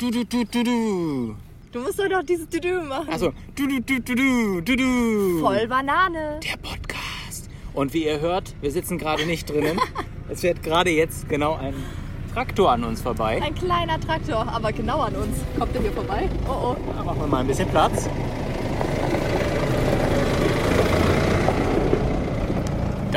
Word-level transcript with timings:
Du, 0.00 0.10
du, 0.10 0.24
du, 0.24 0.44
du, 0.46 0.64
du. 0.64 1.36
Du 1.72 1.80
musst 1.80 1.98
doch 1.98 2.08
noch 2.08 2.22
dieses 2.22 2.48
Düdü 2.48 2.80
machen. 2.80 3.10
Also, 3.10 3.34
du, 3.54 3.66
du, 3.66 3.82
du, 3.82 4.00
du, 4.00 4.14
du, 4.14 4.60
du, 4.62 4.76
du. 4.76 5.40
Voll 5.40 5.68
Banane. 5.68 6.40
Der 6.42 6.56
Podcast. 6.56 7.50
Und 7.74 7.92
wie 7.92 8.06
ihr 8.06 8.18
hört, 8.18 8.54
wir 8.62 8.70
sitzen 8.70 8.96
gerade 8.96 9.26
nicht 9.26 9.50
drinnen. 9.50 9.78
es 10.30 10.40
fährt 10.40 10.62
gerade 10.62 10.88
jetzt 10.88 11.28
genau 11.28 11.56
ein 11.56 11.74
Traktor 12.32 12.72
an 12.72 12.84
uns 12.84 13.02
vorbei. 13.02 13.42
Ein 13.44 13.54
kleiner 13.54 14.00
Traktor, 14.00 14.48
aber 14.50 14.72
genau 14.72 15.00
an 15.00 15.16
uns. 15.16 15.36
Kommt 15.58 15.74
der 15.74 15.82
hier 15.82 15.92
vorbei? 15.92 16.30
Oh 16.48 16.70
oh. 16.70 16.76
Da 16.96 17.04
machen 17.04 17.20
wir 17.20 17.26
mal 17.26 17.40
ein 17.40 17.46
bisschen 17.46 17.68
Platz. 17.68 18.08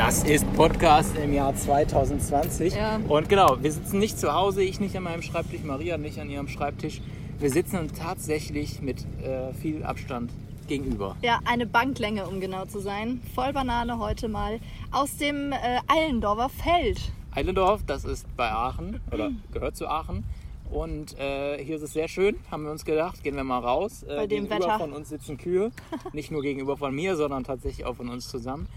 Das 0.04 0.22
ist 0.22 0.44
Podcast 0.52 1.16
im 1.16 1.32
Jahr 1.32 1.56
2020. 1.56 2.74
Ja. 2.74 3.00
Und 3.08 3.30
genau, 3.30 3.56
wir 3.62 3.72
sitzen 3.72 3.98
nicht 3.98 4.18
zu 4.18 4.34
Hause, 4.34 4.62
ich 4.62 4.78
nicht 4.78 4.94
an 4.98 5.04
meinem 5.04 5.22
Schreibtisch, 5.22 5.62
Maria 5.64 5.96
nicht 5.96 6.20
an 6.20 6.28
ihrem 6.28 6.46
Schreibtisch. 6.46 7.00
Wir 7.38 7.50
sitzen 7.50 7.78
uns 7.78 7.94
tatsächlich 7.94 8.82
mit 8.82 9.06
äh, 9.22 9.54
viel 9.54 9.82
Abstand 9.82 10.30
gegenüber. 10.68 11.16
Ja, 11.22 11.40
eine 11.46 11.64
Banklänge, 11.64 12.26
um 12.26 12.38
genau 12.38 12.66
zu 12.66 12.80
sein. 12.80 13.22
Voll 13.34 13.54
Banane 13.54 13.98
heute 13.98 14.28
mal 14.28 14.60
aus 14.92 15.16
dem 15.16 15.52
äh, 15.52 15.80
Eilendorfer 15.86 16.50
Feld. 16.50 17.00
Eilendorf, 17.34 17.80
das 17.86 18.04
ist 18.04 18.26
bei 18.36 18.50
Aachen 18.50 19.00
oder 19.10 19.30
gehört 19.54 19.74
zu 19.74 19.88
Aachen. 19.88 20.24
Und 20.70 21.18
äh, 21.18 21.64
hier 21.64 21.76
ist 21.76 21.82
es 21.82 21.94
sehr 21.94 22.08
schön, 22.08 22.36
haben 22.50 22.64
wir 22.64 22.72
uns 22.72 22.84
gedacht, 22.84 23.22
gehen 23.22 23.36
wir 23.36 23.44
mal 23.44 23.60
raus. 23.60 24.02
Äh, 24.02 24.16
Bei 24.16 24.26
dem 24.26 24.44
gegenüber 24.44 24.66
Wetter. 24.66 24.78
von 24.80 24.92
uns 24.92 25.08
sitzen 25.08 25.38
Kühe. 25.38 25.70
Nicht 26.12 26.30
nur 26.30 26.42
gegenüber 26.42 26.76
von 26.76 26.94
mir, 26.94 27.16
sondern 27.16 27.42
tatsächlich 27.42 27.86
auch 27.86 27.96
von 27.96 28.10
uns 28.10 28.28
zusammen. 28.28 28.68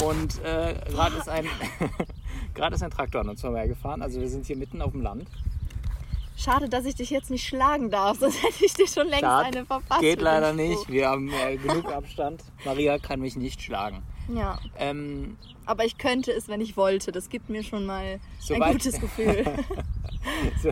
Und 0.00 0.42
äh, 0.44 0.74
gerade 0.90 1.16
ist, 1.16 1.28
ein 1.28 1.44
ist 2.72 2.82
ein 2.82 2.90
Traktor 2.90 3.20
an 3.20 3.28
uns 3.28 3.40
vorbeigefahren. 3.40 4.02
Also 4.02 4.20
wir 4.20 4.28
sind 4.28 4.46
hier 4.46 4.56
mitten 4.56 4.82
auf 4.82 4.92
dem 4.92 5.02
Land. 5.02 5.26
Schade, 6.36 6.68
dass 6.68 6.84
ich 6.86 6.96
dich 6.96 7.10
jetzt 7.10 7.30
nicht 7.30 7.46
schlagen 7.46 7.90
darf, 7.90 8.18
sonst 8.20 8.42
hätte 8.42 8.64
ich 8.64 8.74
dir 8.74 8.88
schon 8.88 9.06
längst 9.06 9.24
Schade, 9.24 9.46
eine 9.58 9.66
verpasst. 9.66 10.00
Geht 10.00 10.20
leider 10.20 10.52
nicht. 10.52 10.88
Wir 10.88 11.08
haben 11.08 11.30
äh, 11.32 11.56
genug 11.56 11.86
Abstand. 11.92 12.42
Maria 12.64 12.98
kann 12.98 13.20
mich 13.20 13.36
nicht 13.36 13.62
schlagen. 13.62 14.02
Ja, 14.28 14.58
Ähm, 14.78 15.36
aber 15.66 15.84
ich 15.84 15.98
könnte 15.98 16.32
es, 16.32 16.48
wenn 16.48 16.60
ich 16.60 16.76
wollte. 16.76 17.12
Das 17.12 17.28
gibt 17.28 17.48
mir 17.48 17.62
schon 17.62 17.86
mal 17.86 18.18
Soweit- 18.40 18.62
ein 18.62 18.72
gutes 18.72 19.00
Gefühl. 19.00 19.44
so, 20.62 20.70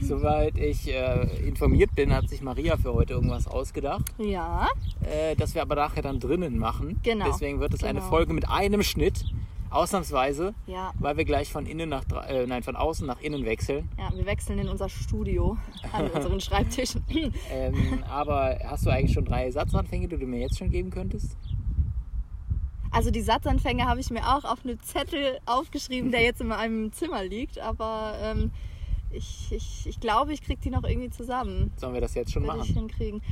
soweit 0.00 0.56
ich 0.58 0.88
äh, 0.92 1.46
informiert 1.46 1.94
bin, 1.94 2.12
hat 2.14 2.28
sich 2.28 2.42
Maria 2.42 2.76
für 2.76 2.94
heute 2.94 3.14
irgendwas 3.14 3.46
ausgedacht. 3.46 4.04
ja, 4.18 4.68
äh, 5.02 5.34
das 5.36 5.54
wir 5.54 5.62
aber 5.62 5.74
nachher 5.76 6.02
dann 6.02 6.20
drinnen 6.20 6.58
machen. 6.58 7.00
Genau, 7.02 7.26
Deswegen 7.26 7.60
wird 7.60 7.74
es 7.74 7.82
eine 7.84 8.00
genau. 8.00 8.10
Folge 8.10 8.32
mit 8.32 8.48
einem 8.48 8.82
Schnitt, 8.82 9.24
ausnahmsweise, 9.70 10.54
ja, 10.66 10.92
weil 10.98 11.16
wir 11.16 11.24
gleich 11.24 11.50
von 11.50 11.64
innen 11.66 11.88
nach 11.88 12.04
äh, 12.28 12.46
nein 12.46 12.62
von 12.62 12.76
außen 12.76 13.06
nach 13.06 13.20
innen 13.20 13.44
wechseln. 13.44 13.88
ja. 13.98 14.10
Wir 14.14 14.26
wechseln 14.26 14.58
in 14.58 14.68
unser 14.68 14.88
Studio 14.88 15.56
an 15.92 16.10
unseren 16.10 16.40
Schreibtischen. 16.42 17.02
Ähm, 17.50 18.04
aber 18.08 18.58
hast 18.66 18.84
du 18.86 18.90
eigentlich 18.90 19.12
schon 19.14 19.24
drei 19.24 19.50
Satzanfänge, 19.50 20.08
die 20.08 20.18
du 20.18 20.26
mir 20.26 20.40
jetzt 20.40 20.58
schon 20.58 20.70
geben 20.70 20.90
könntest? 20.90 21.36
Also 22.92 23.10
die 23.10 23.22
Satzanfänge 23.22 23.86
habe 23.86 24.00
ich 24.00 24.10
mir 24.10 24.22
auch 24.36 24.44
auf 24.44 24.64
einem 24.64 24.78
Zettel 24.82 25.38
aufgeschrieben, 25.46 26.10
der 26.10 26.20
jetzt 26.22 26.40
in 26.40 26.48
meinem 26.48 26.92
Zimmer 26.92 27.24
liegt. 27.24 27.58
Aber 27.58 28.14
ähm, 28.22 28.50
ich, 29.10 29.48
ich, 29.50 29.86
ich 29.86 29.98
glaube, 30.00 30.32
ich 30.34 30.42
kriege 30.42 30.60
die 30.62 30.70
noch 30.70 30.84
irgendwie 30.84 31.10
zusammen. 31.10 31.72
Sollen 31.76 31.94
wir 31.94 32.00
das 32.02 32.14
jetzt 32.14 32.32
schon 32.32 32.42
ich 32.42 32.48
machen? 32.48 32.62
hinkriegen. 32.64 33.22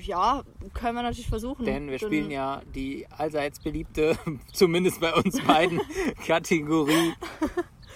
Ja, 0.00 0.42
können 0.72 0.94
wir 0.94 1.02
natürlich 1.02 1.26
versuchen. 1.28 1.64
Denn 1.64 1.90
wir 1.90 1.98
spielen 1.98 2.30
ja 2.30 2.62
die 2.74 3.06
allseits 3.10 3.58
beliebte, 3.58 4.16
zumindest 4.52 5.00
bei 5.00 5.12
uns 5.12 5.40
beiden, 5.44 5.80
Kategorie. 6.26 7.14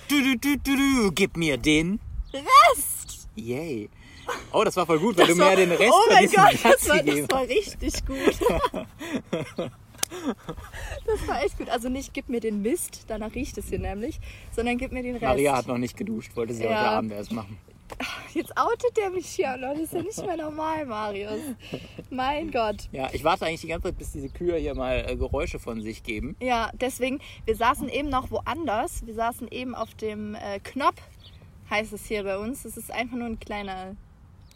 Du, 0.09 0.21
du, 0.21 0.37
du, 0.39 0.57
du, 0.59 0.77
du, 0.77 1.13
gib 1.13 1.37
mir 1.37 1.57
den 1.57 2.01
Rest! 2.33 3.29
Yay. 3.37 3.89
Oh, 4.53 4.65
das 4.65 4.77
war 4.77 4.85
voll 4.87 4.99
gut, 4.99 5.17
weil 5.17 5.27
Das 5.27 5.35
du 5.37 5.39
mir 5.41 5.45
war- 5.45 5.51
ja 5.53 5.57
den 5.57 5.71
Rest 5.71 5.93
oh 5.93 6.13
mein 6.13 6.27
Gott, 6.31 6.59
das 6.65 6.89
war, 6.89 7.03
das 7.03 7.31
war 7.31 7.43
richtig 7.43 8.05
gut. 8.05 9.71
das 11.07 11.29
war 11.29 11.43
echt 11.43 11.59
gut. 11.59 11.69
Also 11.69 11.89
nicht 11.89 12.15
gib 12.15 12.29
mir 12.29 12.41
den 12.41 12.63
Mist, 12.63 13.05
danach 13.09 13.35
riecht 13.35 13.59
es 13.59 13.69
hier 13.69 13.79
nämlich, 13.79 14.21
sondern 14.55 14.79
gib 14.79 14.93
mir 14.93 15.03
den 15.03 15.15
Rest. 15.17 15.25
Maria 15.25 15.57
hat 15.57 15.67
noch 15.67 15.79
nicht 15.79 15.97
geduscht, 15.97 16.35
wollte 16.37 16.55
sie 16.55 16.65
Ja. 16.65 16.71
heute 16.71 16.89
Abend 16.91 17.13
erst 17.13 17.33
machen. 17.33 17.59
Jetzt 18.35 18.55
outet 18.57 18.97
der 18.99 19.09
mich 19.11 19.27
hier 19.27 19.57
noch. 19.57 19.73
Das 19.73 19.81
ist 19.85 19.93
ja 19.95 20.03
nicht 20.03 20.27
mehr 20.27 20.37
normal, 20.37 20.85
Marius. 20.85 21.41
Mein 22.11 22.51
Gott. 22.51 22.89
Ja, 22.93 23.09
ich 23.13 23.25
warte 23.25 23.47
eigentlich 23.47 23.63
die 23.63 23.69
ganze 23.69 23.89
Zeit, 23.89 23.99
bis 23.99 24.13
diese 24.13 24.29
Kühe 24.29 24.57
hier 24.57 24.75
mal 24.75 25.07
äh, 25.09 25.17
Geräusche 25.17 25.59
von 25.59 25.81
sich 25.81 26.03
geben. 26.03 26.37
Ja, 26.41 26.71
deswegen, 26.75 27.19
wir 27.47 27.57
saßen 27.57 27.89
eben 27.89 28.11
noch 28.11 28.31
woanders. 28.31 29.07
Wir 29.07 29.15
saßen 29.15 29.49
eben 29.51 29.75
auf 29.75 29.95
dem 29.95 30.35
äh, 30.35 30.61
Knopf, 30.63 31.01
heißt 31.71 31.95
es 31.95 32.05
hier 32.07 32.25
bei 32.25 32.37
uns. 32.37 32.65
Das 32.65 32.77
ist 32.77 32.91
einfach 32.93 33.17
nur 33.17 33.27
ein 33.27 33.41
kleiner 33.41 33.97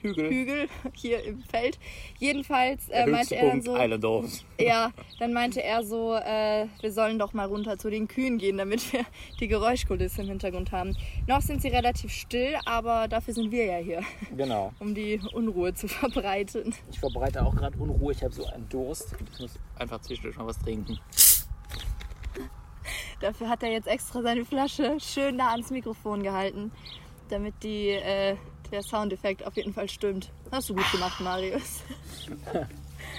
Hügel. 0.02 0.30
Hügel 0.30 0.68
hier 0.94 1.22
im 1.24 1.40
Feld. 1.42 1.78
Jedenfalls 2.18 2.88
äh, 2.88 3.06
meinte 3.06 3.36
er 3.36 3.48
dann 3.48 3.62
so, 3.62 3.76
Islandorfs. 3.76 4.44
ja, 4.60 4.90
dann 5.18 5.32
meinte 5.32 5.62
er 5.62 5.84
so, 5.84 6.14
äh, 6.14 6.66
wir 6.80 6.92
sollen 6.92 7.18
doch 7.18 7.32
mal 7.32 7.46
runter 7.46 7.78
zu 7.78 7.88
den 7.90 8.08
Kühen 8.08 8.38
gehen, 8.38 8.58
damit 8.58 8.92
wir 8.92 9.04
die 9.40 9.48
Geräuschkulisse 9.48 10.22
im 10.22 10.28
Hintergrund 10.28 10.72
haben. 10.72 10.96
Noch 11.26 11.40
sind 11.40 11.62
sie 11.62 11.68
relativ 11.68 12.12
still, 12.12 12.56
aber 12.64 13.08
dafür 13.08 13.34
sind 13.34 13.50
wir 13.50 13.64
ja 13.64 13.78
hier, 13.78 14.02
Genau. 14.36 14.72
um 14.80 14.94
die 14.94 15.20
Unruhe 15.32 15.72
zu 15.74 15.88
verbreiten. 15.88 16.74
Ich 16.90 16.98
verbreite 17.00 17.44
auch 17.44 17.54
gerade 17.54 17.78
Unruhe. 17.78 18.12
Ich 18.12 18.22
habe 18.22 18.34
so 18.34 18.44
einen 18.46 18.68
Durst. 18.68 19.14
Ich 19.34 19.40
muss 19.40 19.58
einfach 19.78 20.00
zwischendurch 20.00 20.36
mal 20.36 20.46
was 20.46 20.58
trinken. 20.58 20.98
Dafür 23.20 23.48
hat 23.48 23.62
er 23.62 23.70
jetzt 23.70 23.86
extra 23.86 24.20
seine 24.22 24.44
Flasche 24.44 24.98
schön 24.98 25.36
nah 25.36 25.52
ans 25.52 25.70
Mikrofon 25.70 26.22
gehalten, 26.24 26.72
damit 27.28 27.54
die, 27.62 27.90
äh, 27.90 28.36
der 28.72 28.82
Soundeffekt 28.82 29.46
auf 29.46 29.56
jeden 29.56 29.72
Fall 29.74 29.88
stimmt. 29.88 30.30
Hast 30.50 30.68
du 30.70 30.74
gut 30.74 30.90
gemacht, 30.90 31.20
Marius. 31.20 31.82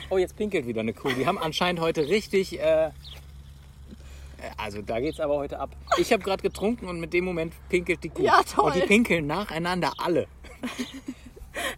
Oh, 0.10 0.18
jetzt 0.18 0.38
pinkelt 0.38 0.66
wieder 0.66 0.80
eine 0.82 0.94
Kuh. 0.94 1.12
Die 1.12 1.28
haben 1.28 1.38
anscheinend 1.38 1.82
heute 1.82 2.08
richtig. 2.08 2.60
Äh, 2.60 2.86
äh, 2.86 2.92
also 4.58 4.82
da 4.82 5.00
geht's 5.00 5.20
aber 5.20 5.36
heute 5.36 5.60
ab. 5.60 5.76
Ich 5.98 6.14
habe 6.14 6.24
gerade 6.24 6.42
getrunken 6.42 6.88
und 6.88 7.00
mit 7.00 7.14
dem 7.14 7.26
Moment 7.26 7.54
pinkelt 7.70 8.04
die 8.04 8.10
Kuh. 8.10 8.24
Ja, 8.24 8.42
toll. 8.44 8.66
Und 8.66 8.76
die 8.76 8.82
pinkeln 8.82 9.28
nacheinander 9.28 9.94
alle. 9.98 10.28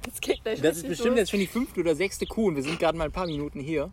Das 0.04 0.22
geht 0.22 0.42
gleich 0.42 0.62
Das 0.62 0.78
ist 0.78 0.88
bestimmt 0.88 1.12
los. 1.12 1.20
jetzt 1.20 1.32
schon 1.32 1.40
die 1.42 1.48
fünfte 1.48 1.82
oder 1.82 1.96
sechste 1.96 2.26
Kuh 2.26 2.48
und 2.48 2.56
wir 2.56 2.64
sind 2.64 2.80
gerade 2.80 2.98
mal 2.98 3.06
ein 3.06 3.12
paar 3.12 3.26
Minuten 3.26 3.60
hier. 3.60 3.92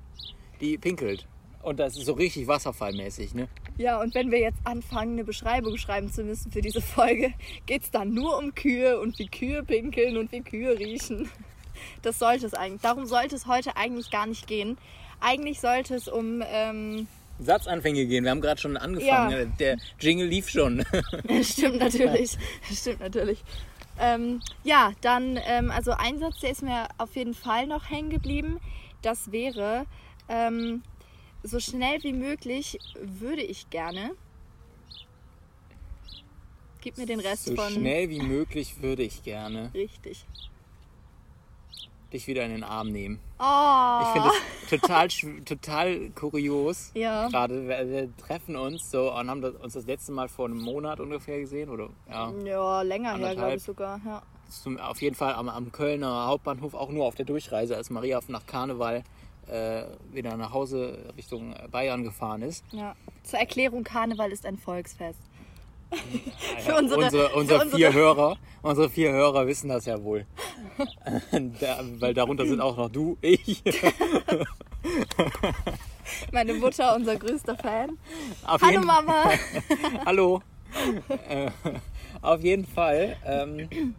Die 0.60 0.78
pinkelt. 0.78 1.26
Und 1.62 1.80
das 1.80 1.96
ist 1.96 2.06
so 2.06 2.12
richtig 2.12 2.46
wasserfallmäßig, 2.46 3.34
ne? 3.34 3.48
Ja, 3.78 4.00
und 4.00 4.14
wenn 4.14 4.30
wir 4.30 4.38
jetzt 4.38 4.60
anfangen, 4.64 5.12
eine 5.12 5.24
Beschreibung 5.24 5.76
schreiben 5.76 6.12
zu 6.12 6.24
müssen 6.24 6.52
für 6.52 6.60
diese 6.60 6.80
Folge, 6.80 7.32
geht 7.66 7.82
es 7.82 7.90
dann 7.90 8.12
nur 8.12 8.38
um 8.38 8.54
Kühe 8.54 9.00
und 9.00 9.18
wie 9.18 9.28
Kühe 9.28 9.62
pinkeln 9.62 10.16
und 10.16 10.32
wie 10.32 10.42
Kühe 10.42 10.78
riechen. 10.78 11.30
Das 12.02 12.18
sollte 12.18 12.46
es 12.46 12.54
eigentlich. 12.54 12.82
Darum 12.82 13.06
sollte 13.06 13.34
es 13.34 13.46
heute 13.46 13.76
eigentlich 13.76 14.10
gar 14.10 14.26
nicht 14.26 14.46
gehen. 14.46 14.78
Eigentlich 15.20 15.58
sollte 15.58 15.96
es 15.96 16.06
um. 16.06 16.40
Ähm, 16.46 17.08
Satzanfänge 17.40 18.06
gehen. 18.06 18.22
Wir 18.22 18.30
haben 18.30 18.40
gerade 18.40 18.60
schon 18.60 18.76
angefangen. 18.76 19.32
Ja. 19.32 19.44
Der 19.58 19.78
Jingle 19.98 20.28
lief 20.28 20.48
schon. 20.48 20.84
stimmt 21.42 21.80
natürlich. 21.80 22.36
Stimmt 22.72 23.00
natürlich. 23.00 23.42
Ähm, 23.98 24.40
ja, 24.64 24.92
dann, 25.00 25.38
ähm, 25.44 25.70
also 25.70 25.92
ein 25.92 26.18
Satz, 26.18 26.40
der 26.40 26.50
ist 26.50 26.62
mir 26.62 26.86
auf 26.98 27.16
jeden 27.16 27.34
Fall 27.34 27.66
noch 27.66 27.90
hängen 27.90 28.10
geblieben. 28.10 28.60
Das 29.02 29.32
wäre, 29.32 29.86
ähm, 30.28 30.82
so 31.42 31.60
schnell 31.60 32.02
wie 32.02 32.12
möglich 32.12 32.78
würde 33.00 33.42
ich 33.42 33.68
gerne. 33.70 34.12
Gib 36.80 36.98
mir 36.98 37.06
den 37.06 37.20
Rest 37.20 37.44
So 37.46 37.54
von. 37.54 37.70
schnell 37.72 38.10
wie 38.10 38.20
möglich 38.20 38.82
würde 38.82 39.02
ich 39.04 39.22
gerne 39.22 39.70
Richtig. 39.72 40.24
dich 42.12 42.26
wieder 42.26 42.44
in 42.44 42.50
den 42.50 42.64
Arm 42.64 42.90
nehmen. 42.90 43.20
Oh. 43.38 44.00
Ich 44.02 44.08
finde 44.08 44.28
das 44.28 44.70
total, 44.80 45.08
total 45.44 46.10
kurios. 46.10 46.90
Ja. 46.94 47.28
Gerade 47.28 47.68
wir, 47.68 47.88
wir 47.88 48.16
treffen 48.16 48.56
uns 48.56 48.90
so 48.90 49.12
und 49.12 49.30
haben 49.30 49.40
das, 49.42 49.54
uns 49.54 49.74
das 49.74 49.86
letzte 49.86 50.10
Mal 50.12 50.28
vor 50.28 50.46
einem 50.46 50.60
Monat 50.60 50.98
ungefähr 50.98 51.38
gesehen. 51.38 51.70
Oder 51.70 51.88
ja, 52.10 52.32
Ja, 52.44 52.82
länger 52.82 53.16
her, 53.16 53.34
glaube 53.36 53.54
ich 53.56 53.62
sogar. 53.62 54.00
Ja. 54.04 54.22
zum, 54.50 54.76
auf 54.78 55.00
jeden 55.00 55.14
Fall 55.14 55.34
am, 55.34 55.48
am 55.48 55.70
Kölner 55.70 56.26
Hauptbahnhof, 56.26 56.74
auch 56.74 56.90
nur 56.90 57.06
auf 57.06 57.14
der 57.14 57.26
Durchreise, 57.26 57.76
als 57.76 57.90
Maria 57.90 58.18
nach 58.26 58.44
Karneval 58.46 59.04
äh, 59.52 59.84
wieder 60.12 60.36
nach 60.36 60.52
Hause 60.52 61.12
Richtung 61.16 61.54
Bayern 61.70 62.02
gefahren 62.04 62.42
ist. 62.42 62.64
ja. 62.72 62.94
Zur 63.24 63.38
Erklärung, 63.38 63.84
Karneval 63.84 64.32
ist 64.32 64.44
ein 64.46 64.58
Volksfest. 64.58 65.20
Ja, 66.66 66.78
unsere- 66.78 66.98
unsere, 67.04 67.28
für 67.30 67.36
unsere 67.36 67.60
vier 67.60 67.88
unsere- 67.88 67.92
Hörer, 67.92 68.36
unsere 68.62 68.90
vier 68.90 69.12
Hörer 69.12 69.46
wissen 69.46 69.68
das 69.68 69.84
ja 69.86 70.02
wohl. 70.02 70.26
da, 71.60 71.80
weil 72.00 72.14
darunter 72.14 72.46
sind 72.46 72.60
auch 72.60 72.76
noch 72.76 72.88
du, 72.90 73.16
ich. 73.20 73.62
Meine 76.32 76.54
Mutter, 76.54 76.96
unser 76.96 77.16
größter 77.16 77.56
Fan. 77.56 77.98
Auf 78.44 78.60
Hallo 78.62 78.72
jeden- 78.72 78.86
Mama. 78.86 79.24
Hallo. 80.04 80.40
äh, 81.28 81.50
auf 82.22 82.40
jeden 82.42 82.66
Fall. 82.66 83.16
Ähm, 83.24 83.94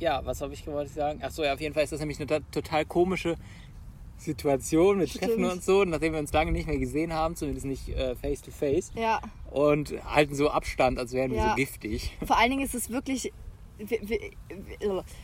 ja, 0.00 0.24
was 0.24 0.40
habe 0.40 0.52
ich 0.54 0.64
gewollt 0.64 0.90
sagen? 0.90 1.22
Achso, 1.22 1.44
ja, 1.44 1.54
auf 1.54 1.60
jeden 1.60 1.74
Fall 1.74 1.84
ist 1.84 1.92
das 1.92 2.00
nämlich 2.00 2.18
eine 2.18 2.26
to- 2.26 2.40
total 2.50 2.84
komische 2.84 3.36
Situation. 4.18 4.98
Wir 4.98 5.06
treffen 5.06 5.44
uns 5.44 5.64
so, 5.64 5.84
nachdem 5.84 6.12
wir 6.12 6.18
uns 6.20 6.32
lange 6.32 6.52
nicht 6.52 6.66
mehr 6.66 6.78
gesehen 6.78 7.12
haben, 7.14 7.36
zumindest 7.36 7.66
nicht 7.66 7.88
äh, 7.90 8.14
face 8.16 8.42
to 8.42 8.50
face, 8.50 8.90
Ja, 8.94 9.20
und 9.50 9.94
halten 10.04 10.34
so 10.34 10.50
Abstand, 10.50 10.98
als 10.98 11.12
wären 11.12 11.30
wir 11.30 11.38
Ja. 11.38 11.50
so 11.50 11.54
giftig. 11.56 12.16
vor 12.26 12.36
allen 12.38 12.50
Dingen 12.50 12.64
ist 12.64 12.74
es 12.74 12.90
wirklich 12.90 13.32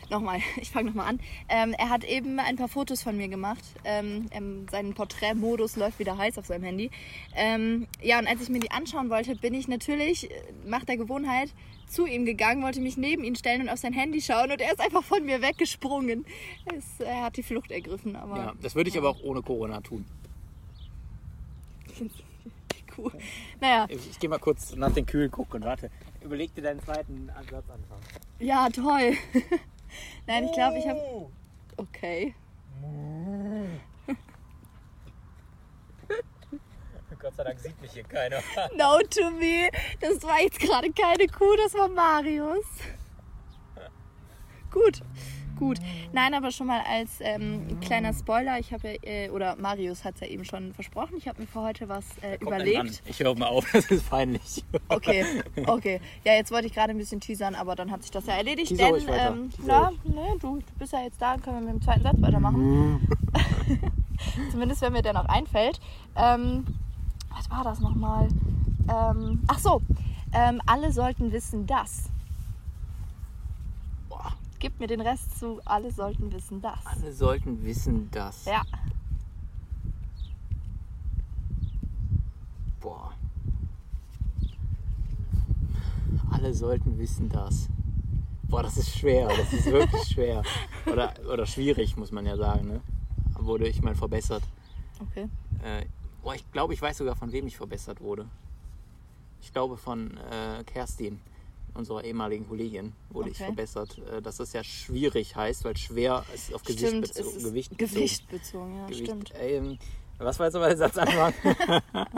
nochmal, 0.09 0.41
ich 0.61 0.71
fange 0.71 0.89
nochmal 0.89 1.09
an. 1.09 1.21
Ähm, 1.49 1.75
er 1.77 1.91
hat 1.91 2.05
eben 2.05 2.39
ein 2.41 2.57
paar 2.57 2.69
Fotos 2.69 3.03
von 3.03 3.17
mir 3.17 3.29
gemacht. 3.29 3.63
Ähm, 3.85 4.29
ähm, 4.31 4.67
sein 4.71 4.95
Porträtmodus 4.95 5.77
läuft 5.77 5.99
wieder 5.99 6.17
heiß 6.17 6.39
auf 6.39 6.47
seinem 6.47 6.65
Handy. 6.65 6.91
Ähm, 7.35 7.87
ja, 8.03 8.19
und 8.19 8.27
als 8.27 8.41
ich 8.43 8.49
mir 8.49 8.61
die 8.61 8.71
anschauen 8.71 9.11
wollte, 9.11 9.37
bin 9.37 9.53
ich 9.53 9.69
natürlich, 9.69 10.31
äh, 10.31 10.35
nach 10.65 10.85
der 10.85 10.97
Gewohnheit, 10.97 11.51
zu 11.87 12.07
ihm 12.07 12.25
gegangen, 12.25 12.63
wollte 12.63 12.81
mich 12.81 12.97
neben 12.97 13.25
ihn 13.25 13.37
stellen 13.37 13.63
und 13.63 13.69
auf 13.69 13.79
sein 13.79 13.93
Handy 13.93 14.21
schauen 14.21 14.51
und 14.51 14.61
er 14.61 14.73
ist 14.73 14.81
einfach 14.81 15.03
von 15.05 15.25
mir 15.25 15.41
weggesprungen. 15.43 16.25
Es, 16.75 17.01
er 17.01 17.23
hat 17.25 17.37
die 17.37 17.43
Flucht 17.43 17.71
ergriffen, 17.71 18.17
aber 18.17 18.37
Ja, 18.37 18.53
das 18.61 18.75
würde 18.75 18.91
ich 18.91 18.99
aber 18.99 19.11
auch 19.11 19.23
ohne 19.23 19.43
Corona 19.43 19.81
tun. 19.81 20.05
cool. 22.99 23.13
Naja, 23.61 23.87
Ich, 23.89 24.11
ich 24.11 24.19
gehe 24.19 24.29
mal 24.29 24.39
kurz 24.39 24.75
nach 24.75 24.93
den 24.93 25.07
Kühlen 25.07 25.31
gucken. 25.31 25.63
Warte. 25.65 25.91
Überleg 26.23 26.55
dir 26.55 26.63
deinen 26.63 26.83
zweiten 26.83 27.31
Ansatz 27.31 27.65
anfangen. 27.71 28.03
ja, 28.41 28.69
toll. 28.69 29.13
Nein, 30.27 30.45
ich 30.45 30.53
glaube, 30.53 30.79
ich 30.79 30.87
habe... 30.89 31.01
Okay. 31.77 32.35
Gott 37.27 37.35
sei 37.35 37.43
Dank 37.43 37.59
sieht 37.59 37.83
mich 37.83 37.91
hier 37.91 38.05
keiner. 38.05 38.37
No 38.77 39.01
to 39.11 39.33
me. 39.33 39.69
Das 40.01 40.23
war 40.23 40.41
jetzt 40.43 40.61
gerade 40.61 40.93
keine 40.93 41.27
Kuh, 41.27 41.57
das 41.57 41.75
war 41.75 41.89
Marius. 41.89 42.65
Gut, 44.71 45.01
gut. 45.59 45.79
Nein, 46.13 46.35
aber 46.35 46.53
schon 46.53 46.69
mal 46.69 46.83
als 46.89 47.19
ähm, 47.19 47.81
kleiner 47.81 48.13
Spoiler, 48.13 48.61
ich 48.61 48.73
habe, 48.73 49.03
äh, 49.03 49.29
oder 49.31 49.57
Marius 49.57 50.05
hat 50.05 50.15
es 50.15 50.21
ja 50.21 50.29
eben 50.29 50.45
schon 50.45 50.73
versprochen, 50.73 51.17
ich 51.17 51.27
habe 51.27 51.41
mir 51.41 51.49
für 51.49 51.63
heute 51.63 51.89
was 51.89 52.05
äh, 52.23 52.37
überlegt. 52.37 53.03
Ich 53.07 53.19
höre 53.19 53.35
mal 53.35 53.49
auf, 53.49 53.69
das 53.73 53.91
ist 53.91 54.09
peinlich. 54.09 54.65
Okay, 54.89 55.43
okay. 55.67 56.01
Ja, 56.23 56.35
jetzt 56.35 56.53
wollte 56.53 56.69
ich 56.69 56.75
gerade 56.75 56.93
ein 56.93 56.99
bisschen 56.99 57.19
teasern, 57.19 57.57
aber 57.57 57.75
dann 57.75 57.91
hat 57.91 58.03
sich 58.03 58.13
das 58.13 58.27
ja 58.27 58.35
erledigt. 58.35 58.69
Teaser 58.69 58.93
denn, 58.93 59.09
ähm, 59.09 59.51
na, 59.65 59.91
ne, 60.05 60.37
du, 60.39 60.59
du 60.59 60.79
bist 60.79 60.93
ja 60.93 61.03
jetzt 61.03 61.21
da, 61.21 61.39
können 61.39 61.57
wir 61.57 61.73
mit 61.73 61.83
dem 61.83 61.83
zweiten 61.83 62.05
Satz 62.05 62.21
weitermachen. 62.21 63.09
Zumindest, 64.53 64.81
wenn 64.83 64.93
mir 64.93 65.03
der 65.03 65.15
noch 65.15 65.27
einfällt. 65.27 65.81
Ähm, 66.15 66.65
was 67.37 67.51
war 67.51 67.65
das 67.65 67.81
nochmal? 67.81 68.29
Ähm, 68.89 69.43
ach 69.47 69.59
so, 69.59 69.83
ähm, 70.33 70.61
alle 70.67 70.93
sollten 70.93 71.33
wissen, 71.33 71.67
dass. 71.67 72.11
Boah, 74.09 74.33
Gib 74.59 74.81
mir 74.81 74.87
den 74.87 75.01
Rest 75.01 75.39
zu, 75.39 75.61
alle 75.65 75.91
sollten 75.91 76.33
wissen, 76.33 76.63
dass. 76.63 76.85
alle 76.87 77.13
sollten 77.13 77.63
wissen, 77.65 78.11
dass. 78.11 78.45
Ja, 78.47 78.63
Boah. 82.81 83.13
Alle 86.31 86.55
sollten 86.55 86.99
wissen, 86.99 87.29
dass. 87.29 87.69
Boah, 88.45 88.63
das 88.63 88.77
ist 88.77 88.97
schwer. 88.97 89.27
Das 89.29 89.53
ist 89.53 89.67
wirklich 89.67 90.03
schwer. 90.09 90.43
Oder, 90.87 91.13
oder 91.33 91.47
schwierig, 91.47 91.97
muss 91.97 92.13
man 92.13 92.25
ja 92.27 92.37
sagen. 92.37 92.69
Ne? 92.69 92.81
Wurde 93.41 93.67
ich 93.67 93.83
mal 93.83 93.95
verbessert. 93.97 94.43
okay. 95.01 95.29
Äh, 95.65 95.87
boah, 96.27 96.35
ich 96.35 96.51
glaube, 96.51 96.75
ich 96.75 96.83
weiß 96.83 96.99
sogar, 96.99 97.15
von 97.15 97.31
wem 97.31 97.47
ich 97.47 97.57
verbessert 97.57 98.01
wurde. 98.01 98.29
Ich 99.41 99.53
glaube, 99.53 99.77
von 99.77 100.17
äh, 100.17 100.65
Kerstin, 100.65 101.21
unserer 101.73 102.03
ehemaligen 102.03 102.49
Kollegin, 102.49 102.95
wurde 103.11 103.31
ich 103.31 103.37
Okay. 103.37 103.45
verbessert. 103.45 103.97
Äh, 104.11 104.21
dass 104.21 104.39
das 104.39 104.53
ja 104.53 104.65
schwierig 104.65 105.37
heißt, 105.37 105.65
weil 105.65 105.77
schwer 105.77 106.25
ist 106.35 106.53
auf 106.53 106.65
Gewicht, 106.65 106.81
Stimmt, 106.89 107.03
bezo 107.03 107.21
es 107.21 107.37
ist 107.37 107.45
Gewicht 107.45 107.79
Gewicht 107.79 108.29
bezogen, 108.29 108.77
ja, 108.77 108.87
Gewicht. 108.87 109.05
stimmt. 109.05 109.33
Ähm, 109.39 109.79
was 110.19 110.37
war 110.41 110.47
jetzt 110.47 110.57
aber 110.57 110.67
der 110.67 110.77
Satzanfang? 110.79 111.33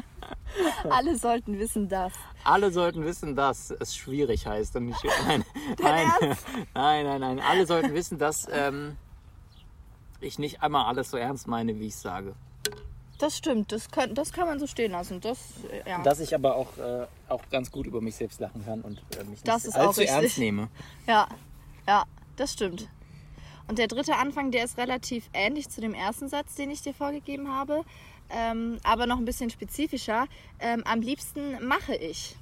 Alle 0.88 1.18
sollten 1.18 1.58
wissen, 1.58 1.90
dass. 1.90 2.14
Alle 2.44 2.70
sollten 2.72 3.04
wissen, 3.04 3.36
dass 3.36 3.70
es 3.72 3.94
schwierig 3.94 4.46
heißt. 4.46 4.74
Und 4.76 4.86
nicht, 4.86 5.04
nein, 5.26 5.44
nein, 5.82 6.36
nein, 6.72 7.04
nein, 7.04 7.20
nein. 7.20 7.40
Alle 7.40 7.66
sollten 7.66 7.92
wissen, 7.92 8.16
dass 8.16 8.46
ähm, 8.50 8.96
ich 10.20 10.38
nicht 10.38 10.62
einmal 10.62 10.86
alles 10.86 11.10
so 11.10 11.18
ernst 11.18 11.46
meine, 11.46 11.78
wie 11.78 11.88
ich 11.88 11.96
sage. 11.96 12.34
Das 13.18 13.36
stimmt, 13.36 13.72
das 13.72 13.90
kann, 13.90 14.14
das 14.14 14.32
kann 14.32 14.46
man 14.46 14.60
so 14.60 14.66
stehen 14.68 14.92
lassen. 14.92 15.20
Das, 15.20 15.38
ja. 15.84 16.00
Dass 16.02 16.20
ich 16.20 16.34
aber 16.34 16.54
auch, 16.54 16.76
äh, 16.78 17.06
auch 17.28 17.42
ganz 17.50 17.70
gut 17.72 17.86
über 17.86 18.00
mich 18.00 18.14
selbst 18.14 18.38
lachen 18.40 18.64
kann 18.64 18.80
und 18.82 19.02
äh, 19.18 19.24
mich 19.24 19.42
Das 19.42 19.64
nicht 19.64 19.76
allzu 19.76 20.02
ernst 20.02 20.38
nehme. 20.38 20.68
Ja, 21.08 21.28
ja, 21.86 22.04
das 22.36 22.52
stimmt. 22.52 22.88
Und 23.66 23.78
der 23.78 23.88
dritte 23.88 24.14
Anfang, 24.16 24.50
der 24.52 24.64
ist 24.64 24.78
relativ 24.78 25.28
ähnlich 25.32 25.68
zu 25.68 25.80
dem 25.80 25.94
ersten 25.94 26.28
Satz, 26.28 26.54
den 26.54 26.70
ich 26.70 26.80
dir 26.82 26.94
vorgegeben 26.94 27.48
habe, 27.52 27.82
ähm, 28.30 28.78
aber 28.84 29.06
noch 29.06 29.18
ein 29.18 29.24
bisschen 29.24 29.50
spezifischer. 29.50 30.26
Ähm, 30.60 30.82
am 30.86 31.00
liebsten 31.00 31.66
mache 31.66 31.94
ich. 31.96 32.36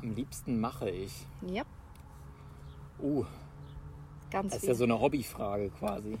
Am 0.00 0.14
liebsten 0.14 0.60
mache 0.60 0.88
ich. 0.90 1.12
Ja, 1.42 1.64
Uh, 3.02 3.24
ganz 4.30 4.48
das 4.52 4.56
ist 4.56 4.60
viel. 4.60 4.68
ja 4.70 4.74
so 4.74 4.84
eine 4.84 5.00
Hobbyfrage 5.00 5.70
quasi. 5.70 6.18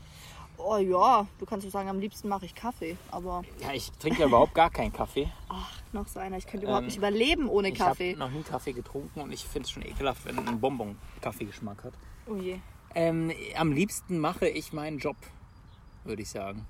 Oh 0.62 0.76
ja, 0.76 1.26
du 1.38 1.46
kannst 1.46 1.66
auch 1.66 1.70
sagen, 1.70 1.88
am 1.88 2.00
liebsten 2.00 2.28
mache 2.28 2.44
ich 2.46 2.54
Kaffee. 2.54 2.96
Aber 3.10 3.42
Ja, 3.60 3.72
ich 3.72 3.90
trinke 3.92 4.20
ja 4.20 4.26
überhaupt 4.26 4.54
gar 4.54 4.70
keinen 4.70 4.92
Kaffee. 4.92 5.28
ach, 5.48 5.70
noch 5.92 6.06
so 6.06 6.20
einer. 6.20 6.36
Ich 6.36 6.46
könnte 6.46 6.64
überhaupt 6.66 6.82
Ähm, 6.82 6.86
nicht 6.86 6.96
überleben 6.98 7.48
ohne 7.48 7.68
Ich 7.70 7.80
habe 7.80 7.90
Kaffee. 7.90 8.14
noch 8.16 8.30
nie 8.30 8.42
Kaffee 8.42 8.72
getrunken 8.72 9.20
und 9.20 9.32
ich 9.32 9.44
finde 9.44 9.66
es 9.66 9.70
schon 9.70 9.84
ekelhaft, 9.84 10.24
wenn 10.26 10.38
ein 10.38 10.60
Bonbon 10.60 10.96
Kaffeegeschmack 11.20 11.84
hat. 11.84 11.92
Oh 12.28 12.36
je. 12.36 12.58
Ähm, 12.94 13.32
am 13.56 13.72
liebsten 13.72 14.18
mache 14.18 14.48
ich 14.48 14.72
meinen 14.72 14.98
Job, 14.98 15.16
würde 16.04 16.22
ich 16.22 16.30
sagen. 16.30 16.66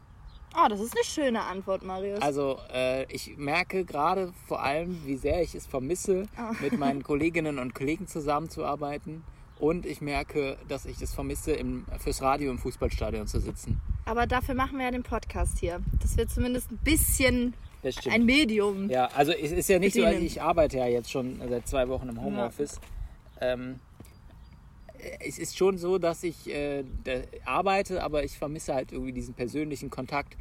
Ah, 0.53 0.69
das 0.69 0.81
ist 0.81 0.95
eine 0.97 1.05
schöne 1.05 1.43
Antwort, 1.43 1.85
Marius. 1.85 2.21
Also 2.21 2.59
äh, 2.73 3.05
ich 3.13 3.37
merke 3.37 3.85
gerade 3.85 4.33
vor 4.49 4.61
allem, 4.63 5.05
wie 5.07 5.17
sehr 5.17 5.43
ich 5.43 5.55
es 5.55 5.67
vermisse, 5.67 6.25
Ah. 6.37 6.53
mit 6.61 6.77
meinen 6.79 7.03
Kolleginnen 7.05 7.59
und 7.61 7.75
Kollegen 7.75 8.07
zusammenzuarbeiten. 8.09 9.23
Und 9.61 9.85
ich 9.85 10.01
merke, 10.01 10.57
dass 10.69 10.87
ich 10.87 11.03
es 11.03 11.13
vermisse, 11.15 11.53
im, 11.53 11.85
fürs 11.99 12.23
Radio 12.23 12.51
im 12.51 12.59
Fußballstadion 12.59 13.27
zu 13.27 13.41
sitzen. 13.41 13.79
aber 14.07 14.27
dafür 14.27 14.55
machen 14.55 14.79
wir 14.79 14.87
ja 14.87 14.91
den 14.91 15.03
Podcast 15.03 15.59
hier. 15.59 15.81
Das 16.01 16.17
wird 16.17 16.31
zumindest 16.31 16.71
ein 16.73 16.79
bisschen 16.79 17.55
ein 18.11 18.25
Medium. 18.25 18.91
ja, 18.91 19.07
also 19.15 19.33
es 19.33 19.53
ist 19.53 19.69
ja 19.69 19.79
nicht 19.79 19.95
so, 19.95 20.03
Bedienen. 20.03 20.25
ich 20.25 20.41
arbeite 20.41 20.79
ja 20.79 20.87
jetzt 20.87 21.11
schon 21.11 21.41
seit 21.49 21.69
zwei 21.69 21.89
Wochen 21.89 22.09
im 22.09 22.23
Homeoffice. 22.23 22.81
Ähm, 23.41 23.81
es 25.21 25.39
ist 25.39 25.57
schon 25.57 25.79
so, 25.79 25.99
dass 25.99 26.23
ich 26.23 26.49
äh, 26.49 26.85
arbeite, 27.45 28.03
aber 28.03 28.25
ich 28.25 28.37
vermisse 28.39 28.75
halt 28.75 28.93
irgendwie 28.93 29.13
diesen 29.13 29.35
persönlichen 29.35 29.91
Kontakt 29.91 30.37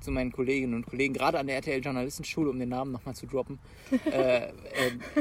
zu 0.00 0.10
meinen 0.10 0.32
Kolleginnen 0.32 0.74
und 0.74 0.86
Kollegen, 0.86 1.14
gerade 1.14 1.38
an 1.38 1.46
der 1.46 1.56
RTL 1.56 1.82
Journalistenschule, 1.82 2.50
um 2.50 2.58
den 2.58 2.68
Namen 2.68 2.92
nochmal 2.92 3.14
zu 3.14 3.26
droppen, 3.26 3.58
äh, 4.06 4.48
äh, 4.48 4.52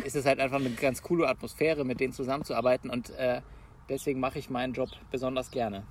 ist 0.03 0.15
es 0.15 0.25
halt 0.25 0.39
einfach 0.39 0.59
eine 0.59 0.69
ganz 0.71 1.01
coole 1.01 1.27
Atmosphäre, 1.27 1.83
mit 1.85 1.99
denen 1.99 2.13
zusammenzuarbeiten 2.13 2.89
und 2.89 3.09
äh, 3.11 3.41
deswegen 3.89 4.19
mache 4.19 4.39
ich 4.39 4.49
meinen 4.49 4.73
Job 4.73 4.89
besonders 5.11 5.51
gerne. 5.51 5.85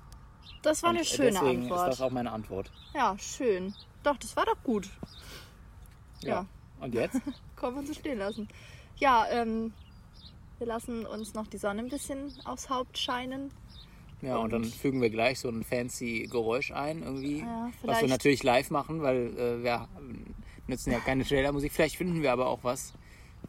Das 0.61 0.83
war 0.83 0.89
und 0.91 0.97
eine 0.97 1.05
äh, 1.05 1.09
schöne 1.09 1.31
deswegen 1.31 1.63
Antwort. 1.63 1.89
ist 1.89 1.99
das 1.99 2.01
auch 2.01 2.11
meine 2.11 2.31
Antwort. 2.31 2.71
Ja, 2.93 3.15
schön. 3.17 3.73
Doch, 4.03 4.17
das 4.17 4.35
war 4.35 4.45
doch 4.45 4.61
gut. 4.63 4.89
Ja. 6.21 6.45
Und 6.79 6.93
jetzt? 6.93 7.19
Kann 7.55 7.75
man 7.75 7.85
so 7.85 7.93
stehen 7.93 8.19
lassen. 8.19 8.47
Ja, 8.97 9.25
ähm, 9.29 9.73
wir 10.57 10.67
lassen 10.67 11.05
uns 11.05 11.33
noch 11.33 11.47
die 11.47 11.57
Sonne 11.57 11.81
ein 11.81 11.89
bisschen 11.89 12.33
aufs 12.45 12.69
Haupt 12.69 12.97
scheinen. 12.97 13.51
Ja, 14.21 14.37
und 14.37 14.51
dann 14.51 14.63
Und- 14.63 14.73
fügen 14.73 15.01
wir 15.01 15.09
gleich 15.09 15.39
so 15.39 15.49
ein 15.49 15.63
fancy 15.63 16.27
Geräusch 16.31 16.71
ein 16.71 17.03
irgendwie, 17.03 17.39
Ja, 17.39 17.69
was 17.83 18.01
wir 18.01 18.07
natürlich 18.07 18.43
live 18.43 18.71
machen, 18.71 19.01
weil 19.01 19.37
äh, 19.37 19.63
wir 19.63 19.87
nützen 20.67 20.91
ja 20.91 20.99
keine 20.99 21.23
Trailermusik. 21.23 21.71
Vielleicht 21.71 21.97
finden 21.97 22.21
wir 22.23 22.31
aber 22.31 22.47
auch 22.47 22.63
was, 22.63 22.93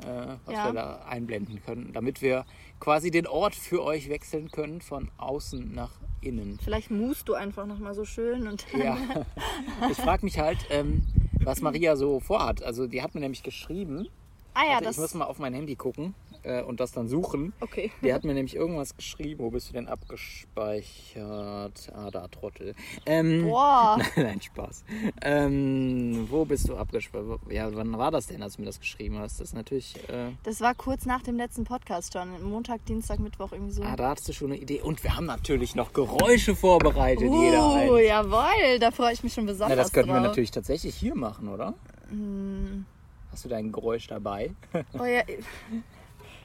äh, 0.00 0.36
was 0.44 0.54
Ja. 0.54 0.66
wir 0.66 0.72
da 0.74 1.04
einblenden 1.08 1.62
können, 1.64 1.90
damit 1.94 2.20
wir 2.20 2.44
quasi 2.80 3.10
den 3.10 3.26
Ort 3.26 3.54
für 3.54 3.82
euch 3.82 4.08
wechseln 4.10 4.50
können 4.50 4.80
von 4.82 5.10
außen 5.16 5.74
nach 5.74 5.92
innen. 6.20 6.58
Vielleicht 6.62 6.90
musst 6.90 7.28
du 7.28 7.34
einfach 7.34 7.64
noch 7.66 7.78
mal 7.78 7.94
so 7.94 8.04
schön 8.04 8.46
und 8.46 8.66
Ja, 8.76 8.98
ich 9.90 9.96
frage 9.96 10.24
mich 10.26 10.38
halt, 10.38 10.58
ähm, 10.70 11.02
was 11.40 11.62
Maria 11.62 11.96
so 11.96 12.20
vorhat. 12.20 12.62
Also 12.62 12.86
die 12.86 13.02
hat 13.02 13.14
mir 13.14 13.20
nämlich 13.20 13.42
geschrieben, 13.42 14.08
Ah 14.54 14.64
ja, 14.64 14.70
Warte, 14.72 14.84
das 14.84 14.96
ich 14.96 15.00
muss 15.02 15.14
mal 15.14 15.24
auf 15.26 15.38
mein 15.38 15.54
Handy 15.54 15.76
gucken 15.76 16.14
äh, 16.48 16.62
und 16.62 16.80
das 16.80 16.92
dann 16.92 17.08
suchen. 17.08 17.52
Okay. 17.60 17.92
Der 18.02 18.14
hat 18.14 18.24
mir 18.24 18.34
nämlich 18.34 18.56
irgendwas 18.56 18.96
geschrieben. 18.96 19.44
Wo 19.44 19.50
bist 19.50 19.68
du 19.68 19.72
denn 19.74 19.86
abgespeichert? 19.86 21.92
Ah, 21.94 22.10
da, 22.10 22.28
Trottel. 22.28 22.74
Ähm, 23.06 23.44
Boah. 23.44 23.98
Nein, 24.16 24.40
Spaß. 24.40 24.84
Ähm, 25.22 26.26
wo 26.30 26.44
bist 26.44 26.68
du 26.68 26.76
abgespeichert? 26.76 27.40
Ja, 27.50 27.74
wann 27.74 27.96
war 27.98 28.10
das 28.10 28.26
denn, 28.26 28.42
als 28.42 28.56
du 28.56 28.62
mir 28.62 28.66
das 28.66 28.80
geschrieben 28.80 29.18
hast? 29.18 29.40
Das 29.40 29.48
ist 29.48 29.54
natürlich. 29.54 29.96
Äh, 30.08 30.32
Das 30.42 30.60
war 30.60 30.74
kurz 30.74 31.06
nach 31.06 31.22
dem 31.22 31.36
letzten 31.36 31.64
Podcast 31.64 32.12
schon. 32.12 32.28
Montag, 32.42 32.84
Dienstag, 32.86 33.18
Mittwoch 33.20 33.52
irgendwie 33.52 33.72
so. 33.72 33.82
ah, 33.82 33.96
da 33.96 34.10
hattest 34.10 34.28
du 34.28 34.32
schon 34.32 34.52
eine 34.52 34.60
Idee. 34.60 34.80
Und 34.80 35.02
wir 35.04 35.16
haben 35.16 35.26
natürlich 35.26 35.74
noch 35.74 35.92
Geräusche 35.92 36.54
vorbereitet, 36.56 37.30
jeder 37.30 37.68
Uh, 37.68 37.94
ein. 37.94 38.04
jawohl, 38.06 38.78
da 38.80 38.90
freue 38.90 39.12
ich 39.12 39.22
mich 39.22 39.32
schon 39.34 39.46
besonders 39.46 39.76
Na, 39.76 39.82
das 39.82 39.92
könnten 39.92 40.10
wir 40.10 40.16
drauf. 40.18 40.28
natürlich 40.28 40.50
tatsächlich 40.50 40.94
hier 40.94 41.14
machen, 41.14 41.48
oder? 41.48 41.74
Hm. 42.10 42.86
Hast 43.30 43.44
du 43.44 43.48
dein 43.48 43.72
Geräusch 43.72 44.06
dabei? 44.06 44.50
Oh, 44.98 45.04
ja. 45.04 45.22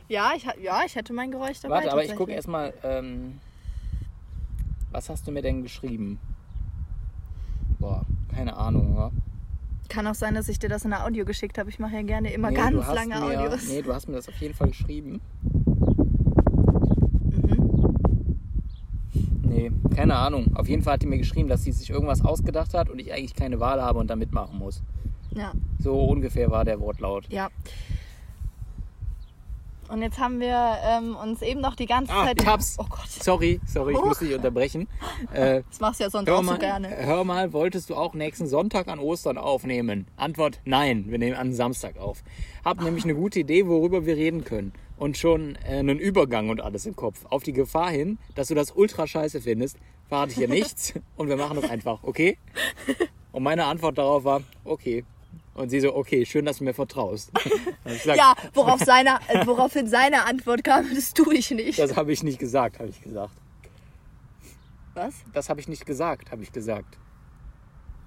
Ja, 0.10 0.32
ich, 0.36 0.46
ja, 0.62 0.82
ich 0.86 0.96
hätte 0.96 1.14
mein 1.14 1.32
Geräusch 1.32 1.60
dabei. 1.62 1.76
Warte, 1.76 1.92
aber 1.92 2.04
ich 2.04 2.16
gucke 2.16 2.32
erstmal, 2.32 2.74
ähm, 2.84 3.40
was 4.92 5.10
hast 5.10 5.28
du 5.28 5.32
mir 5.32 5.42
denn 5.42 5.64
geschrieben? 5.64 6.20
Boah, 7.80 8.06
keine 8.34 8.56
Ahnung, 8.56 8.96
oder? 8.96 9.12
Kann 9.90 10.08
auch 10.08 10.16
sein, 10.16 10.36
dass 10.36 10.48
ich 10.50 10.60
dir 10.60 10.70
das 10.70 10.86
in 10.86 10.92
der 10.92 11.06
Audio 11.06 11.26
geschickt 11.26 11.58
habe. 11.58 11.70
Ich 11.70 11.80
mache 11.80 11.96
ja 11.96 12.02
gerne 12.02 12.32
immer 12.34 12.50
nee, 12.50 12.56
ganz 12.56 12.88
lange 12.88 13.20
mir, 13.20 13.42
Audios. 13.42 13.68
Nee, 13.68 13.82
du 13.82 13.94
hast 13.94 14.08
mir 14.08 14.16
das 14.16 14.28
auf 14.28 14.36
jeden 14.36 14.54
Fall 14.54 14.70
geschrieben. 14.70 15.22
Mhm. 17.26 17.96
Nee, 19.44 19.72
keine 19.96 20.16
Ahnung. 20.16 20.56
Auf 20.56 20.68
jeden 20.68 20.82
Fall 20.82 20.94
hat 20.94 21.02
die 21.02 21.08
mir 21.08 21.18
geschrieben, 21.18 21.50
dass 21.50 21.64
sie 21.64 21.72
sich 21.72 21.90
irgendwas 21.90 22.24
ausgedacht 22.24 22.74
hat 22.74 22.90
und 22.90 23.00
ich 23.00 23.14
eigentlich 23.14 23.36
keine 23.36 23.60
Wahl 23.60 23.82
habe 23.82 24.00
und 24.00 24.10
da 24.10 24.16
mitmachen 24.16 24.58
muss. 24.58 24.82
Ja. 25.36 25.54
So 25.80 26.00
ungefähr 26.06 26.50
war 26.50 26.66
der 26.66 26.80
Wortlaut. 26.80 27.26
Ja. 27.30 27.50
Und 29.94 30.02
jetzt 30.02 30.18
haben 30.18 30.40
wir 30.40 30.78
ähm, 30.84 31.16
uns 31.16 31.44
eben 31.44 31.62
noch 31.62 31.76
die 31.76 31.86
ganze 31.86 32.12
Ah, 32.12 32.26
Zeit. 32.26 32.42
ich 32.42 32.48
hab's. 32.48 32.78
Oh 32.80 32.86
Gott. 32.90 33.08
Sorry, 33.08 33.62
sorry, 33.68 33.92
ich 33.94 34.00
Huch. 34.00 34.06
muss 34.06 34.18
dich 34.20 34.34
unterbrechen. 34.36 34.88
Äh, 35.32 35.62
Das 35.70 35.80
machst 35.80 36.00
du 36.00 36.06
ja 36.06 36.10
sonst 36.10 36.28
auch 36.32 36.38
so 36.38 36.42
mal, 36.44 36.58
gerne. 36.58 36.90
hör 36.90 37.24
mal, 37.24 37.54
wolltest 37.54 37.92
du 37.92 37.96
auch 37.96 38.16
nächsten 38.16 38.48
Sonntag 38.48 38.88
an 38.88 38.98
Ostern 38.98 39.38
aufnehmen? 39.38 40.08
Antwort, 40.18 40.60
nein, 40.66 41.06
wir 41.10 41.20
nehmen 41.20 41.36
an 41.36 41.54
Samstag 41.54 42.00
auf. 42.00 42.24
Hab 42.66 42.82
nämlich 42.82 43.04
eine 43.04 43.14
gute 43.14 43.42
Idee, 43.42 43.68
worüber 43.68 44.08
wir 44.08 44.16
reden 44.16 44.44
können. 44.44 44.74
Und 44.98 45.16
schon 45.18 45.58
äh, 45.64 45.78
einen 45.78 46.00
Übergang 46.00 46.50
und 46.50 46.60
alles 46.60 46.88
im 46.88 46.96
Kopf. 46.96 47.26
Auf 47.30 47.44
die 47.44 47.54
Gefahr 47.54 47.92
hin, 47.92 48.18
dass 48.34 48.48
du 48.48 48.56
das 48.56 48.72
ultra 48.72 49.06
scheiße 49.06 49.42
findest, 49.42 49.78
verrate 50.08 50.32
ich 50.32 50.38
dir 50.38 50.48
nichts 50.48 50.94
und 51.18 51.30
wir 51.30 51.38
machen 51.38 51.60
das 51.62 51.70
einfach, 51.70 52.00
okay? 52.02 52.40
Und 53.32 53.44
meine 53.44 53.66
Antwort 53.66 54.00
darauf 54.00 54.24
war, 54.24 54.42
okay. 54.64 55.06
Und 55.56 55.70
sie 55.70 55.80
so, 55.80 55.96
okay, 55.96 56.26
schön, 56.26 56.46
dass 56.46 56.58
du 56.58 56.64
mir 56.64 56.74
vertraust. 56.74 57.32
Sag, 58.04 58.18
Ja, 58.18 58.34
worauf 58.54 58.82
seine, 58.82 59.20
äh, 59.28 59.46
woraufhin 59.46 59.88
seine 59.88 60.26
Antwort 60.26 60.64
kam, 60.64 60.94
das 60.94 61.14
tue 61.14 61.36
ich 61.36 61.52
nicht. 61.52 61.78
Das 61.78 61.96
habe 61.96 62.12
ich 62.12 62.24
nicht 62.24 62.40
gesagt, 62.40 62.80
habe 62.80 62.90
ich 62.90 63.02
gesagt. 63.02 63.36
Was? 64.96 65.14
Das 65.34 65.50
habe 65.50 65.60
ich 65.60 65.68
nicht 65.68 65.86
gesagt, 65.86 66.32
habe 66.32 66.44
ich 66.44 66.52
gesagt. 66.52 66.98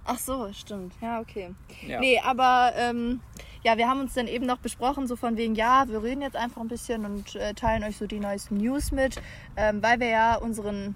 Ach 0.04 0.18
so, 0.18 0.52
stimmt. 0.52 0.94
Ja, 1.00 1.20
okay. 1.20 1.52
Ja. 1.86 1.98
Nee, 1.98 2.20
aber 2.20 2.72
ähm, 2.76 3.20
ja, 3.64 3.76
wir 3.76 3.88
haben 3.88 4.00
uns 4.00 4.14
dann 4.14 4.28
eben 4.28 4.46
noch 4.46 4.58
besprochen, 4.58 5.08
so 5.08 5.16
von 5.16 5.36
wegen, 5.36 5.56
ja, 5.56 5.88
wir 5.88 6.02
reden 6.02 6.22
jetzt 6.22 6.36
einfach 6.36 6.60
ein 6.60 6.68
bisschen 6.68 7.04
und 7.04 7.34
äh, 7.34 7.54
teilen 7.54 7.82
euch 7.82 7.96
so 7.96 8.06
die 8.06 8.20
neuesten 8.20 8.56
News 8.58 8.92
mit, 8.92 9.20
ähm, 9.56 9.82
weil 9.82 9.98
wir 9.98 10.08
ja 10.08 10.36
unseren 10.36 10.94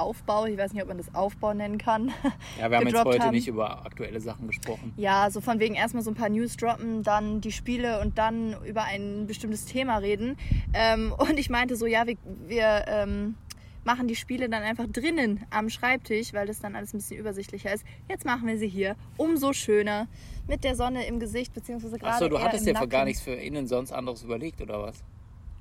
Aufbau, 0.00 0.46
ich 0.46 0.58
weiß 0.58 0.72
nicht, 0.72 0.82
ob 0.82 0.88
man 0.88 0.98
das 0.98 1.14
Aufbau 1.14 1.54
nennen 1.54 1.78
kann. 1.78 2.12
Ja, 2.58 2.70
wir 2.70 2.78
haben 2.78 2.86
jetzt 2.88 3.04
heute 3.04 3.24
haben. 3.24 3.34
nicht 3.34 3.48
über 3.48 3.84
aktuelle 3.86 4.20
Sachen 4.20 4.46
gesprochen. 4.46 4.92
Ja, 4.96 5.30
so 5.30 5.40
von 5.40 5.60
wegen 5.60 5.74
erstmal 5.74 6.02
so 6.02 6.10
ein 6.10 6.14
paar 6.14 6.28
News 6.28 6.56
droppen, 6.56 7.02
dann 7.02 7.40
die 7.40 7.52
Spiele 7.52 8.00
und 8.00 8.18
dann 8.18 8.56
über 8.64 8.84
ein 8.84 9.26
bestimmtes 9.26 9.64
Thema 9.66 9.98
reden. 9.98 10.36
Ähm, 10.74 11.12
und 11.18 11.38
ich 11.38 11.48
meinte 11.48 11.76
so, 11.76 11.86
ja, 11.86 12.06
wir, 12.06 12.16
wir 12.46 12.84
ähm, 12.88 13.36
machen 13.84 14.08
die 14.08 14.16
Spiele 14.16 14.48
dann 14.48 14.62
einfach 14.62 14.86
drinnen 14.86 15.44
am 15.50 15.70
Schreibtisch, 15.70 16.32
weil 16.32 16.46
das 16.46 16.60
dann 16.60 16.76
alles 16.76 16.92
ein 16.92 16.98
bisschen 16.98 17.18
übersichtlicher 17.18 17.72
ist. 17.72 17.84
Jetzt 18.08 18.24
machen 18.24 18.46
wir 18.46 18.58
sie 18.58 18.68
hier. 18.68 18.96
Umso 19.16 19.52
schöner. 19.52 20.08
Mit 20.46 20.64
der 20.64 20.74
Sonne 20.74 21.06
im 21.06 21.20
Gesicht, 21.20 21.54
beziehungsweise 21.54 21.98
gerade 21.98 22.14
Achso, 22.14 22.28
du 22.28 22.40
hattest 22.40 22.68
für 22.68 22.88
gar 22.88 23.04
nichts 23.04 23.22
für 23.22 23.32
innen 23.32 23.66
sonst 23.68 23.92
anderes 23.92 24.22
überlegt, 24.22 24.60
oder 24.60 24.82
was? 24.82 25.02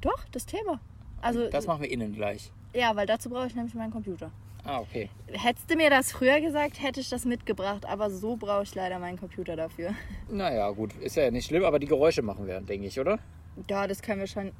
Doch, 0.01 0.25
das 0.31 0.45
Thema. 0.45 0.79
Also, 1.21 1.49
Das 1.49 1.67
machen 1.67 1.83
wir 1.83 1.91
innen 1.91 2.13
gleich. 2.13 2.51
Ja, 2.73 2.95
weil 2.95 3.05
dazu 3.07 3.29
brauche 3.29 3.47
ich 3.47 3.55
nämlich 3.55 3.73
meinen 3.73 3.91
Computer. 3.91 4.31
Ah, 4.65 4.79
okay. 4.79 5.09
Hättest 5.27 5.71
du 5.71 5.75
mir 5.75 5.89
das 5.89 6.11
früher 6.11 6.41
gesagt, 6.41 6.81
hätte 6.81 6.99
ich 6.99 7.09
das 7.09 7.25
mitgebracht, 7.25 7.85
aber 7.85 8.09
so 8.09 8.35
brauche 8.35 8.63
ich 8.63 8.75
leider 8.75 8.99
meinen 8.99 9.17
Computer 9.17 9.55
dafür. 9.55 9.93
Naja, 10.29 10.69
gut, 10.71 10.93
ist 10.97 11.15
ja 11.15 11.31
nicht 11.31 11.47
schlimm, 11.47 11.63
aber 11.63 11.79
die 11.79 11.87
Geräusche 11.87 12.21
machen 12.21 12.45
wir, 12.45 12.61
denke 12.61 12.85
ich, 12.87 12.99
oder? 12.99 13.17
Ja, 13.69 13.87
das 13.87 14.01
können 14.01 14.19
wir 14.19 14.27
schon. 14.27 14.51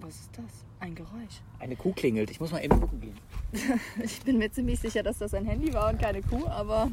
Was 0.00 0.16
ist 0.16 0.30
das? 0.36 0.64
Ein 0.80 0.94
Geräusch. 0.94 1.40
Eine 1.60 1.76
Kuh 1.76 1.92
klingelt. 1.92 2.30
Ich 2.30 2.40
muss 2.40 2.50
mal 2.52 2.62
eben 2.62 2.78
gucken 2.78 3.00
gehen. 3.00 3.16
Ich 4.02 4.20
bin 4.22 4.36
mir 4.38 4.50
ziemlich 4.50 4.80
sicher, 4.80 5.02
dass 5.02 5.18
das 5.18 5.32
ein 5.32 5.46
Handy 5.46 5.72
war 5.72 5.88
und 5.90 5.98
keine 6.00 6.20
Kuh, 6.20 6.46
aber 6.48 6.90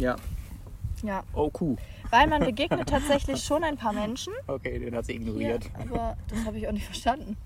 Ja. 0.00 0.16
ja. 1.04 1.22
Oh, 1.34 1.48
Kuh. 1.50 1.76
Weil 2.10 2.26
man 2.26 2.40
begegnet 2.44 2.88
tatsächlich 2.88 3.44
schon 3.44 3.62
ein 3.62 3.76
paar 3.76 3.92
Menschen. 3.92 4.32
Okay, 4.46 4.78
den 4.78 4.96
hat 4.96 5.04
sie 5.04 5.12
ignoriert. 5.16 5.70
aber 5.78 6.16
das 6.28 6.44
habe 6.44 6.58
ich 6.58 6.66
auch 6.66 6.72
nicht 6.72 6.86
verstanden. 6.86 7.36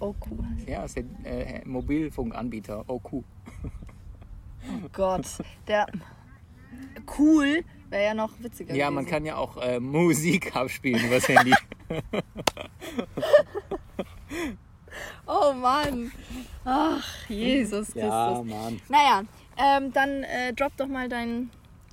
Oh 0.00 0.14
Kuh. 0.18 0.38
Ja, 0.66 0.84
ist 0.84 0.96
der 0.96 1.04
äh, 1.24 1.62
Mobilfunkanbieter. 1.66 2.84
Oh, 2.88 2.98
Kuh. 2.98 3.22
Oh 3.62 4.88
Gott. 4.92 5.26
Der 5.68 5.86
cool 7.18 7.64
wäre 7.90 8.04
ja 8.04 8.14
noch 8.14 8.32
witziger. 8.40 8.74
Ja, 8.74 8.90
man 8.90 9.04
gewesen. 9.04 9.10
kann 9.14 9.24
ja 9.26 9.36
auch 9.36 9.56
äh, 9.58 9.78
Musik 9.80 10.56
abspielen 10.56 11.06
übers 11.06 11.28
Handy. 11.28 11.54
Oh 15.26 15.52
Mann. 15.52 16.10
Ach, 16.64 17.06
Jesus 17.28 17.92
Christus. 17.92 18.02
ja, 18.02 18.42
Mann. 18.44 18.80
Naja, 18.88 19.22
ähm, 19.56 19.92
dann 19.92 20.24
äh, 20.24 20.52
drop 20.52 20.76
doch 20.76 20.88
mal 20.88 21.08
dein. 21.08 21.50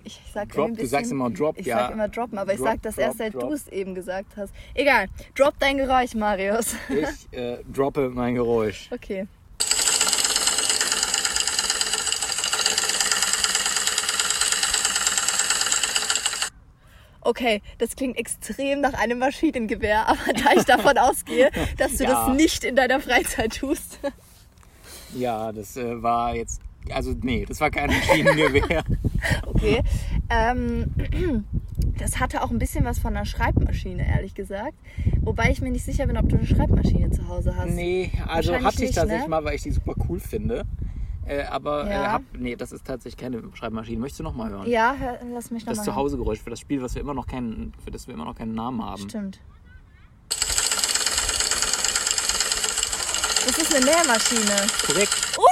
Ich 0.08 0.22
sag 0.34 0.50
Drop, 0.54 0.68
ein 0.68 0.70
du 0.70 0.76
bisschen, 0.76 0.90
sagst 0.90 1.12
immer 1.12 1.30
drop, 1.30 1.58
ich 1.60 1.66
ja. 1.66 1.80
sag 1.80 1.92
immer 1.92 2.08
droppen, 2.08 2.38
aber 2.38 2.54
ich 2.54 2.60
Drop, 2.60 2.68
sag 2.70 2.82
das 2.82 2.96
drop, 2.96 3.06
erst, 3.06 3.18
seit 3.18 3.34
du 3.34 3.52
es 3.52 3.68
eben 3.68 3.94
gesagt 3.94 4.38
hast. 4.38 4.54
Egal, 4.74 5.08
drop 5.36 5.54
dein 5.60 5.78
Geräusch, 5.78 6.16
Marius. 6.16 6.76
Ich 6.90 7.38
äh, 7.38 7.58
droppe 7.74 8.10
mein 8.10 8.36
Geräusch. 8.36 8.90
Okay. 8.94 9.28
Okay, 17.22 17.62
das 17.78 17.98
klingt 17.98 18.18
extrem 18.18 18.80
nach 18.80 18.94
einem 18.94 19.20
Maschinengewehr, 19.20 20.08
aber 20.08 20.34
da 20.34 20.54
ich 20.56 20.64
davon 20.64 20.98
ausgehe, 20.98 21.52
dass 21.78 21.98
du 21.98 22.06
Ja. 22.06 22.28
das 22.28 22.38
nicht 22.38 22.64
in 22.64 22.78
deiner 22.78 23.02
Freizeit 23.02 23.58
tust. 23.58 24.00
Ja, 25.14 25.52
das 25.52 25.76
äh, 25.76 26.02
war 26.02 26.34
jetzt. 26.36 26.62
Also, 26.90 27.14
nee, 27.22 27.46
das 27.46 27.60
war 27.60 27.70
kein 27.70 27.88
Maschinengewehr. 27.90 28.84
Okay. 29.48 29.82
Ähm, 30.30 30.94
das 31.98 32.20
hatte 32.20 32.44
auch 32.44 32.52
ein 32.52 32.60
bisschen 32.60 32.86
was 32.86 33.00
von 33.00 33.16
einer 33.16 33.26
Schreibmaschine, 33.26 34.06
ehrlich 34.08 34.36
gesagt. 34.36 34.74
Wobei 35.22 35.50
ich 35.52 35.62
mir 35.62 35.72
nicht 35.72 35.86
sicher 35.86 36.06
bin, 36.08 36.18
ob 36.18 36.30
du 36.30 36.38
eine 36.38 36.46
Schreibmaschine 36.46 37.10
zu 37.12 37.28
Hause 37.28 37.56
hast. 37.56 37.70
nee, 37.72 38.12
also 38.28 38.54
hatte 38.54 38.76
ich 38.76 38.80
nicht, 38.80 38.96
tatsächlich 38.96 39.24
ne? 39.26 39.30
mal, 39.30 39.44
weil 39.44 39.56
ich 39.56 39.64
die 39.64 39.72
super 39.72 39.94
cool 40.08 40.20
finde. 40.20 40.64
Äh, 41.26 41.44
aber 41.44 41.90
Ja. 41.90 42.04
äh, 42.04 42.08
hab, 42.10 42.22
nee, 42.38 42.56
das 42.56 42.72
ist 42.72 42.86
tatsächlich 42.86 43.18
keine 43.18 43.42
Schreibmaschine. 43.54 44.00
Möchtest 44.00 44.20
du 44.20 44.24
noch 44.24 44.36
mal 44.36 44.50
hören? 44.50 44.70
Ja, 44.70 44.96
hör, 44.98 45.20
lass 45.34 45.52
mich 45.52 45.66
Das 45.66 45.78
nochmal. 45.78 45.94
Zuhausegeräusch 45.94 46.40
für 46.40 46.50
das 46.52 46.60
Spiel, 46.60 46.82
was 46.82 46.96
wir 46.96 47.02
immer 47.02 47.14
noch 47.14 47.28
keinen, 47.28 47.74
für 47.84 47.92
das 47.92 48.08
wir 48.08 48.14
immer 48.14 48.26
noch 48.26 48.36
keinen 48.36 48.54
Namen 48.56 48.84
haben. 48.84 49.10
Stimmt. 49.10 49.40
Das 53.46 53.58
ist 53.58 53.76
eine 53.76 53.86
Nähmaschine. 53.86 54.68
Korrekt. 54.86 55.38
Oh, 55.38 55.44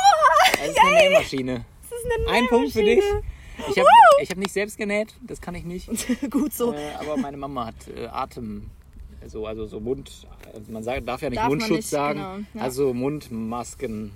Das 0.60 0.70
ist 0.70 0.80
eine 0.80 0.96
Nähmaschine. 1.10 1.66
das 1.90 2.00
ist 2.00 2.06
eine 2.30 2.38
Ein 2.38 2.48
Punkt 2.48 2.72
für 2.72 2.84
dich. 2.84 3.00
Ich 3.70 3.78
habe 3.78 3.88
hab 4.30 4.38
nicht 4.38 4.52
selbst 4.54 4.78
genäht, 4.78 5.16
das 5.22 5.42
kann 5.42 5.56
ich 5.56 5.64
nicht. 5.64 5.90
Gut 6.30 6.54
so. 6.54 6.74
Äh, 6.74 6.94
aber 7.00 7.18
meine 7.18 7.38
Mama 7.38 7.68
hat 7.68 7.76
äh, 7.96 8.08
Atem, 8.08 8.70
so, 9.28 9.46
also 9.48 9.66
so 9.66 9.80
Mund, 9.80 10.28
also 10.54 10.72
man 10.72 10.84
sagt, 10.84 11.08
darf 11.08 11.22
ja 11.22 11.30
nicht 11.30 11.40
Darf 11.40 11.50
Mundschutz 11.50 11.78
nicht, 11.78 11.90
sagen, 11.90 12.20
genau, 12.20 12.38
ja. 12.54 12.62
also 12.62 12.94
Mundmasken 12.94 14.12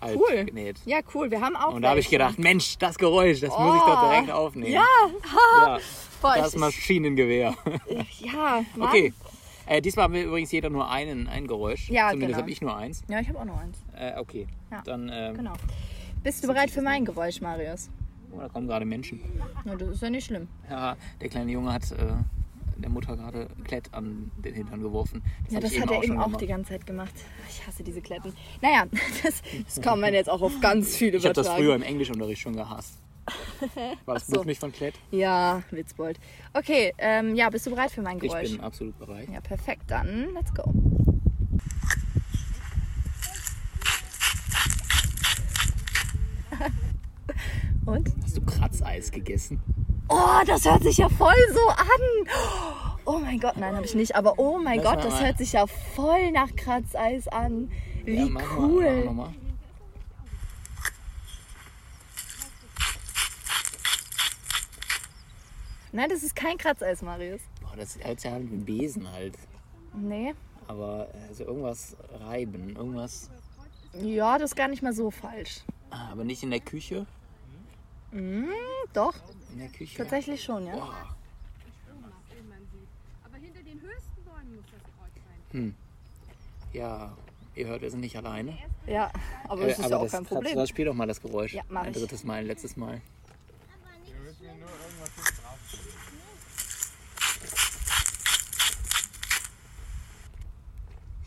halt 0.00 0.16
cool. 0.16 0.44
genäht. 0.46 0.78
Ja, 0.86 1.00
cool. 1.14 1.30
Wir 1.30 1.40
haben 1.40 1.56
auch 1.56 1.74
Und 1.74 1.82
da 1.82 1.90
habe 1.90 2.00
ich 2.00 2.08
gedacht, 2.08 2.38
Mensch, 2.38 2.78
das 2.78 2.96
Geräusch, 2.96 3.40
das 3.40 3.50
muss 3.50 3.76
ich 3.76 3.82
doch 3.82 4.02
Oh. 4.02 4.08
direkt 4.10 4.30
aufnehmen. 4.30 4.72
Ja, 4.72 4.84
ja 5.62 5.78
boah, 6.22 6.34
das 6.36 6.56
Maschinengewehr. 6.56 7.54
ja, 8.20 8.64
Mann. 8.76 8.88
Okay. 8.88 9.12
Äh, 9.66 9.80
diesmal 9.82 10.04
haben 10.04 10.14
wir 10.14 10.24
übrigens 10.24 10.50
jeder 10.52 10.70
nur 10.70 10.90
einen, 10.90 11.28
ein 11.28 11.46
Geräusch. 11.46 11.88
Ja, 11.90 12.08
Zumindest 12.10 12.28
genau. 12.30 12.42
habe 12.42 12.50
ich 12.50 12.60
nur 12.62 12.76
eins. 12.76 13.02
Ja, 13.08 13.20
ich 13.20 13.28
habe 13.28 13.38
auch 13.40 13.44
noch 13.44 13.60
eins. 13.60 13.78
Äh, 13.94 14.18
okay. 14.18 14.46
Ja. 14.70 14.82
Dann, 14.84 15.08
äh, 15.08 15.32
Genau. 15.36 15.52
Bist 16.22 16.42
du 16.42 16.48
bereit 16.48 16.70
für 16.70 16.82
mein 16.82 17.04
Geräusch, 17.04 17.40
Marius? 17.40 17.90
Oh, 18.32 18.40
da 18.40 18.48
kommen 18.48 18.66
gerade 18.66 18.84
Menschen. 18.84 19.20
Na, 19.64 19.74
das 19.76 19.88
ist 19.88 20.02
ja 20.02 20.10
nicht 20.10 20.26
schlimm. 20.26 20.48
Ja, 20.70 20.96
der 21.20 21.28
kleine 21.28 21.50
Junge 21.52 21.72
hat 21.72 21.90
äh, 21.92 21.96
der 22.78 22.90
Mutter 22.90 23.16
gerade 23.16 23.48
Klett 23.64 23.92
an 23.92 24.30
den 24.44 24.54
Hintern 24.54 24.80
geworfen. 24.82 25.22
Ja, 25.48 25.56
hab 25.56 25.62
das 25.62 25.72
ich 25.72 25.80
hat 25.80 25.90
er 25.90 26.02
eben 26.02 26.18
auch 26.18 26.24
gemacht. 26.24 26.40
die 26.40 26.46
ganze 26.46 26.70
Zeit 26.72 26.86
gemacht. 26.86 27.14
Ich 27.48 27.66
hasse 27.66 27.82
diese 27.84 28.00
Kletten. 28.00 28.32
Naja, 28.60 28.86
das, 29.22 29.42
das 29.64 29.80
kann 29.80 30.00
man 30.00 30.12
jetzt 30.14 30.28
auch 30.30 30.42
auf 30.42 30.60
ganz 30.60 30.96
viele 30.96 31.18
Ich 31.18 31.24
habe 31.24 31.34
das 31.34 31.46
übertragen. 31.46 31.64
früher 31.64 31.74
im 31.76 31.82
Englischunterricht 31.82 32.40
schon 32.40 32.54
gehasst. 32.56 32.98
War 34.04 34.14
das 34.14 34.24
Ach 34.24 34.28
so. 34.28 34.36
Buch 34.38 34.44
nicht 34.46 34.60
von 34.60 34.72
Klett? 34.72 34.94
Ja, 35.12 35.62
Witzbold. 35.70 36.18
Okay, 36.54 36.92
ähm, 36.98 37.36
ja, 37.36 37.48
bist 37.50 37.64
du 37.66 37.70
bereit 37.70 37.92
für 37.92 38.02
mein 38.02 38.16
Ich 38.16 38.22
Geräusch? 38.24 38.50
bin 38.50 38.60
absolut 38.60 38.98
bereit. 38.98 39.28
Ja, 39.32 39.40
perfekt. 39.40 39.82
Dann 39.86 40.34
let's 40.34 40.52
go. 40.52 40.64
Und? 47.86 48.12
Hast 48.22 48.36
du 48.36 48.40
Kratzeis 48.42 49.10
gegessen? 49.10 49.60
Oh, 50.08 50.40
das 50.46 50.64
hört 50.64 50.82
sich 50.82 50.98
ja 50.98 51.08
voll 51.08 51.34
so 51.52 51.68
an. 51.68 52.28
Oh 53.04 53.18
mein 53.18 53.40
Gott, 53.40 53.56
nein, 53.56 53.74
habe 53.74 53.84
ich 53.84 53.94
nicht. 53.94 54.14
Aber 54.14 54.38
oh 54.38 54.58
mein 54.58 54.76
Lass 54.78 54.84
Gott, 54.86 54.96
mal 54.98 55.02
das 55.04 55.14
mal. 55.14 55.24
hört 55.26 55.38
sich 55.38 55.52
ja 55.54 55.66
voll 55.66 56.30
nach 56.32 56.54
Kratzeis 56.54 57.26
an. 57.28 57.70
Wie 58.04 58.16
Ja, 58.16 58.26
Mal, 58.26 58.42
cool. 58.56 59.04
noch 59.04 59.12
mal. 59.12 59.34
Nein, 65.92 66.08
das 66.08 66.22
ist 66.22 66.34
kein 66.34 66.56
Kratzeis, 66.56 67.02
Marius. 67.02 67.40
Boah, 67.60 67.76
das 67.76 67.98
hört 68.02 68.20
sich 68.20 68.30
ja 68.30 68.36
an 68.36 68.50
wie 68.50 68.54
ein 68.56 68.64
Besen 68.64 69.10
halt. 69.12 69.36
Nee. 69.94 70.34
Aber 70.68 71.08
also 71.28 71.44
irgendwas 71.44 71.96
reiben, 72.20 72.74
irgendwas. 72.76 73.30
Ja, 74.00 74.38
das 74.38 74.52
ist 74.52 74.56
gar 74.56 74.68
nicht 74.68 74.82
mal 74.82 74.94
so 74.94 75.10
falsch. 75.10 75.60
Ah, 75.90 76.08
aber 76.12 76.24
nicht 76.24 76.42
in 76.42 76.50
der 76.50 76.60
Küche? 76.60 77.06
Hm, 78.12 78.46
doch, 78.92 79.14
In 79.52 79.58
der 79.58 79.68
Küche. 79.68 79.96
tatsächlich 79.98 80.42
schon, 80.42 80.66
ja. 80.66 80.74
Boah. 80.74 81.16
Aber 83.24 83.36
hinter 83.38 83.62
den 83.62 83.80
höchsten 83.80 84.22
Bäumen 84.24 84.56
muss 84.56 84.64
das 84.70 84.82
Kreuz 84.82 85.52
sein. 85.52 85.74
Ja, 86.72 87.12
Ihr 87.54 87.66
hört, 87.66 87.82
wir 87.82 87.90
sind 87.90 88.00
nicht 88.00 88.16
alleine. 88.16 88.56
Ja, 88.86 89.10
aber 89.46 89.62
Äh, 89.62 89.68
das 89.68 89.78
ist 89.80 89.90
ja 89.90 89.96
auch 89.98 90.02
das, 90.04 90.12
kein 90.12 90.24
Problem. 90.24 90.56
Das, 90.56 90.68
spiel 90.70 90.86
doch 90.86 90.94
mal 90.94 91.06
das 91.06 91.20
Geräusch. 91.20 91.52
Ja, 91.52 91.62
mach 91.68 91.82
ein 91.82 91.92
drittes 91.92 92.24
Mal, 92.24 92.40
ein 92.40 92.46
letztes 92.46 92.76
Mal. 92.76 93.00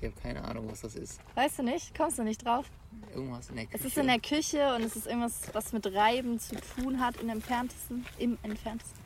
Ich 0.06 0.12
habe 0.12 0.22
keine 0.22 0.48
Ahnung, 0.48 0.68
was 0.70 0.82
das 0.82 0.96
ist. 0.96 1.20
Weißt 1.34 1.58
du 1.58 1.64
nicht? 1.64 1.98
Kommst 1.98 2.20
du 2.20 2.24
nicht 2.24 2.46
drauf? 2.46 2.70
Irgendwas 3.16 3.50
in 3.50 3.56
der 3.56 3.66
Küche. 3.66 3.78
Es 3.80 3.86
ist 3.86 3.98
in 3.98 4.08
der 4.08 4.20
Küche 4.20 4.76
und 4.76 4.84
es 4.84 4.96
ist 4.96 5.08
irgendwas, 5.08 5.42
was 5.52 5.74
mit 5.74 5.88
Reiben 5.88 6.40
zu 6.40 6.56
tun 6.56 7.00
hat, 7.00 7.20
im 7.20 7.30
entferntesten. 7.30 8.06
Im 8.20 8.38
entferntesten. 8.44 9.00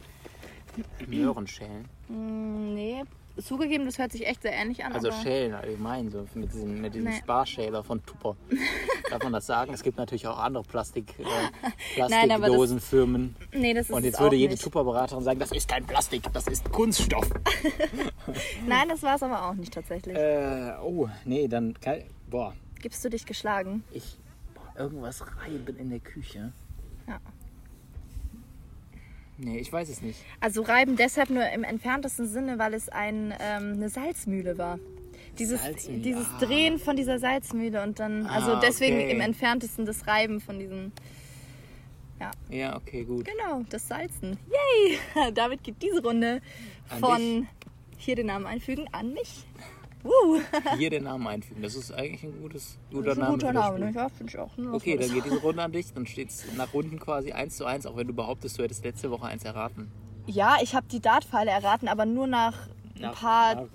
Möhrenschälen. 1.08 1.86
Mm, 2.10 2.74
nee, 2.74 3.03
zugegeben, 3.41 3.86
das 3.86 3.98
hört 3.98 4.12
sich 4.12 4.25
echt 4.27 4.41
sehr 4.41 4.53
ähnlich 4.53 4.84
an. 4.84 4.93
Also 4.93 5.12
Schälen 5.12 5.53
allgemein, 5.53 6.10
so 6.12 6.25
mit 6.34 6.53
diesem, 6.53 6.81
mit 6.81 6.93
diesem 6.93 7.10
Nee. 7.10 7.17
Sparschäler 7.17 7.84
von 7.84 8.03
Tupper. 8.05 8.36
Darf 9.10 9.24
man 9.24 9.34
das 9.34 9.46
sagen? 9.46 9.74
Es 9.74 9.84
gibt 9.84 9.98
natürlich 9.98 10.27
auch 10.27 10.38
andere 10.38 10.63
Plastik, 10.63 11.13
äh, 11.19 11.24
Plastikdosenfirmen. 11.96 13.36
Nee, 13.53 13.74
das 13.74 13.89
ist 13.89 13.96
Und 13.96 14.03
jetzt 14.03 14.19
würde 14.19 14.36
jede. 14.36 14.58
Tupperberaterin 14.58 15.24
sagen, 15.24 15.39
das 15.39 15.51
ist 15.51 15.67
kein 15.67 15.86
Plastik, 15.86 16.24
das 16.34 16.48
ist 16.48 16.72
Kunststoff. 16.72 17.29
Nein, 18.67 18.89
das 18.89 19.01
war 19.03 19.15
es 19.15 19.24
aber 19.24 19.46
auch 19.50 19.53
nicht 19.53 19.74
tatsächlich. 19.74 20.15
Äh, 20.15 20.74
oh, 20.84 21.08
nee, 21.25 21.48
dann 21.48 21.74
kann, 21.79 22.03
boah, 22.29 22.53
Gibst 22.81 23.03
du 23.03 23.10
dich 23.10 23.25
geschlagen? 23.25 23.84
ich 23.91 24.17
boah, 24.53 24.81
irgendwas 24.81 25.24
reiben 25.38 25.77
in 25.77 25.89
der 25.89 26.00
Küche. 26.00 26.53
Ja. 27.08 27.19
Nee, 29.41 29.60
ich 29.60 29.72
weiß 29.72 29.88
es 29.89 30.01
nicht. 30.01 30.19
Also 30.41 30.62
reiben 30.62 30.98
deshalb 30.98 31.29
nur 31.29 31.48
im 31.50 31.63
entferntesten 31.63 32.27
Sinne, 32.27 32.60
weil 32.60 32.74
es 32.74 32.89
ein, 32.89 33.34
ähm, 33.39 33.74
eine 33.74 33.89
Salzmühle 33.89 34.58
war. 34.58 34.79
Dieses, 35.38 35.63
Salzmühle, 35.63 36.01
dieses 36.01 36.27
ah. 36.27 36.39
Drehen 36.46 36.77
von 36.79 36.98
dieser 36.98 37.19
Salzmühle 37.19 37.81
und 37.81 38.00
dann, 38.00 38.25
also 38.25 38.53
Ah, 38.53 38.60
deswegen 38.62 38.98
okay. 38.98 39.12
im 39.12 39.22
entferntesten 39.22 39.86
das 39.86 40.08
Reiben 40.08 40.41
von 40.41 40.60
diesen, 40.60 40.91
Ja, 42.50 42.75
okay, 42.75 43.05
gut. 43.05 43.25
genau, 43.25 43.63
das 43.69 43.88
Salzen. 43.88 44.38
Yay! 44.50 45.31
Damit 45.34 45.63
geht 45.63 45.81
diese 45.81 46.01
Runde 46.03 46.41
An 46.89 47.00
von, 47.00 47.48
hier 47.98 48.15
den 48.15 48.25
Namen 48.27 48.46
einfügen, 48.46 48.88
an 48.91 49.13
mich. 49.13 49.46
Uh, 50.03 50.39
Hier 50.77 50.89
den 50.89 51.03
Namen 51.03 51.27
einfügen, 51.27 51.62
das 51.62 51.75
ist 51.75 51.91
eigentlich 51.91 52.24
ein 52.24 52.41
gutes, 52.41 52.77
guter 52.89 53.03
das 53.10 53.18
ist 53.18 53.20
ein 53.20 53.25
Name. 53.25 53.38
guter 53.38 53.53
Name, 53.53 53.79
ne? 53.79 53.91
Ja, 53.94 54.08
finde 54.10 54.32
ich 54.32 54.39
auch. 54.39 54.56
Ne? 54.56 54.72
Okay, 54.74 54.98
dann 54.98 55.13
geht 55.13 55.25
diese 55.25 55.41
Runde 55.41 55.62
an 55.62 55.72
dich, 55.74 55.94
dann 55.94 56.06
steht 56.06 56.29
es 56.29 56.46
nach 56.56 56.74
Runden 56.74 57.00
quasi 57.00 57.34
1 57.34 57.58
zu 57.58 57.65
1, 57.65 57.86
auch 57.86 57.98
wenn 57.98 58.08
du 58.08 58.13
behauptest, 58.13 58.58
du 58.58 58.63
hättest 58.63 58.86
letzte 58.86 59.12
Woche 59.12 59.25
eins 59.27 59.44
erraten. 59.44 59.91
Ja, 60.25 60.58
ich 60.62 60.74
habe 60.74 60.88
die 60.89 61.01
Dartpfeile 61.01 61.51
erraten, 61.51 61.88
aber 61.89 62.06
nur 62.06 62.27
nach 62.27 62.68
ein 62.96 63.01
Nach, 63.01 63.13
paar 63.20 63.56
nach 63.56 63.68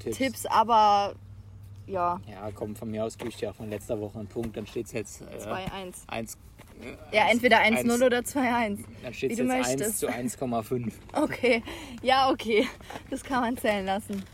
Tipps. 0.00 0.16
Tipps, 0.18 0.46
aber 0.46 1.14
ja, 1.86 2.20
Ja, 2.28 2.50
komm, 2.54 2.74
von 2.74 2.90
mir 2.90 3.04
aus 3.04 3.16
tue 3.16 3.28
ich 3.28 3.36
dir 3.36 3.50
auch 3.50 3.54
von 3.54 3.70
letzter 3.70 4.00
Woche 4.00 4.18
einen 4.18 4.28
Punkt, 4.28 4.56
dann 4.56 4.66
steht 4.66 4.86
es 4.86 4.92
jetzt 4.92 5.20
äh, 5.22 5.36
2-1. 5.38 5.58
1. 6.08 6.34
Äh, 6.80 7.16
Ja, 7.16 7.28
entweder 7.30 7.58
1-0 7.58 7.62
eins- 7.78 8.02
oder 8.02 8.18
2-1. 8.18 8.78
Dann 9.04 9.14
steht 9.14 9.30
es 9.30 9.36
du 9.38 9.44
jetzt 9.44 9.52
1 9.52 9.68
möchtest. 9.68 9.98
zu 10.00 10.08
1,5. 10.08 10.92
Okay, 11.12 11.62
ja, 12.02 12.30
okay. 12.30 12.66
Das 13.10 13.22
kann 13.22 13.42
man 13.42 13.56
zählen 13.56 13.86
lassen. 13.86 14.24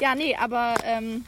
Ja, 0.00 0.14
nee, 0.14 0.34
aber 0.36 0.74
ähm, 0.84 1.24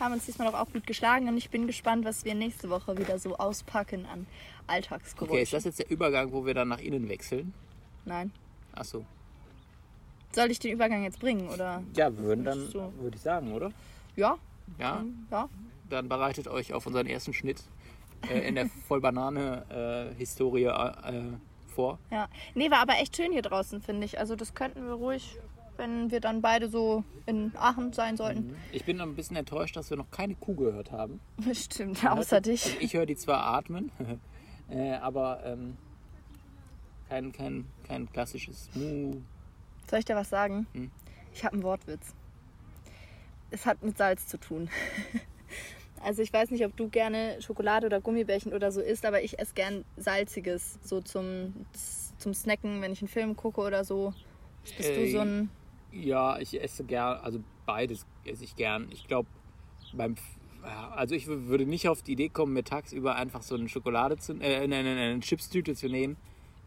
haben 0.00 0.14
uns 0.14 0.26
diesmal 0.26 0.50
doch 0.50 0.58
auch 0.58 0.70
gut 0.72 0.86
geschlagen 0.86 1.28
und 1.28 1.36
ich 1.36 1.50
bin 1.50 1.66
gespannt, 1.66 2.04
was 2.04 2.24
wir 2.24 2.34
nächste 2.34 2.70
Woche 2.70 2.96
wieder 2.98 3.18
so 3.18 3.36
auspacken 3.36 4.06
an 4.06 4.26
Alltagsgeräuschen. 4.66 5.32
Okay, 5.34 5.42
ist 5.42 5.52
das 5.52 5.64
jetzt 5.64 5.78
der 5.78 5.90
Übergang, 5.90 6.32
wo 6.32 6.44
wir 6.46 6.54
dann 6.54 6.68
nach 6.68 6.80
innen 6.80 7.08
wechseln? 7.08 7.54
Nein. 8.04 8.32
Achso. 8.72 9.04
Soll 10.32 10.50
ich 10.50 10.58
den 10.58 10.72
Übergang 10.72 11.02
jetzt 11.02 11.18
bringen, 11.20 11.48
oder? 11.48 11.82
Ja, 11.94 12.10
wir 12.14 12.18
würden 12.24 12.44
dann, 12.44 12.68
So. 12.68 12.92
würde 13.00 13.16
ich 13.16 13.22
sagen, 13.22 13.52
oder? 13.54 13.72
Ja, 14.16 14.36
Ja, 14.78 15.04
ja. 15.30 15.48
dann 15.88 16.08
bereitet 16.08 16.48
euch 16.48 16.72
auf 16.74 16.86
unseren 16.86 17.06
ersten 17.06 17.32
Schnitt 17.32 17.62
äh, 18.30 18.46
in 18.46 18.54
der 18.56 18.66
Vollbanane-Historie 18.88 20.64
äh, 20.64 21.22
vor. 21.74 21.98
Ja. 22.10 22.28
Nee, 22.54 22.70
war 22.70 22.78
aber 22.80 22.94
echt 23.00 23.16
schön 23.16 23.32
hier 23.32 23.42
draußen, 23.42 23.80
finde 23.80 24.04
ich. 24.04 24.18
Also 24.18 24.36
das 24.36 24.54
könnten 24.54 24.84
wir 24.86 24.94
ruhig, 24.94 25.38
wenn 25.78 26.10
wir 26.10 26.20
dann 26.20 26.42
beide 26.42 26.68
so 26.68 27.04
in 27.26 27.52
Aachen 27.56 27.92
sein 27.92 28.16
sollten. 28.16 28.56
Ich 28.72 28.84
bin 28.84 29.00
ein 29.00 29.14
bisschen 29.14 29.36
enttäuscht, 29.36 29.76
dass 29.76 29.90
wir 29.90 29.96
noch 29.96 30.10
keine 30.10 30.34
Kuh 30.34 30.54
gehört 30.54 30.92
haben. 30.92 31.20
Stimmt, 31.52 32.02
Man 32.02 32.18
außer 32.18 32.36
hört- 32.36 32.46
dich. 32.46 32.64
Also 32.64 32.76
ich 32.80 32.94
höre 32.94 33.06
die 33.06 33.16
zwar 33.16 33.44
atmen, 33.46 33.90
äh, 34.70 34.92
aber 34.94 35.40
ähm, 35.44 35.76
kein, 37.08 37.32
kein, 37.32 37.64
kein 37.86 38.12
klassisches 38.12 38.68
Mu. 38.74 39.16
Soll 39.88 40.00
ich 40.00 40.04
dir 40.04 40.16
was 40.16 40.28
sagen? 40.30 40.66
Hm. 40.72 40.90
Ich 41.32 41.44
habe 41.44 41.54
einen 41.54 41.62
Wortwitz. 41.62 42.14
Es 43.50 43.64
hat 43.66 43.82
mit 43.82 43.96
Salz 43.96 44.26
zu 44.26 44.38
tun. 44.38 44.68
Also 46.02 46.20
ich 46.22 46.30
weiß 46.32 46.50
nicht, 46.50 46.64
ob 46.64 46.76
du 46.76 46.88
gerne 46.88 47.40
Schokolade 47.40 47.86
oder 47.86 48.00
Gummibärchen 48.02 48.52
oder 48.52 48.70
so 48.70 48.80
isst, 48.82 49.06
aber 49.06 49.22
ich 49.22 49.38
esse 49.40 49.54
gern 49.54 49.84
salziges, 49.96 50.78
so 50.84 51.00
zum, 51.00 51.54
zum 52.18 52.34
Snacken, 52.34 52.82
wenn 52.82 52.92
ich 52.92 53.00
einen 53.00 53.08
Film 53.08 53.34
gucke 53.34 53.62
oder 53.62 53.82
so. 53.82 54.12
Bist 54.76 54.90
du 54.90 54.92
Äh, 55.00 55.10
so 55.10 55.20
ein... 55.20 55.48
Ja, 56.02 56.38
ich 56.38 56.60
esse 56.60 56.84
gern, 56.84 57.18
also 57.18 57.40
beides 57.64 58.06
esse 58.24 58.44
ich 58.44 58.56
gern. 58.56 58.88
Ich 58.90 59.06
glaube, 59.06 59.28
beim. 59.92 60.16
Also 60.96 61.14
ich 61.14 61.28
würde 61.28 61.64
nicht 61.64 61.88
auf 61.88 62.02
die 62.02 62.12
Idee 62.12 62.28
kommen, 62.28 62.52
mir 62.52 62.64
tagsüber 62.64 63.14
einfach 63.14 63.42
so 63.42 63.54
eine 63.54 63.68
Schokolade 63.68 64.16
zu, 64.16 64.32
äh, 64.40 64.56
eine, 64.56 64.76
eine, 64.76 64.90
eine 64.90 65.20
Chipstüte 65.20 65.76
zu 65.76 65.88
nehmen, 65.88 66.16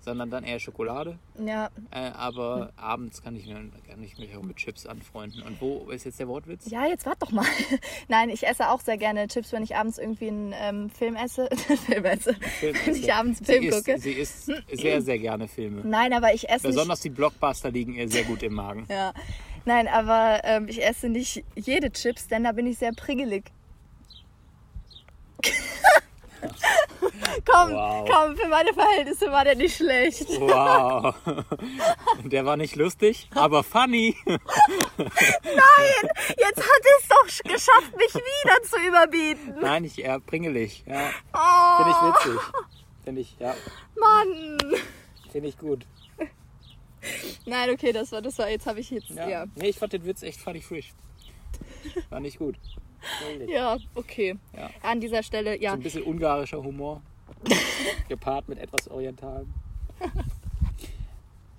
sondern 0.01 0.29
dann 0.29 0.43
eher 0.43 0.59
Schokolade. 0.59 1.17
Ja, 1.43 1.69
Äh, 1.91 2.11
aber 2.11 2.71
abends 2.75 3.21
kann 3.21 3.35
ich, 3.35 3.45
mir, 3.45 3.55
kann 3.87 4.01
ich 4.03 4.17
mich 4.17 4.35
auch 4.35 4.43
mit 4.43 4.57
Chips 4.57 4.85
anfreunden. 4.85 5.41
Und 5.43 5.61
wo 5.61 5.89
ist 5.89 6.05
jetzt 6.05 6.19
der 6.19 6.27
Wortwitz? 6.27 6.69
ja, 6.69 6.85
jetzt 6.85 7.05
wart 7.05 7.21
doch 7.21 7.31
mal. 7.31 7.45
Nein, 8.07 8.29
ich 8.29 8.47
esse 8.47 8.69
auch 8.69 8.81
sehr 8.81 8.97
gerne 8.97 9.27
Chips, 9.27 9.51
wenn 9.51 9.63
ich 9.63 9.75
abends 9.75 9.97
irgendwie 9.97 10.27
einen 10.27 10.53
ähm, 10.55 10.89
Film 10.89 11.15
esse. 11.15 11.49
Film 11.85 12.05
esse. 12.05 12.35
Wenn 12.61 12.95
ich 12.95 13.13
abends 13.13 13.39
einen 13.39 13.45
sie 13.45 13.53
Film 13.53 13.63
isst, 13.63 13.85
gucke. 13.85 13.99
Sie 13.99 14.13
isst 14.13 14.51
sehr, 14.71 15.01
sehr 15.01 15.19
gerne 15.19 15.47
Filme. 15.47 15.81
Nein, 15.83 16.13
aber 16.13 16.33
ich 16.33 16.49
esse 16.49 16.67
nicht... 16.67 16.75
Besonders 16.75 17.01
die 17.01 17.09
Blockbuster 17.09 17.71
liegen 17.71 17.93
ihr 17.93 18.09
sehr 18.09 18.23
gut 18.23 18.43
im 18.43 18.53
Magen. 18.53 18.85
Ja. 18.89 19.13
Nein, 19.65 19.87
aber 19.87 20.41
ähm, 20.43 20.67
ich 20.67 20.83
esse 20.83 21.09
nicht 21.09 21.43
jede 21.55 21.91
Chips, 21.91 22.27
denn 22.27 22.43
da 22.43 22.51
bin 22.53 22.65
ich 22.65 22.77
sehr 22.77 22.93
priggelig. 22.93 23.51
komm, 27.45 27.71
Wow. 27.73 28.09
komm, 28.09 28.37
für 28.37 28.47
meine 28.47 28.73
Verhältnisse 28.73 29.29
war 29.31 29.43
der 29.43 29.55
nicht 29.55 29.75
schlecht. 29.75 30.27
Wow. 30.39 31.13
Der 32.23 32.45
war 32.45 32.55
nicht 32.57 32.75
lustig, 32.75 33.29
aber 33.35 33.63
funny. 33.63 34.15
Jetzt 34.25 34.41
hat 36.57 36.83
es 36.99 37.07
doch 37.07 37.25
sch- 37.27 37.43
geschafft, 37.43 37.95
mich 37.97 38.13
wieder 38.13 38.61
zu 38.63 38.77
überbieten. 38.87 39.55
Nein, 39.61 39.83
ich 39.85 39.99
eher 39.99 40.19
pringelig. 40.19 40.83
Ja, 40.85 41.09
Oh, 41.33 41.83
finde 41.83 41.91
ich 41.91 42.01
witzig. 42.15 42.39
Finde 43.03 43.21
ich, 43.21 43.35
ja, 43.39 43.55
Mann. 43.99 44.57
finde 45.31 45.47
ich 45.49 45.57
gut. 45.57 45.85
Nein, 47.45 47.69
okay, 47.71 47.91
das 47.93 48.11
war, 48.11 48.21
das 48.21 48.37
war, 48.37 48.49
jetzt 48.49 48.67
habe 48.67 48.79
ich 48.81 48.89
jetzt, 48.91 49.09
Ja. 49.09 49.27
ja. 49.27 49.45
Nee, 49.55 49.69
ich 49.69 49.79
fand 49.79 49.93
den 49.93 50.05
Witz 50.05 50.21
echt 50.21 50.39
funny 50.41 50.61
frisch. 50.61 50.91
Fand 52.09 52.27
ich 52.27 52.37
gut. 52.37 52.55
Ja, 53.47 53.77
okay. 53.95 54.35
Ja. 54.55 54.69
An 54.83 54.99
dieser 54.99 55.23
Stelle, 55.23 55.55
So 55.57 55.61
ja. 55.63 55.73
ein 55.73 55.79
bisschen 55.81 56.03
ungarischer 56.03 56.61
Humor. 56.63 57.01
Gepaart 58.09 58.49
mit 58.49 58.59
etwas 58.59 58.87
Orientalem. 58.89 59.53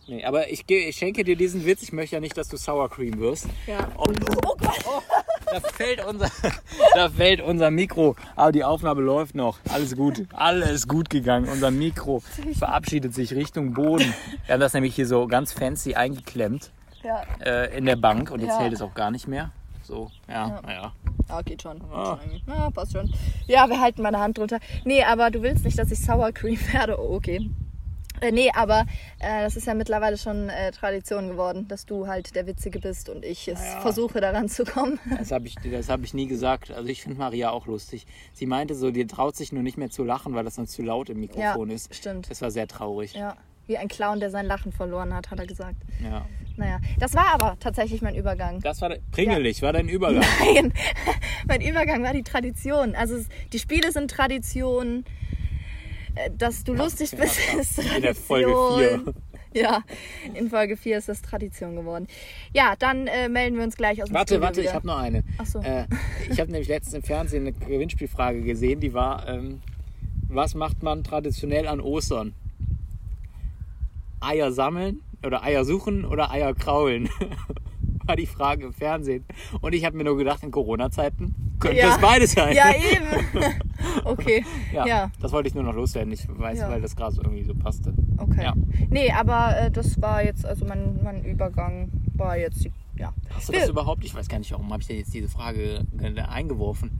Nee, 0.06 0.24
aber 0.24 0.50
ich, 0.50 0.66
ge- 0.66 0.88
ich 0.88 0.96
schenke 0.96 1.22
dir 1.22 1.36
diesen 1.36 1.64
Witz. 1.64 1.82
Ich 1.82 1.92
möchte 1.92 2.16
ja 2.16 2.20
nicht, 2.20 2.36
dass 2.36 2.48
du 2.48 2.56
Sour 2.56 2.88
Cream 2.90 3.18
wirst. 3.20 3.46
ja. 3.66 3.86
Und 3.96 4.18
Oh 4.44 4.56
Gott. 4.58 5.04
da 5.46 5.60
fällt 5.60 6.04
unser, 6.04 6.28
da 6.94 7.08
fällt 7.08 7.40
unser 7.40 7.70
Mikro. 7.70 8.16
Aber 8.34 8.50
die 8.50 8.64
Aufnahme 8.64 9.02
läuft 9.02 9.36
noch. 9.36 9.58
Alles 9.68 9.94
gut. 9.94 10.26
Alles 10.32 10.88
gut 10.88 11.10
gegangen. 11.10 11.48
Unser 11.48 11.70
Mikro 11.70 12.22
verabschiedet 12.58 13.14
sich 13.14 13.32
Richtung 13.34 13.72
Boden. 13.72 14.12
Wir 14.46 14.54
haben 14.54 14.60
das 14.60 14.74
nämlich 14.74 14.96
hier 14.96 15.06
so 15.06 15.28
ganz 15.28 15.52
fancy 15.52 15.94
eingeklemmt 15.94 16.72
Ja. 17.04 17.22
äh, 17.40 17.76
in 17.78 17.86
der 17.86 17.96
Bank 17.96 18.32
und 18.32 18.40
jetzt 18.40 18.48
Ja. 18.50 18.60
hält 18.60 18.72
es 18.72 18.82
auch 18.82 18.94
gar 18.94 19.12
nicht 19.12 19.28
mehr. 19.28 19.52
So, 19.84 20.10
ja, 20.28 20.48
Ja. 20.48 20.60
naja. 20.62 20.92
Ah, 21.28 21.42
geht 21.42 21.62
schon. 21.62 21.78
Geht 21.78 21.88
Ah. 21.92 22.18
schon. 22.22 22.40
Ja, 22.54 22.70
passt 22.70 22.92
schon. 22.92 23.12
Ja, 23.46 23.68
wir 23.68 23.80
halten 23.80 24.02
meine 24.02 24.18
Hand 24.20 24.38
drunter. 24.38 24.58
Nee, 24.84 25.02
aber 25.04 25.30
du 25.30 25.42
willst 25.42 25.64
nicht, 25.64 25.78
dass 25.78 25.90
ich 25.90 26.00
Sour 26.00 26.32
Cream 26.32 26.58
werde. 26.72 26.98
Oh, 27.00 27.14
okay. 27.14 27.50
Äh, 28.22 28.32
nee, 28.32 28.50
aber 28.54 28.80
äh, 29.18 29.44
das 29.44 29.56
ist 29.56 29.66
ja 29.66 29.72
mittlerweile 29.72 30.18
schon 30.18 30.50
äh, 30.50 30.72
Tradition 30.72 31.28
geworden, 31.30 31.66
dass 31.68 31.86
du 31.86 32.06
halt 32.06 32.34
der 32.34 32.46
Witzige 32.46 32.78
bist 32.78 33.08
und 33.08 33.24
ich 33.24 33.48
es 33.48 33.58
Ja. 33.64 33.80
versuche 33.80 34.20
daran 34.20 34.48
zu 34.48 34.64
kommen. 34.64 34.98
Das 35.18 35.30
habe 35.30 35.46
ich, 35.46 35.54
das 35.54 35.88
hab 35.88 36.02
ich 36.02 36.12
nie 36.12 36.26
gesagt. 36.26 36.70
Also 36.70 36.86
ich 36.90 37.00
finde 37.02 37.18
Maria 37.18 37.50
auch 37.50 37.66
lustig. 37.66 38.06
Sie 38.34 38.44
meinte 38.44 38.74
so, 38.74 38.90
die 38.90 39.06
traut 39.06 39.36
sich 39.36 39.52
nur 39.52 39.62
nicht 39.62 39.78
mehr 39.78 39.88
zu 39.88 40.04
lachen, 40.04 40.34
weil 40.34 40.44
das 40.44 40.56
sonst 40.56 40.72
zu 40.72 40.82
laut 40.82 41.08
im 41.08 41.20
Mikrofon 41.20 41.70
ja, 41.70 41.74
ist. 41.76 41.94
stimmt. 41.94 42.30
Das 42.30 42.42
war 42.42 42.50
sehr 42.50 42.68
traurig. 42.68 43.14
Ja, 43.14 43.36
wie 43.70 43.78
ein 43.78 43.88
Clown, 43.88 44.20
der 44.20 44.30
sein 44.30 44.44
Lachen 44.44 44.72
verloren 44.72 45.14
hat, 45.14 45.30
hat 45.30 45.38
er 45.38 45.46
gesagt. 45.46 45.76
Ja. 46.02 46.26
Naja, 46.56 46.78
das 46.98 47.14
war 47.14 47.32
aber 47.32 47.56
tatsächlich 47.58 48.02
mein 48.02 48.14
Übergang. 48.14 48.60
Das 48.60 48.82
war 48.82 48.94
pringelig, 49.12 49.62
war 49.62 49.72
dein 49.72 49.88
Übergang. 49.88 50.24
Nein, 50.54 50.74
mein 51.46 51.62
Übergang 51.62 52.02
war 52.02 52.12
die 52.12 52.24
Tradition. 52.24 52.94
Also 52.94 53.14
es, 53.14 53.28
die 53.52 53.58
Spiele 53.58 53.92
sind 53.92 54.10
Tradition. 54.10 55.04
Äh, 56.16 56.30
Dass 56.36 56.64
du 56.64 56.74
lustig 56.74 57.12
ja, 57.12 57.18
bist, 57.18 57.38
klar. 57.38 57.60
ist 57.60 57.78
In 57.78 57.84
Tradition. 57.84 58.02
der 58.02 58.14
Folge 58.14 59.02
4. 59.04 59.14
Ja, 59.52 59.82
in 60.34 60.48
Folge 60.48 60.76
4 60.76 60.98
ist 60.98 61.08
das 61.08 61.22
Tradition 61.22 61.76
geworden. 61.76 62.06
Ja, 62.52 62.74
dann 62.78 63.06
äh, 63.06 63.28
melden 63.28 63.56
wir 63.56 63.64
uns 63.64 63.76
gleich 63.76 64.02
aus 64.02 64.08
dem 64.08 64.14
Warte, 64.14 64.34
Studio 64.34 64.42
warte, 64.42 64.60
wieder. 64.60 64.70
ich 64.70 64.74
habe 64.74 64.86
noch 64.86 64.98
eine. 64.98 65.24
Ach 65.38 65.46
so. 65.46 65.60
Äh, 65.60 65.86
ich 66.30 66.38
habe 66.40 66.50
nämlich 66.52 66.68
letztens 66.68 66.94
im 66.94 67.02
Fernsehen 67.02 67.46
eine 67.46 67.52
Gewinnspielfrage 67.52 68.42
gesehen, 68.42 68.80
die 68.80 68.92
war, 68.92 69.28
ähm, 69.28 69.60
was 70.28 70.54
macht 70.54 70.82
man 70.82 71.02
traditionell 71.02 71.66
an 71.66 71.80
Ostern? 71.80 72.34
Eier 74.20 74.52
sammeln 74.52 75.00
oder 75.24 75.42
Eier 75.42 75.64
suchen 75.64 76.04
oder 76.04 76.30
Eier 76.30 76.54
kraulen? 76.54 77.08
war 78.06 78.16
die 78.16 78.26
Frage 78.26 78.64
im 78.66 78.72
Fernsehen. 78.72 79.24
Und 79.60 79.72
ich 79.74 79.84
habe 79.84 79.96
mir 79.96 80.04
nur 80.04 80.16
gedacht, 80.16 80.42
in 80.42 80.50
Corona-Zeiten 80.50 81.34
könnte 81.60 81.78
Ja. 81.78 81.94
es 81.94 82.00
beides 82.00 82.32
sein. 82.32 82.56
Ja, 82.56 82.70
eben. 82.74 83.54
okay. 84.04 84.44
Ja, 84.72 84.86
Ja. 84.86 85.10
das 85.20 85.30
wollte 85.32 85.48
ich 85.48 85.54
nur 85.54 85.62
noch 85.62 85.74
loswerden. 85.74 86.12
Ich 86.12 86.26
weiß, 86.28 86.58
Ja. 86.58 86.70
weil 86.70 86.80
das 86.80 86.96
gerade 86.96 87.14
so 87.14 87.22
irgendwie 87.22 87.44
so 87.44 87.54
passte. 87.54 87.92
Okay. 88.16 88.42
Ja. 88.42 88.54
Nee, 88.88 89.12
aber 89.12 89.56
äh, 89.58 89.70
das 89.70 90.00
war 90.02 90.24
jetzt, 90.24 90.44
also 90.44 90.64
mein, 90.64 90.98
mein 91.04 91.24
Übergang 91.24 91.90
war 92.14 92.36
jetzt, 92.36 92.66
ja, 92.96 93.12
Hast 93.34 93.48
du 93.48 93.52
Wir- 93.52 93.60
das 93.60 93.68
überhaupt? 93.68 94.04
Ich 94.04 94.14
weiß 94.14 94.28
gar 94.28 94.38
nicht, 94.38 94.50
warum 94.50 94.70
habe 94.72 94.80
ich 94.82 94.88
denn 94.88 94.96
jetzt 94.98 95.14
diese 95.14 95.28
Frage 95.28 95.84
eingeworfen? 96.28 96.90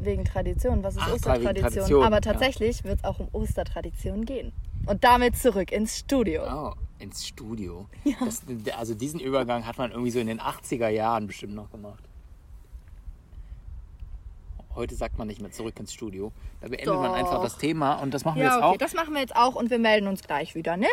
wegen 0.00 0.24
Tradition. 0.24 0.82
Was 0.84 0.94
ist 0.94 1.02
Ach, 1.04 1.12
Ostertradition? 1.12 1.72
Tradition, 1.72 2.04
aber 2.04 2.16
ja. 2.16 2.20
tatsächlich 2.20 2.84
wird 2.84 2.98
es 2.98 3.04
auch 3.04 3.18
um 3.18 3.26
Ostertradition 3.32 4.24
gehen. 4.24 4.52
Und 4.88 5.04
damit 5.04 5.36
zurück 5.36 5.70
ins 5.70 5.98
Studio. 5.98 6.42
Oh, 6.50 6.72
ins 6.98 7.26
Studio. 7.26 7.86
Das, 8.24 8.42
also 8.76 8.94
diesen 8.94 9.20
Übergang 9.20 9.66
hat 9.66 9.78
man 9.78 9.90
irgendwie 9.92 10.10
so 10.10 10.18
in 10.18 10.26
den 10.26 10.40
80er 10.40 10.88
Jahren 10.88 11.26
bestimmt 11.26 11.54
noch 11.54 11.70
gemacht. 11.70 12.02
Heute 14.74 14.94
sagt 14.94 15.18
man 15.18 15.26
nicht 15.26 15.40
mehr 15.40 15.50
zurück 15.50 15.78
ins 15.80 15.92
Studio. 15.92 16.30
Da 16.60 16.68
beendet 16.68 16.94
man 16.94 17.06
Doch. 17.10 17.12
einfach 17.14 17.42
das 17.42 17.58
Thema 17.58 17.94
und 17.94 18.14
das 18.14 18.24
machen 18.24 18.36
wir 18.36 18.44
Ja, 18.44 18.50
jetzt 18.54 18.64
okay, 18.64 18.74
auch. 18.74 18.76
das 18.78 18.94
machen 18.94 19.12
wir 19.12 19.20
jetzt 19.20 19.34
auch 19.34 19.56
und 19.56 19.70
wir 19.70 19.78
melden 19.80 20.06
uns 20.06 20.22
gleich 20.22 20.54
wieder, 20.54 20.76
ne? 20.76 20.86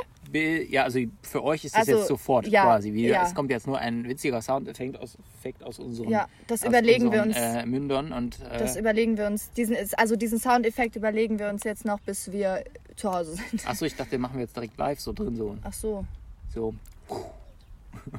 Ja, 0.70 0.84
also 0.84 1.00
für 1.22 1.44
euch 1.44 1.64
ist 1.66 1.76
das 1.76 1.82
Also, 1.88 2.00
jetzt 2.00 2.08
sofort 2.08 2.48
ja, 2.48 2.64
quasi 2.64 2.94
wieder. 2.94 3.14
ja. 3.14 3.24
Es 3.24 3.36
kommt 3.36 3.52
jetzt 3.52 3.68
nur 3.68 3.78
ein 3.78 4.06
witziger 4.10 4.42
Soundeffekt 4.42 5.00
aus, 5.00 5.18
Effekt 5.38 5.64
aus 5.64 5.78
unseren, 5.78 6.10
Ja, 6.10 6.28
das 6.48 6.64
aus 6.64 6.70
überlegen 6.70 7.12
wir 7.12 7.22
unseren, 7.24 7.46
uns. 7.46 7.64
Äh, 7.64 7.66
Mündern 7.68 8.12
und 8.12 8.40
äh, 8.42 8.58
Das 8.58 8.76
überlegen 8.76 9.18
wir 9.18 9.28
uns, 9.28 9.52
diesen, 9.52 9.78
also 9.98 10.16
diesen 10.16 10.40
Soundeffekt 10.40 10.96
überlegen 10.96 11.38
wir 11.38 11.50
uns 11.50 11.64
jetzt 11.64 11.86
noch, 11.86 12.00
bis 12.00 12.32
wir 12.32 12.64
zu 12.96 13.12
Hause 13.14 13.36
sind. 13.36 13.68
achso, 13.68 13.86
ich 13.86 13.96
dachte, 13.96 14.12
den 14.12 14.22
machen 14.22 14.36
wir 14.36 14.42
jetzt 14.42 14.56
direkt 14.56 14.78
live 14.78 15.00
so 15.00 15.14
drin 15.14 15.36
so. 15.36 15.56
Ach 15.64 15.74
so. 15.74 16.06
So. 16.54 16.74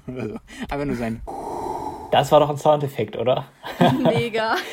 Also, 0.07 0.37
einfach 0.69 0.85
nur 0.87 0.97
sein. 0.97 1.21
Das 2.13 2.31
war 2.33 2.41
doch 2.41 2.51
ein 2.51 2.57
Soundeffekt, 2.57 3.17
oder? 3.17 3.47
Mega. 4.03 4.55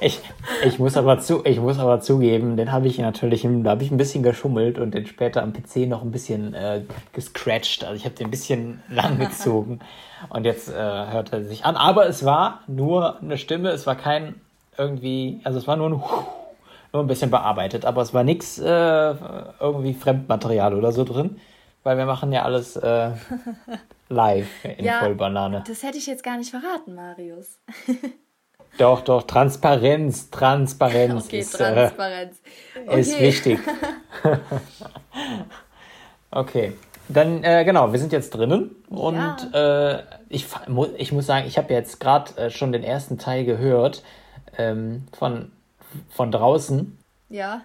Ich, 0.00 0.20
ich, 0.64 0.78
muss 0.78 0.96
aber 0.96 1.18
zu, 1.18 1.44
ich 1.44 1.58
muss 1.58 1.80
aber 1.80 2.00
zugeben, 2.00 2.56
den 2.56 2.70
habe 2.70 2.86
ich 2.86 2.98
natürlich, 2.98 3.44
im- 3.44 3.64
da 3.64 3.70
habe 3.70 3.82
ich 3.82 3.90
ein 3.90 3.96
bisschen 3.96 4.22
geschummelt 4.22 4.78
und 4.78 4.94
den 4.94 5.06
später 5.08 5.42
am 5.42 5.52
PC 5.52 5.88
noch 5.88 6.02
ein 6.02 6.12
bisschen 6.12 6.54
äh, 6.54 6.82
gescratcht. 7.12 7.82
Also 7.82 7.96
ich 7.96 8.04
habe 8.04 8.14
den 8.14 8.28
ein 8.28 8.30
bisschen 8.30 8.80
lang 8.88 9.18
gezogen 9.18 9.80
und 10.28 10.44
jetzt 10.44 10.68
äh, 10.68 10.72
hört 10.72 11.32
er 11.32 11.42
sich 11.42 11.64
an. 11.64 11.74
Aber 11.74 12.06
es 12.06 12.24
war 12.24 12.60
nur 12.68 13.20
eine 13.20 13.38
Stimme, 13.38 13.70
es 13.70 13.88
war 13.88 13.96
kein 13.96 14.36
irgendwie, 14.76 15.40
also 15.42 15.58
es 15.58 15.66
war 15.66 15.74
nur 15.76 15.88
ein, 15.88 16.00
nur 16.98 17.04
ein 17.04 17.08
bisschen 17.08 17.30
bearbeitet, 17.30 17.84
aber 17.84 18.02
es 18.02 18.12
war 18.12 18.24
nichts 18.24 18.58
äh, 18.58 19.14
irgendwie 19.60 19.94
Fremdmaterial 19.94 20.74
oder 20.74 20.90
so 20.90 21.04
drin, 21.04 21.40
weil 21.84 21.96
wir 21.96 22.06
machen 22.06 22.32
ja 22.32 22.42
alles 22.42 22.76
äh, 22.76 23.12
live 24.08 24.64
in 24.64 24.84
Ja. 24.84 24.98
Vollbanane. 24.98 25.62
Das 25.66 25.84
hätte 25.84 25.98
ich 25.98 26.06
jetzt 26.06 26.24
gar 26.24 26.36
nicht 26.36 26.50
verraten, 26.50 26.94
Marius. 26.94 27.58
Doch, 28.78 29.00
doch, 29.00 29.24
Transparenz, 29.24 30.30
Transparenz 30.30 31.26
Okay, 31.26 31.40
ist, 31.40 31.54
äh, 31.54 31.72
Transparenz. 31.72 32.36
ist 32.94 33.12
Okay. 33.12 33.22
wichtig. 33.22 33.58
okay, 36.30 36.72
dann 37.08 37.42
äh, 37.42 37.64
genau, 37.64 37.92
wir 37.92 37.98
sind 37.98 38.12
jetzt 38.12 38.30
drinnen 38.30 38.76
und 38.88 39.52
äh, 39.52 40.02
ich, 40.28 40.46
mu 40.68 40.86
ich 40.96 41.10
muss 41.10 41.26
sagen, 41.26 41.48
ich 41.48 41.58
habe 41.58 41.72
jetzt 41.72 41.98
gerade 41.98 42.36
äh, 42.36 42.50
schon 42.50 42.70
den 42.70 42.84
ersten 42.84 43.18
Teil 43.18 43.44
gehört 43.44 44.04
ähm, 44.56 45.06
von, 45.12 45.50
von 46.10 46.30
draußen. 46.30 46.98
Ja. 47.28 47.62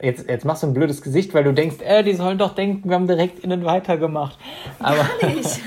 Jetzt, 0.00 0.28
jetzt 0.28 0.44
machst 0.44 0.62
du 0.62 0.66
ein 0.66 0.74
blödes 0.74 1.02
Gesicht, 1.02 1.34
weil 1.34 1.44
du 1.44 1.52
denkst, 1.52 1.76
äh, 1.80 2.02
die 2.02 2.14
sollen 2.14 2.36
doch 2.36 2.54
denken, 2.54 2.88
wir 2.88 2.96
haben 2.96 3.06
direkt 3.06 3.38
innen 3.44 3.64
weitergemacht. 3.64 4.36
Aber 4.80 5.06
Ich. 5.22 5.60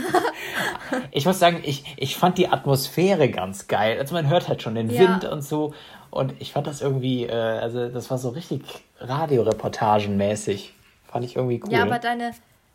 ich 1.11 1.25
muss 1.25 1.39
sagen, 1.39 1.61
ich, 1.63 1.95
ich 1.97 2.17
fand 2.17 2.37
die 2.37 2.49
Atmosphäre 2.49 3.29
ganz 3.29 3.67
geil. 3.67 3.97
Also 3.99 4.13
man 4.15 4.29
hört 4.29 4.47
halt 4.47 4.61
schon 4.61 4.75
den 4.75 4.89
Ja. 4.89 5.01
Wind 5.01 5.25
und 5.25 5.41
so. 5.43 5.73
Und 6.11 6.33
ich 6.39 6.51
fand 6.53 6.67
das 6.67 6.81
irgendwie, 6.81 7.25
äh, 7.25 7.31
also 7.31 7.87
das 7.89 8.09
war 8.09 8.17
so 8.17 8.29
richtig 8.29 8.61
Radioreportagenmäßig. 8.99 10.73
Fand 11.11 11.25
ich 11.25 11.35
irgendwie 11.35 11.61
cool. 11.65 11.71
Ja, 11.71 11.83
aber 11.83 11.99
deine, 11.99 12.31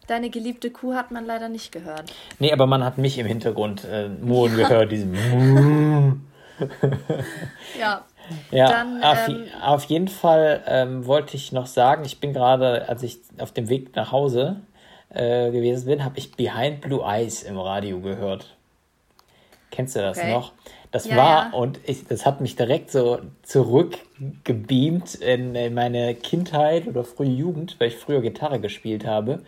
deine 0.07 0.31
geliebte 0.31 0.71
Kuh 0.71 0.95
hat 0.95 1.11
man 1.11 1.27
leider 1.27 1.49
nicht 1.49 1.71
gehört. 1.73 2.13
nee, 2.39 2.53
aber 2.53 2.67
man 2.67 2.83
hat 2.85 2.99
mich 2.99 3.19
im 3.19 3.27
Hintergrund 3.27 3.85
äh, 3.85 4.09
Mohn 4.09 4.57
gehört, 4.57 4.91
diesem 4.91 5.15
Ja. 7.79 8.05
Ja, 8.51 8.69
Dann, 8.71 9.03
auf, 9.03 9.29
ähm, 9.29 9.47
auf 9.63 9.85
jeden 9.85 10.09
Fall 10.09 10.63
ähm, 10.67 11.07
wollte 11.07 11.37
ich 11.37 11.53
noch 11.53 11.67
sagen, 11.67 12.05
ich 12.05 12.21
bin 12.21 12.33
gerade, 12.33 12.89
als 12.89 13.03
ich 13.03 13.19
auf 13.39 13.53
dem 13.53 13.69
Weg 13.69 13.95
nach 13.97 14.13
Hause 14.13 14.57
äh, 15.11 15.51
gewesen 15.51 15.87
bin, 15.87 16.05
habe 16.05 16.19
ich 16.19 16.33
Behind 16.33 16.81
Blue 16.81 17.03
Eyes 17.05 17.43
im 17.43 17.59
Radio 17.59 18.01
gehört. 18.01 18.55
Kennst 19.71 19.97
du 19.97 20.01
das 20.01 20.19
Okay. 20.19 20.31
noch? 20.31 20.53
Das 20.91 21.09
Ja, 21.11 21.17
war, 21.17 21.47
ja. 21.47 21.59
und 21.59 21.81
ich, 21.85 22.07
das 22.07 22.27
hat 22.27 22.43
mich 22.43 22.57
direkt 22.57 22.91
so 22.91 23.21
zurückgebeamt 23.43 25.15
in, 25.15 25.55
in 25.55 25.73
meine 25.75 26.15
Kindheit 26.15 26.87
oder 26.87 27.05
frühe 27.05 27.29
Jugend, 27.31 27.77
weil 27.81 27.89
ich 27.89 27.97
früher 27.97 28.21
Gitarre 28.21 28.61
gespielt 28.61 29.07
habe. 29.07 29.43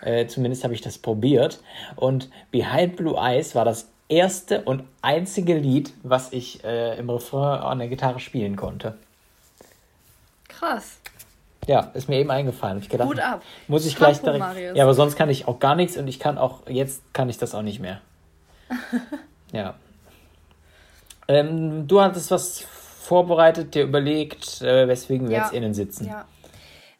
Äh, 0.00 0.26
zumindest 0.26 0.64
habe 0.64 0.72
ich 0.72 0.80
das 0.80 0.96
probiert. 0.96 1.60
Und 1.96 2.30
Behind 2.50 2.96
Blue 2.96 3.16
Eyes 3.18 3.54
war 3.54 3.66
das 3.66 3.90
erste 4.10 4.62
und 4.62 4.84
einzige 5.02 5.54
Lied, 5.56 5.92
was 6.02 6.32
ich 6.32 6.62
äh, 6.64 6.98
im 6.98 7.08
Refrain 7.08 7.60
an 7.60 7.78
der 7.78 7.88
Gitarre 7.88 8.20
spielen 8.20 8.56
konnte. 8.56 8.96
Krass. 10.48 10.98
Ja, 11.66 11.90
ist 11.94 12.08
mir 12.08 12.18
eben 12.18 12.30
eingefallen. 12.30 12.76
Hab 12.76 12.82
ich 12.82 12.88
gedacht, 12.88 13.08
Hut 13.08 13.20
ab. 13.20 13.42
muss 13.68 13.86
ich 13.86 13.96
gleich 13.96 14.16
Chapeau, 14.16 14.32
direkt. 14.32 14.40
Marius. 14.40 14.76
Ja, 14.76 14.84
aber 14.84 14.94
sonst 14.94 15.16
kann 15.16 15.30
ich 15.30 15.46
auch 15.46 15.60
gar 15.60 15.74
nichts 15.74 15.96
und 15.96 16.08
ich 16.08 16.18
kann 16.18 16.38
auch, 16.38 16.66
jetzt 16.68 17.02
kann 17.12 17.28
ich 17.28 17.38
das 17.38 17.54
auch 17.54 17.62
nicht 17.62 17.80
mehr. 17.80 18.00
ja. 19.52 19.74
Ähm, 21.28 21.86
du 21.86 22.00
hattest 22.00 22.30
was 22.30 22.60
vorbereitet, 23.02 23.74
dir 23.74 23.84
überlegt, 23.84 24.62
äh, 24.62 24.88
weswegen 24.88 25.28
wir 25.28 25.36
Ja. 25.36 25.42
jetzt 25.44 25.52
innen 25.52 25.74
sitzen. 25.74 26.06
Ja. 26.06 26.24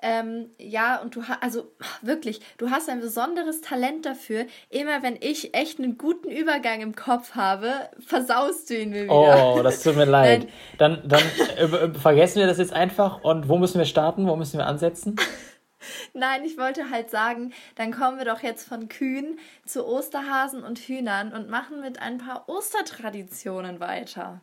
Ähm, 0.03 0.51
ja, 0.59 1.01
und 1.01 1.15
du 1.15 1.25
hast, 1.25 1.43
also 1.43 1.71
wirklich, 2.03 2.41
du 2.59 2.71
hast 2.71 2.89
ein 2.89 3.01
besonderes 3.01 3.61
Talent 3.61 4.07
dafür. 4.07 4.47
Immer 4.69 5.03
wenn 5.03 5.17
ich 5.21 5.55
echt 5.55 5.79
einen 5.79 5.99
guten 5.99 6.31
Übergang 6.31 6.81
im 6.81 6.95
Kopf 6.95 7.35
habe, 7.35 7.73
versaust 8.05 8.71
du 8.71 8.79
ihn 8.79 8.91
mir 8.91 9.05
wieder. 9.05 9.55
Oh, 9.55 9.63
das 9.63 9.83
tut 9.83 9.97
mir 9.97 10.05
leid. 10.07 10.41
Nein. 10.41 10.53
Dann, 10.79 11.09
dann 11.09 11.23
äh, 11.57 11.65
äh, 11.65 11.95
vergessen 11.95 12.41
wir 12.41 12.47
das 12.47 12.59
jetzt 12.59 12.73
einfach. 12.73 13.23
Und 13.23 13.49
wo 13.49 13.59
müssen 13.59 13.79
wir 13.79 13.85
starten? 13.85 14.27
Wo 14.27 14.37
müssen 14.37 14.59
wir 14.59 14.67
ansetzen? 14.67 15.17
Nein, 16.15 16.45
ich 16.45 16.59
wollte 16.59 16.91
halt 16.91 17.11
sagen, 17.11 17.53
dann 17.77 17.93
kommen 17.93 18.19
wir 18.19 18.25
doch 18.25 18.43
jetzt 18.43 18.69
von 18.69 18.89
Kühen 18.89 19.39
zu 19.65 19.87
Osterhasen 19.87 20.63
und 20.63 20.79
Hühnern 20.79 21.33
und 21.33 21.49
machen 21.49 21.81
mit 21.81 22.01
ein 22.01 22.19
paar 22.19 22.49
Ostertraditionen 22.49 23.81
weiter. 23.81 24.41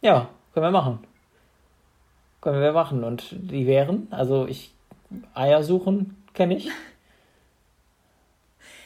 Ja, 0.00 0.28
können 0.54 0.66
wir 0.66 0.70
machen. 0.70 1.06
Können 2.40 2.62
wir 2.62 2.72
machen. 2.72 3.04
Und 3.04 3.28
die 3.30 3.66
wären, 3.66 4.08
also 4.10 4.46
ich, 4.46 4.74
Eier 5.34 5.62
suchen 5.62 6.16
kenne 6.34 6.56
ich. 6.56 6.70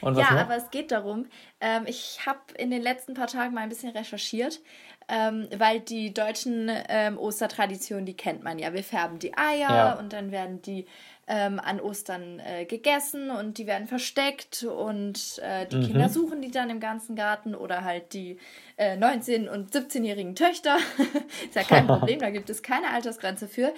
Ja, 0.01 0.31
noch? 0.33 0.41
aber 0.41 0.55
es 0.57 0.69
geht 0.69 0.91
darum, 0.91 1.25
ähm, 1.59 1.83
ich 1.87 2.25
habe 2.25 2.39
in 2.57 2.69
den 2.69 2.81
letzten 2.81 3.13
paar 3.15 3.27
Tagen 3.27 3.53
mal 3.53 3.61
ein 3.61 3.69
bisschen 3.69 3.91
recherchiert, 3.95 4.59
ähm, 5.07 5.47
weil 5.57 5.79
die 5.79 6.13
deutschen 6.13 6.69
ähm, 6.89 7.17
Ostertraditionen, 7.17 8.05
die 8.05 8.15
kennt 8.15 8.43
man 8.43 8.59
ja. 8.59 8.73
Wir 8.73 8.83
färben 8.83 9.17
die 9.19 9.35
Eier 9.35 9.69
Ja. 9.69 9.93
und 9.93 10.13
dann 10.13 10.31
werden 10.31 10.61
die 10.61 10.85
ähm, 11.27 11.59
an 11.59 11.79
Ostern 11.79 12.39
äh, 12.39 12.65
gegessen 12.65 13.31
und 13.31 13.57
die 13.57 13.65
werden 13.65 13.87
versteckt 13.87 14.63
und 14.63 15.39
äh, 15.41 15.65
Mhm. 15.65 15.69
die 15.69 15.87
Kinder 15.87 16.09
suchen 16.09 16.41
die 16.41 16.51
dann 16.51 16.69
im 16.69 16.79
ganzen 16.79 17.15
Garten 17.15 17.55
oder 17.55 17.83
halt 17.83 18.13
die 18.13 18.37
äh, 18.77 18.95
19- 18.97 19.49
und 19.49 19.71
17-jährigen 19.73 20.35
Töchter. 20.35 20.77
Ist 21.45 21.55
ja 21.55 21.63
kein 21.63 21.87
Problem, 21.87 22.19
da 22.19 22.29
gibt 22.29 22.49
es 22.49 22.61
keine 22.61 22.91
Altersgrenze 22.91 23.47
für. 23.47 23.73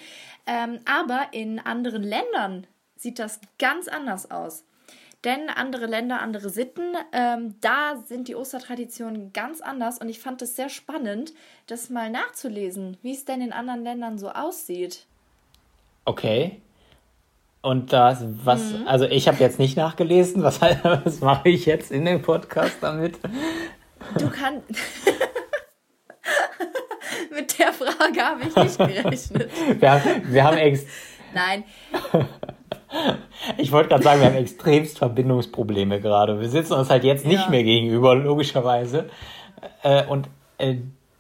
Ähm, 0.46 0.80
aber 0.86 1.28
in 1.32 1.60
anderen 1.60 2.04
Ländern 2.04 2.68
sieht 2.98 3.20
das 3.20 3.40
ganz 3.60 3.88
anders 3.88 4.30
aus. 4.30 4.66
Denn 5.24 5.50
andere 5.50 5.88
Länder, 5.88 6.22
andere 6.22 6.50
Sitten, 6.50 6.96
ähm, 7.12 7.56
da 7.60 8.04
sind 8.06 8.28
die 8.28 8.36
Ostertraditionen 8.36 9.34
ganz 9.34 9.62
anders 9.62 10.00
und 10.00 10.10
ich 10.10 10.20
fand 10.20 10.42
es 10.42 10.56
sehr 10.56 10.70
spannend, 10.70 11.34
das 11.66 11.90
mal 11.90 12.10
nachzulesen, 12.10 12.98
wie 13.02 13.14
es 13.14 13.26
denn 13.26 13.42
in 13.42 13.52
anderen 13.52 13.84
Ländern 13.84 14.18
so 14.20 14.30
aussieht. 14.30 15.06
Okay. 16.06 16.62
Und 17.62 17.92
das, 17.92 18.24
was, 18.44 18.62
Mhm. 18.74 18.88
also 18.88 19.06
ich 19.06 19.28
habe 19.28 19.38
jetzt 19.40 19.60
nicht 19.60 19.76
nachgelesen, 19.78 20.44
was, 20.44 20.62
was 20.84 21.20
mache 21.22 21.50
ich 21.50 21.66
jetzt 21.66 21.92
in 21.92 22.06
dem 22.06 22.22
Podcast 22.22 22.78
damit? 22.82 23.20
Du 24.18 24.30
kannst. 24.30 24.64
Mit 27.34 27.58
der 27.60 27.74
Frage 27.74 28.22
habe 28.22 28.42
ich 28.48 28.56
nicht 28.56 28.78
gerechnet. 28.78 29.50
Wir, 29.82 29.92
haben- 29.92 30.22
wir 30.34 30.44
haben 30.44 30.58
ex 30.58 30.86
Nein. 31.34 31.64
Ich 33.58 33.72
wollte 33.72 33.90
gerade 33.90 34.04
sagen, 34.04 34.22
wir 34.22 34.28
haben 34.28 34.36
extremst 34.38 34.98
Verbindungsprobleme 34.98 36.00
gerade. 36.02 36.40
Wir 36.40 36.50
sitzen 36.50 36.74
uns 36.74 36.90
halt 36.90 37.04
jetzt 37.04 37.26
nicht 37.26 37.42
Ja. 37.44 37.50
mehr 37.50 37.64
gegenüber, 37.64 38.16
logischerweise. 38.16 39.10
Äh, 39.84 40.06
und 40.06 40.30
äh, 40.58 40.78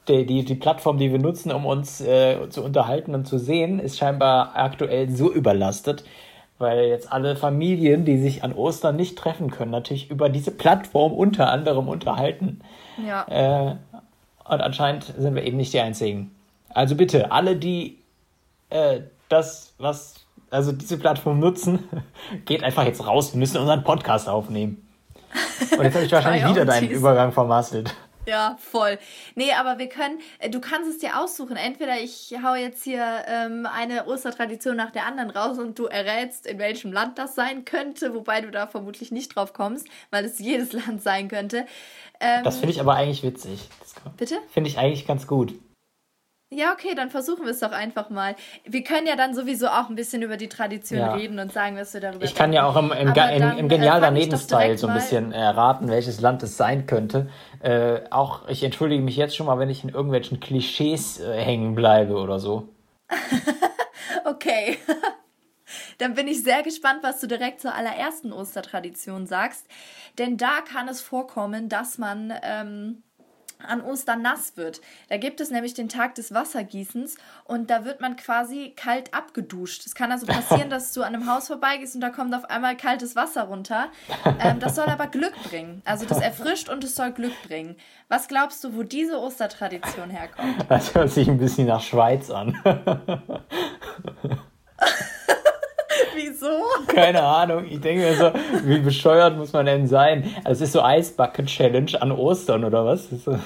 die, 0.07 0.25
die, 0.25 0.45
die 0.45 0.55
Plattform, 0.55 0.97
die 0.97 1.11
wir 1.11 1.19
nutzen, 1.19 1.51
um 1.51 1.65
uns 1.65 2.01
äh, 2.01 2.49
zu 2.49 2.63
unterhalten 2.63 3.13
und 3.15 3.25
zu 3.25 3.37
sehen, 3.37 3.79
ist 3.79 3.97
scheinbar 3.97 4.55
aktuell 4.55 5.09
so 5.09 5.31
überlastet, 5.31 6.03
weil 6.57 6.85
jetzt 6.85 7.11
alle 7.11 7.35
Familien, 7.35 8.05
die 8.05 8.17
sich 8.17 8.43
an 8.43 8.53
Ostern 8.53 8.95
nicht 8.95 9.17
treffen 9.17 9.51
können, 9.51 9.71
natürlich 9.71 10.09
über 10.09 10.29
diese 10.29 10.51
Plattform 10.51 11.13
unter 11.13 11.51
anderem 11.51 11.87
unterhalten. 11.87 12.61
Ja. 13.05 13.25
Äh, 13.27 13.75
und 14.45 14.61
anscheinend 14.61 15.13
sind 15.17 15.35
wir 15.35 15.43
eben 15.43 15.57
nicht 15.57 15.73
die 15.73 15.79
Einzigen. 15.79 16.31
Also 16.69 16.95
bitte, 16.95 17.31
alle, 17.31 17.55
die 17.55 17.99
äh, 18.69 19.01
das, 19.29 19.73
was, 19.77 20.25
also 20.49 20.71
diese 20.71 20.97
Plattform 20.97 21.39
nutzen, 21.39 21.83
geht 22.45 22.63
einfach 22.63 22.85
jetzt 22.85 23.05
raus. 23.05 23.33
Wir 23.33 23.39
müssen 23.39 23.57
unseren 23.57 23.83
Podcast 23.83 24.29
aufnehmen. 24.29 24.87
Und 25.77 25.83
jetzt 25.83 25.95
habe 25.95 26.05
ich 26.05 26.11
wahrscheinlich 26.13 26.49
wieder 26.49 26.65
deinen. 26.65 26.89
Übergang 26.89 27.31
vermasselt. 27.31 27.93
Ja, 28.27 28.57
voll. 28.59 28.99
Nee, 29.35 29.53
aber 29.53 29.79
wir 29.79 29.87
können, 29.87 30.19
äh, 30.39 30.49
du 30.49 30.59
kannst 30.59 30.89
es 30.89 30.97
dir 30.97 31.17
aussuchen. 31.17 31.55
Entweder 31.55 31.97
ich 31.99 32.35
hau 32.43 32.55
jetzt 32.55 32.83
hier 32.83 33.23
ähm, 33.25 33.65
eine 33.65 34.05
Ostertradition 34.05 34.75
nach 34.75 34.91
der 34.91 35.05
anderen 35.05 35.29
raus 35.29 35.57
und 35.57 35.79
du 35.79 35.85
errätst, 35.85 36.45
in 36.45 36.59
welchem 36.59 36.91
Land 36.91 37.17
das 37.17 37.35
sein 37.35 37.63
könnte, 37.63 38.13
wobei 38.13 38.41
du 38.41 38.51
da 38.51 38.67
vermutlich 38.67 39.11
nicht 39.11 39.35
drauf 39.35 39.53
kommst, 39.53 39.87
weil 40.11 40.25
es 40.25 40.39
jedes 40.39 40.73
Land 40.73 41.01
sein 41.01 41.29
könnte. 41.29 41.65
Ähm, 42.19 42.43
Das 42.43 42.57
finde 42.57 42.73
ich 42.73 42.81
aber 42.81 42.95
eigentlich 42.95 43.23
witzig. 43.23 43.69
Das 43.79 43.95
bitte? 44.17 44.37
finde 44.49 44.69
ich 44.69 44.77
eigentlich 44.77 45.07
ganz 45.07 45.25
gut. 45.25 45.53
Ja, 46.49 46.71
okay, 46.71 46.95
dann 46.95 47.09
versuchen 47.09 47.43
wir 47.43 47.51
es 47.51 47.59
doch 47.59 47.73
einfach 47.73 48.09
mal. 48.09 48.35
Wir 48.63 48.81
können 48.81 49.05
ja 49.05 49.17
dann 49.17 49.35
sowieso 49.35 49.67
auch 49.67 49.89
ein 49.89 49.95
bisschen 49.95 50.21
über 50.21 50.37
die 50.37 50.47
Tradition 50.47 50.99
Ja. 50.99 51.13
reden 51.13 51.39
und 51.39 51.51
sagen, 51.51 51.75
was 51.75 51.93
wir 51.93 51.99
darüber 51.99 52.23
Ich 52.23 52.35
kann 52.35 52.53
ja 52.53 52.65
auch 52.65 52.77
im, 52.77 52.93
im, 52.93 53.09
im, 53.09 53.57
im 53.57 53.65
äh, 53.65 53.67
Genial 53.67 53.99
doch 53.99 54.07
daneben-Style 54.07 54.77
so 54.77 54.87
ein 54.87 54.93
bisschen 54.93 55.33
erraten, 55.33 55.89
welches 55.89 56.21
Land 56.21 56.43
es 56.43 56.55
sein 56.55 56.85
könnte. 56.85 57.29
Äh, 57.61 57.99
auch 58.11 58.47
ich 58.47 58.63
entschuldige 58.63 59.03
mich 59.03 59.17
jetzt 59.17 59.35
schon 59.35 59.47
mal, 59.47 59.59
wenn 59.59 59.69
ich 59.69 59.83
in 59.83 59.89
irgendwelchen 59.89 60.39
Klischees 60.39 61.19
äh, 61.19 61.37
hängen 61.37 61.75
bleibe 61.75 62.15
oder 62.15 62.39
so. 62.39 62.69
Okay. 64.23 64.77
Dann 65.97 66.13
bin 66.13 66.27
ich 66.27 66.43
sehr 66.43 66.63
gespannt, 66.63 66.99
was 67.01 67.19
du 67.19 67.27
direkt 67.27 67.61
zur 67.61 67.73
allerersten 67.73 68.33
Ostertradition 68.33 69.25
sagst. 69.25 69.65
Denn 70.17 70.37
da 70.37 70.61
kann 70.61 70.87
es 70.87 71.01
vorkommen, 71.01 71.69
dass 71.69 71.97
man 71.97 72.33
ähm, 72.43 73.03
an 73.65 73.81
Ostern 73.81 74.21
nass 74.21 74.57
wird. 74.57 74.81
Da 75.09 75.17
gibt 75.17 75.41
es 75.41 75.49
nämlich 75.51 75.73
den 75.73 75.89
Tag 75.89 76.15
des 76.15 76.33
Wassergießens 76.33 77.17
und 77.43 77.69
da 77.69 77.85
wird 77.85 78.01
man 78.01 78.15
quasi 78.15 78.73
kalt 78.75 79.13
abgeduscht. 79.13 79.85
Es 79.85 79.95
kann 79.95 80.11
also 80.11 80.25
passieren, 80.27 80.69
dass 80.69 80.93
du 80.93 81.03
an 81.03 81.15
einem 81.15 81.31
Haus 81.31 81.47
vorbeigehst 81.47 81.95
und 81.95 82.01
da 82.01 82.09
kommt 82.09 82.33
auf 82.33 82.45
einmal 82.45 82.77
kaltes 82.77 83.15
Wasser 83.15 83.43
runter. 83.43 83.89
Ähm, 84.39 84.59
das 84.59 84.75
soll 84.75 84.87
aber 84.87 85.07
Glück 85.07 85.33
bringen. 85.43 85.81
Also 85.85 86.05
das 86.05 86.19
erfrischt 86.19 86.69
und 86.69 86.83
es 86.83 86.95
soll 86.95 87.11
Glück 87.11 87.33
bringen. 87.47 87.75
Was 88.09 88.27
glaubst 88.27 88.63
du, 88.63 88.75
wo 88.75 88.83
diese 88.83 89.19
Ostertradition 89.19 90.09
herkommt? 90.09 90.65
Das 90.69 90.93
hört 90.95 91.11
sich 91.11 91.27
ein 91.27 91.37
bisschen 91.37 91.67
nach 91.67 91.81
Schweiz 91.81 92.29
an. 92.29 92.57
Wieso? 96.17 96.49
Keine 96.87 97.21
Ahnung. 97.23 97.65
Ich 97.69 97.79
denke 97.79 98.03
mir 98.03 98.13
so, 98.15 98.31
wie 98.65 98.79
bescheuert 98.79 99.37
muss 99.37 99.53
man 99.53 99.65
denn 99.67 99.87
sein? 99.87 100.23
Also 100.43 100.63
es 100.63 100.69
ist 100.69 100.73
so 100.73 100.81
Eisbucket-Challenge 100.81 102.01
an 102.01 102.11
Ostern 102.11 102.65
oder 102.65 102.85
was? 102.85 103.09
So- 103.09 103.37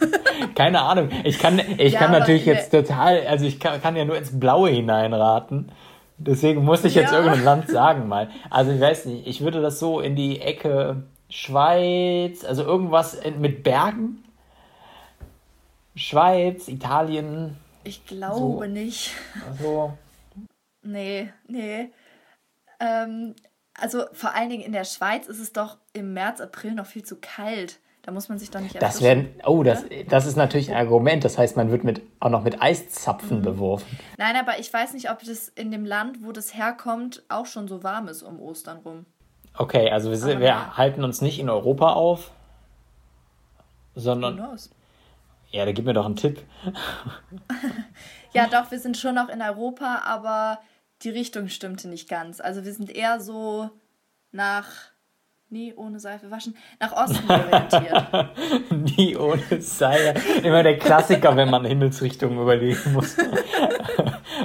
Keine 0.54 0.80
Ahnung. 0.82 1.08
Ich 1.24 1.38
kann, 1.38 1.60
ich 1.78 1.94
Ja, 1.94 1.98
kann 1.98 2.12
natürlich 2.12 2.46
in 2.46 2.54
jetzt 2.54 2.70
total, 2.70 3.26
also 3.26 3.44
ich 3.44 3.58
kann, 3.60 3.82
kann 3.82 3.96
ja 3.96 4.04
nur 4.04 4.16
ins 4.16 4.38
Blaue 4.38 4.70
hineinraten. 4.70 5.72
Deswegen 6.18 6.64
muss 6.64 6.84
ich 6.84 6.94
jetzt 6.94 7.10
Ja. 7.12 7.18
irgendein 7.18 7.44
Land 7.44 7.68
sagen 7.68 8.06
mal. 8.08 8.28
Also 8.50 8.70
ich 8.72 8.80
weiß 8.80 9.06
nicht, 9.06 9.26
ich 9.26 9.40
würde 9.40 9.60
das 9.60 9.78
so 9.80 10.00
in 10.00 10.14
die 10.16 10.40
Ecke 10.40 11.02
Schweiz, 11.28 12.44
also 12.44 12.62
irgendwas 12.62 13.14
in, 13.14 13.40
mit 13.40 13.62
Bergen. 13.64 14.22
Schweiz, 15.94 16.68
Italien, 16.68 17.56
Ich 17.84 18.06
glaube 18.06 18.38
So. 18.38 18.64
nicht. 18.64 19.10
so. 19.60 19.92
Nee, 20.82 21.28
nee. 21.48 21.90
Ähm, 22.82 23.34
also 23.80 24.04
vor 24.12 24.34
allen 24.34 24.50
Dingen 24.50 24.62
in 24.62 24.72
der 24.72 24.84
Schweiz 24.84 25.26
ist 25.28 25.38
es 25.38 25.52
doch 25.52 25.78
im 25.92 26.12
März, 26.12 26.40
April 26.40 26.72
noch 26.74 26.86
viel 26.86 27.04
zu 27.04 27.16
kalt. 27.20 27.78
Da 28.02 28.10
muss 28.10 28.28
man 28.28 28.36
sich 28.36 28.50
doch 28.50 28.58
nicht 28.58 28.82
Das 28.82 29.00
werden, 29.00 29.32
oh, 29.46 29.62
das, 29.62 29.84
das 30.08 30.26
ist 30.26 30.34
natürlich 30.36 30.70
ein 30.72 30.76
Argument. 30.76 31.24
Das 31.24 31.38
heißt, 31.38 31.56
man 31.56 31.70
wird 31.70 31.84
mit, 31.84 32.02
auch 32.18 32.30
noch 32.30 32.42
mit 32.42 32.60
Eiszapfen 32.60 33.38
Mhm. 33.38 33.42
beworfen. 33.42 33.98
Nein, 34.18 34.34
aber 34.34 34.58
ich 34.58 34.72
weiß 34.72 34.92
nicht, 34.94 35.08
ob 35.10 35.20
das 35.22 35.48
in 35.48 35.70
dem 35.70 35.84
Land, 35.84 36.18
wo 36.24 36.32
das 36.32 36.52
herkommt, 36.54 37.22
auch 37.28 37.46
schon 37.46 37.68
so 37.68 37.84
warm 37.84 38.08
ist 38.08 38.22
um 38.24 38.40
Ostern 38.40 38.78
rum. 38.78 39.06
Okay, 39.56 39.88
also 39.90 40.10
wir, 40.10 40.16
sind, 40.18 40.40
wir 40.40 40.76
halten 40.76 41.04
uns 41.04 41.20
nicht 41.20 41.38
in 41.38 41.48
Europa 41.48 41.92
auf, 41.92 42.32
sondern, 43.94 44.38
ja, 45.50 45.64
da 45.64 45.72
gib 45.72 45.84
mir 45.84 45.92
doch 45.92 46.06
einen 46.06 46.16
Tipp. 46.16 46.42
Ja, 48.34 48.46
doch, 48.46 48.70
wir 48.70 48.78
sind 48.78 48.96
schon 48.96 49.14
noch 49.14 49.28
in 49.28 49.42
Europa, 49.42 50.00
aber 50.06 50.58
die 51.02 51.10
Richtung 51.10 51.48
stimmte 51.48 51.88
nicht 51.88 52.08
ganz. 52.08 52.40
Also 52.40 52.64
wir 52.64 52.72
sind 52.72 52.90
eher 52.90 53.20
so 53.20 53.70
nach, 54.30 54.66
nee, 55.48 55.74
ohne 55.76 56.00
Seife 56.00 56.30
waschen, 56.30 56.56
nach 56.80 56.92
Osten 56.92 57.30
orientiert. 57.30 58.30
Nie 58.96 59.16
ohne 59.16 59.60
Seier. 59.60 60.14
Immer 60.42 60.62
der 60.62 60.78
Klassiker, 60.78 61.36
wenn 61.36 61.50
man 61.50 61.64
Himmelsrichtungen 61.64 62.40
überlegen 62.40 62.92
muss. 62.92 63.16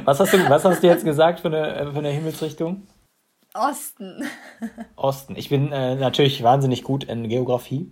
Was 0.04 0.20
hast 0.20 0.34
du, 0.34 0.50
was 0.50 0.64
hast 0.64 0.84
du 0.84 0.88
jetzt 0.88 1.04
gesagt 1.04 1.42
für 1.42 1.48
eine, 1.48 1.92
für 1.92 1.98
eine 1.98 2.12
Himmelsrichtung? 2.12 2.88
Osten. 3.54 4.24
Osten. 4.96 5.36
Ich 5.36 5.50
bin 5.50 5.72
äh, 5.72 5.96
natürlich 5.96 6.44
wahnsinnig 6.44 6.84
gut 6.84 7.04
in 7.06 7.28
Geografie. 7.28 7.92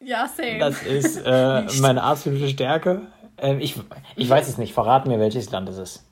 Ja, 0.00 0.28
same. 0.28 0.58
Das 0.58 0.82
ist 0.82 1.16
äh, 1.24 1.62
meine 1.80 2.02
absolute 2.02 2.48
Stärke. 2.48 3.02
Ähm, 3.38 3.60
ich, 3.60 3.74
ich 4.16 4.28
weiß 4.28 4.48
es 4.48 4.58
nicht. 4.58 4.74
Verrat 4.74 5.06
mir, 5.06 5.18
welches 5.18 5.50
Land 5.50 5.68
es 5.68 5.78
ist. 5.78 6.04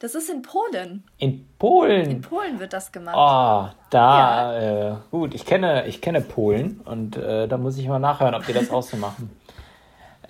Das 0.00 0.14
ist 0.14 0.30
in 0.30 0.42
Polen. 0.42 1.02
In 1.18 1.44
Polen. 1.58 2.08
In 2.10 2.20
Polen 2.20 2.60
wird 2.60 2.72
das 2.72 2.92
gemacht. 2.92 3.16
Oh, 3.18 3.74
da, 3.90 4.92
äh, 4.92 4.94
gut, 5.10 5.34
ich 5.34 5.44
kenne, 5.44 5.86
ich 5.86 6.00
kenne 6.00 6.20
Polen 6.20 6.80
und 6.84 7.16
äh, 7.16 7.48
da 7.48 7.56
muss 7.58 7.76
ich 7.78 7.88
mal 7.88 7.98
nachhören, 7.98 8.34
ob 8.34 8.46
die 8.46 8.52
das 8.52 8.70
auch 8.70 8.82
so 8.82 8.96
machen. 8.96 9.30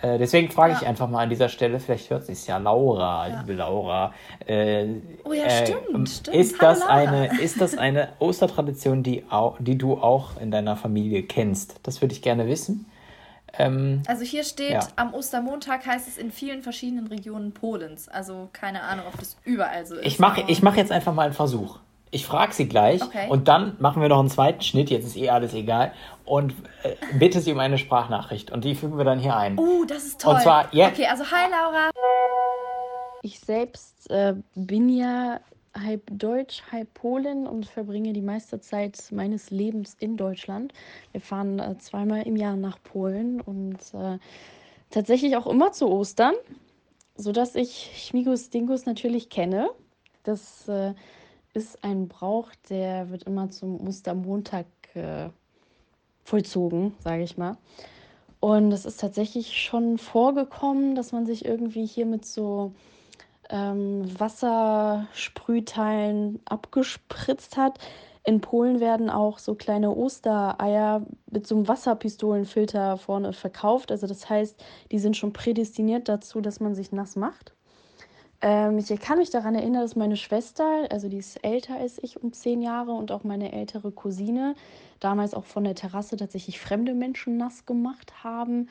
Äh, 0.00 0.16
deswegen 0.18 0.48
frage 0.52 0.74
ich 0.74 0.82
Ja. 0.82 0.88
einfach 0.90 1.08
mal 1.08 1.24
an 1.24 1.28
dieser 1.28 1.48
Stelle, 1.48 1.80
vielleicht 1.80 2.08
hört 2.10 2.24
sich 2.24 2.46
ja 2.46 2.58
Laura, 2.58 3.26
liebe 3.40 3.54
Laura. 3.54 4.12
Äh, 4.46 4.86
Oh 5.24 5.32
ja, 5.32 5.42
äh, 5.46 5.66
stimmt, 5.66 6.08
stimmt. 6.08 6.36
Ist 6.36 6.60
Hallo, 6.60 6.70
das, 6.70 6.78
Laura. 6.78 6.92
eine, 6.92 7.40
ist 7.40 7.60
das 7.60 7.76
eine 7.76 8.10
Ostertradition, 8.20 9.02
die, 9.02 9.24
die 9.58 9.76
du 9.76 9.94
auch 9.94 10.40
in 10.40 10.52
deiner 10.52 10.76
Familie 10.76 11.24
kennst? 11.24 11.80
Das 11.82 12.00
würde 12.00 12.14
ich 12.14 12.22
gerne 12.22 12.46
wissen. 12.46 12.86
Ähm, 13.56 14.02
Also 14.06 14.24
hier 14.24 14.44
steht, 14.44 14.70
Ja. 14.72 14.80
am 14.96 15.14
Ostermontag 15.14 15.86
heißt 15.86 16.06
es 16.08 16.18
in 16.18 16.30
vielen 16.32 16.62
verschiedenen 16.62 17.06
Regionen 17.06 17.52
Polens. 17.52 18.08
Also 18.08 18.48
keine 18.52 18.82
Ahnung, 18.82 19.06
ob 19.08 19.18
das 19.18 19.36
überall 19.44 19.86
so 19.86 19.94
ist. 19.96 20.06
ich 20.06 20.18
mache 20.18 20.44
ich 20.46 20.62
mach 20.62 20.76
jetzt 20.76 20.92
einfach 20.92 21.14
mal 21.14 21.22
einen 21.26 21.32
Versuch. 21.34 21.78
Ich 22.10 22.24
frage 22.24 22.54
sie 22.54 22.66
gleich 22.68 23.02
Okay. 23.02 23.26
und 23.28 23.48
dann 23.48 23.76
machen 23.80 24.00
wir 24.00 24.08
noch 24.08 24.18
einen 24.20 24.30
zweiten 24.30 24.62
Schnitt, 24.62 24.88
jetzt 24.88 25.04
ist 25.06 25.16
eh 25.16 25.28
alles 25.28 25.52
egal, 25.52 25.92
und 26.24 26.54
äh, 26.82 26.94
bitte 27.18 27.40
sie 27.42 27.52
um 27.52 27.58
eine 27.58 27.76
Sprachnachricht 27.76 28.50
und 28.50 28.64
die 28.64 28.74
fügen 28.74 28.96
wir 28.96 29.04
dann 29.04 29.18
hier 29.18 29.36
ein. 29.36 29.58
Oh, 29.58 29.84
das 29.86 30.04
ist 30.04 30.20
toll. 30.22 30.34
Und 30.34 30.40
zwar 30.42 30.72
jetzt. 30.74 30.92
Okay, 30.98 31.06
also 31.06 31.24
hi 31.24 31.50
Laura. 31.50 31.90
Ich 33.22 33.40
selbst 33.40 34.10
äh, 34.10 34.34
bin 34.54 34.88
ja 34.88 35.40
halb 35.74 36.02
Deutsch, 36.12 36.62
halb 36.70 36.92
Polin 36.94 37.46
und 37.46 37.66
verbringe 37.66 38.12
die 38.12 38.22
meiste 38.22 38.60
Zeit 38.60 38.98
meines 39.12 39.50
Lebens 39.50 39.96
in 39.98 40.16
Deutschland. 40.16 40.72
Wir 41.12 41.20
fahren 41.20 41.58
äh, 41.58 41.76
zweimal 41.78 42.22
im 42.26 42.36
Jahr 42.36 42.56
nach 42.56 42.82
Polen 42.82 43.40
und 43.40 43.78
äh, 43.94 44.18
tatsächlich 44.90 45.36
auch 45.36 45.46
immer 45.46 45.72
zu 45.72 45.88
Ostern, 45.88 46.34
sodass 47.16 47.54
ich 47.54 48.06
Schmigus 48.06 48.50
Dingus 48.50 48.86
natürlich 48.86 49.30
kenne. 49.30 49.70
Das 50.22 50.68
äh, 50.68 50.94
ist 51.54 51.82
ein 51.84 52.08
Brauch, 52.08 52.50
der 52.68 53.10
wird 53.10 53.24
immer 53.24 53.50
zum 53.50 53.86
Ostermontag 53.86 54.66
äh, 54.94 55.28
vollzogen, 56.24 56.94
sage 57.02 57.22
ich 57.22 57.36
mal. 57.36 57.56
Und 58.40 58.70
es 58.72 58.84
ist 58.84 59.00
tatsächlich 59.00 59.60
schon 59.60 59.98
vorgekommen, 59.98 60.94
dass 60.94 61.12
man 61.12 61.26
sich 61.26 61.44
irgendwie 61.44 61.86
hier 61.86 62.06
mit 62.06 62.24
so 62.24 62.72
ähm, 63.50 64.08
Wassersprühteilen 64.18 66.40
abgespritzt 66.44 67.56
hat. 67.56 67.78
In 68.24 68.40
Polen 68.40 68.80
werden 68.80 69.10
auch 69.10 69.38
so 69.38 69.54
kleine 69.54 69.94
Ostereier 69.94 71.06
mit 71.30 71.46
so 71.46 71.54
einem 71.56 71.68
Wasserpistolenfilter 71.68 72.96
vorne 72.98 73.32
verkauft. 73.32 73.90
Also 73.90 74.06
das 74.06 74.28
heißt, 74.28 74.62
die 74.90 74.98
sind 74.98 75.16
schon 75.16 75.32
prädestiniert 75.32 76.08
dazu, 76.08 76.42
dass 76.42 76.60
man 76.60 76.74
sich 76.74 76.92
nass 76.92 77.16
macht. 77.16 77.54
Ähm, 78.40 78.78
ich 78.78 78.88
kann 79.00 79.18
mich 79.18 79.30
daran 79.30 79.54
erinnern, 79.54 79.82
dass 79.82 79.96
meine 79.96 80.16
Schwester, 80.16 80.86
also 80.90 81.08
die 81.08 81.16
ist 81.16 81.44
älter 81.44 81.76
als 81.76 82.02
ich 82.02 82.22
um 82.22 82.32
zehn 82.32 82.62
Jahre 82.62 82.92
und 82.92 83.10
auch 83.10 83.24
meine 83.24 83.52
ältere 83.52 83.90
Cousine, 83.90 84.54
damals 85.00 85.34
auch 85.34 85.44
von 85.44 85.64
der 85.64 85.74
Terrasse 85.74 86.16
tatsächlich 86.16 86.60
fremde 86.60 86.94
Menschen 86.94 87.36
nass 87.36 87.66
gemacht 87.66 88.22
haben. 88.22 88.68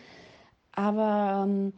Aber 0.71 1.45
ähm, 1.45 1.73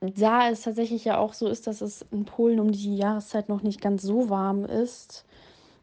da 0.00 0.50
es 0.50 0.62
tatsächlich 0.62 1.04
ja 1.04 1.18
auch 1.18 1.32
so 1.34 1.48
ist, 1.48 1.66
dass 1.66 1.80
es 1.80 2.02
in 2.10 2.24
Polen 2.24 2.60
um 2.60 2.72
die 2.72 2.96
Jahreszeit 2.96 3.48
noch 3.48 3.62
nicht 3.62 3.80
ganz 3.80 4.02
so 4.02 4.28
warm 4.28 4.64
ist, 4.64 5.24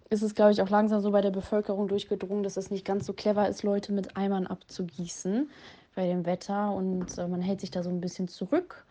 ist 0.09 0.21
es, 0.21 0.35
glaube 0.35 0.51
ich, 0.51 0.61
auch 0.61 0.69
langsam 0.69 1.01
so 1.01 1.11
bei 1.11 1.21
der 1.21 1.31
Bevölkerung 1.31 1.87
durchgedrungen, 1.87 2.43
dass 2.43 2.57
es 2.57 2.69
nicht 2.69 2.85
ganz 2.85 3.05
so 3.05 3.13
clever 3.13 3.47
ist, 3.49 3.63
Leute 3.63 3.91
mit 3.91 4.15
Eimern 4.15 4.45
abzugießen 4.45 5.49
bei 5.95 6.07
dem 6.07 6.25
Wetter 6.25 6.73
und 6.73 7.17
äh, 7.17 7.27
man 7.27 7.41
hält 7.41 7.61
sich 7.61 7.71
da 7.71 7.83
so 7.83 7.89
ein 7.89 8.01
bisschen 8.01 8.27
zurück. 8.27 8.85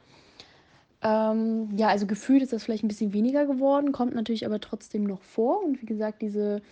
Ähm, 1.03 1.69
ja, 1.77 1.89
also 1.89 2.07
gefühlt 2.07 2.43
ist 2.43 2.53
das 2.53 2.63
vielleicht 2.63 2.85
ein 2.85 2.89
bisschen 2.89 3.13
weniger 3.13 3.47
geworden, 3.47 3.93
kommt 3.93 4.15
natürlich 4.15 4.47
aber 4.47 4.61
trotzdem 4.61 5.05
noch 5.05 5.23
vor. 5.23 5.65
Und 5.65 5.83
wie 5.83 5.87
gesagt, 5.87 6.23
diese 6.23 6.63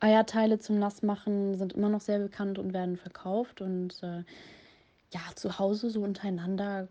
Eierteile 0.00 0.58
zum 0.58 0.78
Nassmachen 0.78 1.56
sind 1.56 1.72
immer 1.72 1.88
noch 1.88 2.02
sehr 2.02 2.18
bekannt 2.18 2.58
und 2.58 2.72
werden 2.74 2.96
verkauft. 2.96 3.60
Und 3.60 4.02
äh, 4.02 4.24
ja, 5.12 5.20
zu 5.34 5.58
Hause 5.58 5.88
so 5.90 6.02
untereinander 6.02 6.88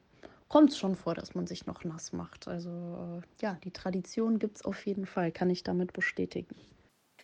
kommt 0.48 0.72
es 0.72 0.78
schon 0.78 0.96
vor, 0.96 1.14
dass 1.14 1.36
man 1.36 1.48
sich 1.48 1.66
noch 1.66 1.84
nass 1.84 2.14
macht. 2.14 2.48
Also 2.48 3.22
äh, 3.22 3.42
ja, 3.42 3.58
die 3.64 3.72
Tradition 3.72 4.40
gibt 4.40 4.58
es 4.58 4.66
auf 4.66 4.86
jeden 4.86 5.06
Fall, 5.06 5.32
kann 5.32 5.50
ich 5.50 5.64
damit 5.64 5.94
bestätigen. 5.94 6.56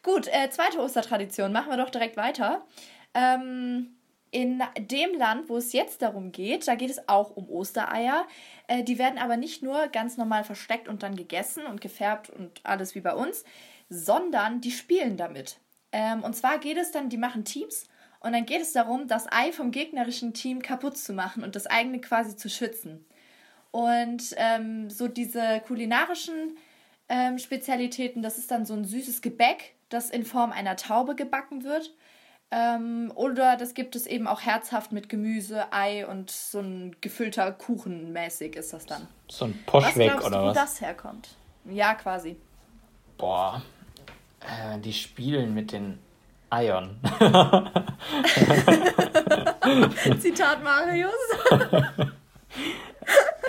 Gut, 0.01 0.27
äh, 0.27 0.49
zweite 0.49 0.79
Ostertradition, 0.79 1.53
machen 1.53 1.69
wir 1.69 1.77
doch 1.77 1.89
direkt 1.89 2.17
weiter. 2.17 2.65
Ähm, 3.13 3.95
in 4.31 4.61
dem 4.77 5.15
Land, 5.15 5.47
wo 5.47 5.57
es 5.57 5.73
jetzt 5.73 6.01
darum 6.01 6.31
geht, 6.31 6.67
da 6.67 6.75
geht 6.75 6.89
es 6.89 7.07
auch 7.07 7.29
um 7.29 7.49
Ostereier. 7.49 8.27
Äh, 8.67 8.83
die 8.83 8.97
werden 8.97 9.19
aber 9.19 9.37
nicht 9.37 9.61
nur 9.61 9.87
ganz 9.87 10.17
normal 10.17 10.43
versteckt 10.43 10.87
und 10.87 11.03
dann 11.03 11.15
gegessen 11.15 11.65
und 11.65 11.81
gefärbt 11.81 12.29
und 12.31 12.59
alles 12.63 12.95
wie 12.95 13.01
bei 13.01 13.13
uns, 13.13 13.45
sondern 13.89 14.59
die 14.59 14.71
spielen 14.71 15.17
damit. 15.17 15.59
Ähm, 15.91 16.23
und 16.23 16.35
zwar 16.35 16.57
geht 16.57 16.77
es 16.77 16.91
dann, 16.91 17.09
die 17.09 17.17
machen 17.17 17.45
Teams 17.45 17.87
und 18.19 18.33
dann 18.33 18.45
geht 18.45 18.61
es 18.61 18.73
darum, 18.73 19.07
das 19.07 19.31
Ei 19.31 19.51
vom 19.51 19.71
gegnerischen 19.71 20.33
Team 20.33 20.61
kaputt 20.61 20.97
zu 20.97 21.13
machen 21.13 21.43
und 21.43 21.55
das 21.55 21.67
eigene 21.67 22.01
quasi 22.01 22.35
zu 22.35 22.49
schützen. 22.49 23.05
Und 23.73 24.35
ähm, 24.37 24.89
so 24.91 25.07
diese 25.07 25.59
kulinarischen 25.65 26.57
ähm, 27.09 27.39
Spezialitäten, 27.39 28.21
das 28.21 28.37
ist 28.37 28.51
dann 28.51 28.67
so 28.67 28.75
ein 28.75 28.85
süßes 28.85 29.23
Gebäck, 29.23 29.73
das 29.89 30.11
in 30.11 30.25
Form 30.25 30.51
einer 30.51 30.75
Taube 30.75 31.15
gebacken 31.15 31.63
wird. 31.63 31.91
Ähm, 32.51 33.11
oder 33.15 33.57
das 33.57 33.73
gibt 33.73 33.95
es 33.95 34.05
eben 34.05 34.27
auch 34.27 34.41
herzhaft 34.41 34.91
mit 34.91 35.09
Gemüse, 35.09 35.73
Ei 35.73 36.05
und 36.05 36.29
so 36.29 36.59
ein 36.59 36.95
gefüllter 37.01 37.51
Kuchen 37.51 38.13
mäßig 38.13 38.55
ist 38.55 38.73
das 38.73 38.85
dann. 38.85 39.07
So 39.27 39.45
ein 39.45 39.59
Poschweg 39.65 40.23
oder 40.23 40.29
du, 40.29 40.45
was? 40.45 40.55
Wo 40.55 40.59
das 40.59 40.79
herkommt? 40.79 41.29
Ja, 41.65 41.95
quasi. 41.95 42.35
Boah, 43.17 43.63
äh, 44.41 44.77
die 44.77 44.93
spielen 44.93 45.55
mit 45.55 45.71
den 45.71 45.97
Eiern. 46.51 46.99
Zitat 50.19 50.63
Marius. 50.63 51.11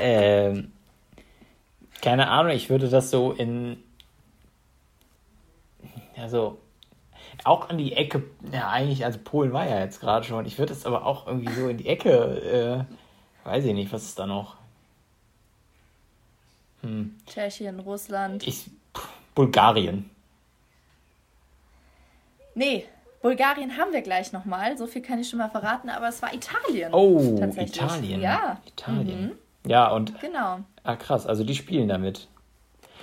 ähm, 0.05 0.73
keine 2.03 2.29
Ahnung, 2.29 2.53
ich 2.53 2.69
würde 2.69 2.90
das 2.90 3.11
so 3.11 3.33
in. 3.33 3.83
Ja, 6.14 6.29
so. 6.29 6.59
Auch 7.45 7.71
an 7.71 7.79
die 7.79 7.95
Ecke. 7.95 8.23
Ja, 8.53 8.69
eigentlich, 8.69 9.05
also 9.05 9.19
Polen 9.25 9.55
war 9.55 9.67
ja 9.67 9.81
jetzt 9.81 10.01
gerade 10.01 10.27
schon. 10.27 10.45
Ich 10.45 10.59
würde 10.59 10.75
es 10.75 10.85
aber 10.85 11.07
auch 11.07 11.27
irgendwie 11.27 11.53
so 11.53 11.69
in 11.69 11.79
die 11.79 11.88
Ecke. 11.88 12.87
Äh, 13.45 13.49
weiß 13.49 13.64
ich 13.64 13.73
nicht, 13.73 13.93
was 13.93 14.05
ist 14.05 14.19
da 14.19 14.27
noch? 14.27 14.57
Hm. 16.83 17.17
Tschechien, 17.27 17.81
Russland. 17.81 18.47
Ich, 18.47 18.71
Bulgarien. 19.35 20.11
Nee, 22.55 22.85
Bulgarien 23.23 23.79
haben 23.79 23.93
wir 23.93 24.03
gleich 24.03 24.33
nochmal. 24.33 24.77
So 24.77 24.87
viel 24.87 25.01
kann 25.01 25.19
ich 25.19 25.31
schon 25.31 25.38
mal 25.38 25.49
verraten, 25.49 25.88
aber 25.88 26.09
es 26.09 26.21
war 26.21 26.35
Italien. 26.35 26.93
Oh, 26.93 27.38
Italien. 27.57 28.21
Ja. 28.21 28.61
Italien. 28.67 29.29
Mhm. 29.29 29.38
Ja, 29.66 29.88
und. 29.90 30.18
Genau. 30.20 30.61
Ah, 30.83 30.96
krass, 30.96 31.27
also 31.27 31.44
die 31.44 31.55
spielen 31.55 31.88
damit. 31.88 32.29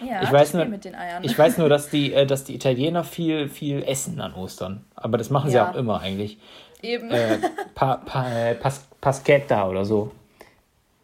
Ja, 0.03 0.23
ich 0.23 0.31
weiß, 0.31 0.53
nur, 0.55 0.65
mit 0.65 0.83
den 0.85 0.95
Eiern. 0.95 1.23
ich 1.23 1.37
weiß 1.37 1.57
nur, 1.59 1.69
dass 1.69 1.89
die, 1.89 2.13
äh, 2.13 2.25
dass 2.25 2.43
die 2.43 2.55
Italiener 2.55 3.03
viel, 3.03 3.49
viel 3.49 3.83
essen 3.83 4.19
an 4.19 4.33
Ostern. 4.33 4.83
Aber 4.95 5.17
das 5.19 5.29
machen 5.29 5.49
sie 5.51 5.57
Ja. 5.57 5.69
auch 5.71 5.75
immer 5.75 5.99
eigentlich. 6.01 6.39
Eben. 6.81 7.11
Äh, 7.11 7.37
pa, 7.75 7.97
pa, 7.97 8.27
äh, 8.31 8.55
pas, 8.55 8.87
Paschetta 8.99 9.67
oder 9.67 9.85
so. 9.85 10.11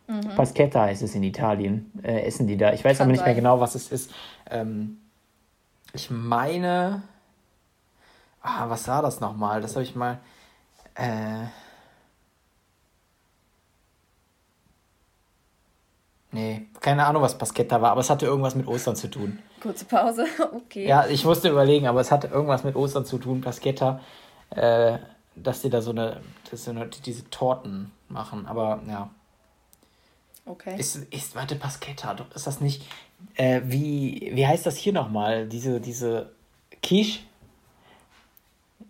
Mhm. 0.07 0.21
Paschetta 0.35 0.81
heißt 0.81 1.03
es 1.03 1.13
in 1.13 1.21
Italien. 1.23 1.91
Äh, 2.01 2.21
essen 2.21 2.47
die 2.47 2.57
da. 2.57 2.73
Ich 2.73 2.83
weiß 2.83 2.97
Kann 2.97 3.05
aber 3.05 3.11
nicht 3.11 3.19
mehr 3.21 3.27
sein. 3.33 3.35
genau, 3.35 3.59
was 3.59 3.75
es 3.75 3.91
ist. 3.91 4.11
Ähm, 4.49 4.97
ich 5.93 6.09
meine. 6.09 7.03
Ah, 8.41 8.69
was 8.69 8.87
war 8.87 9.01
das 9.03 9.19
nochmal? 9.19 9.61
Das 9.61 9.75
habe 9.75 9.83
ich 9.83 9.95
mal. 9.95 10.17
Äh, 10.95 11.45
nee, 16.31 16.67
keine 16.79 17.05
Ahnung, 17.05 17.21
was 17.21 17.37
Paschetta 17.37 17.81
war, 17.81 17.91
aber 17.91 18.01
es 18.01 18.09
hatte 18.09 18.25
irgendwas 18.25 18.55
mit 18.55 18.67
Ostern 18.67 18.95
zu 18.95 19.07
tun. 19.09 19.39
Kurze 19.61 19.85
Pause. 19.85 20.25
Okay. 20.53 20.87
Ja, 20.87 21.07
ich 21.07 21.23
musste 21.25 21.49
überlegen, 21.49 21.87
aber 21.87 22.01
es 22.01 22.11
hatte 22.11 22.27
irgendwas 22.27 22.63
mit 22.63 22.75
Ostern 22.75 23.05
zu 23.05 23.17
tun, 23.17 23.41
Paschetta, 23.41 23.99
äh, 24.51 24.97
dass 25.35 25.61
die 25.61 25.69
da 25.69 25.81
so 25.81 25.91
eine, 25.91 26.21
dass 26.49 26.65
so 26.65 26.71
eine, 26.71 26.87
diese 26.87 27.29
Torten 27.29 27.91
machen. 28.09 28.45
Aber 28.47 28.81
ja, 28.87 29.09
Okay. 30.45 30.75
ist, 30.77 30.95
ist 31.11 31.35
warte, 31.35 31.55
Paschetta, 31.55 32.13
doch 32.13 32.33
ist 32.33 32.47
das 32.47 32.61
nicht, 32.61 32.83
äh, 33.35 33.61
wie, 33.65 34.31
wie 34.33 34.47
heißt 34.47 34.65
das 34.65 34.77
hier 34.77 34.93
nochmal? 34.93 35.47
Diese, 35.47 35.81
diese 35.81 36.31
Quiche? 36.81 37.19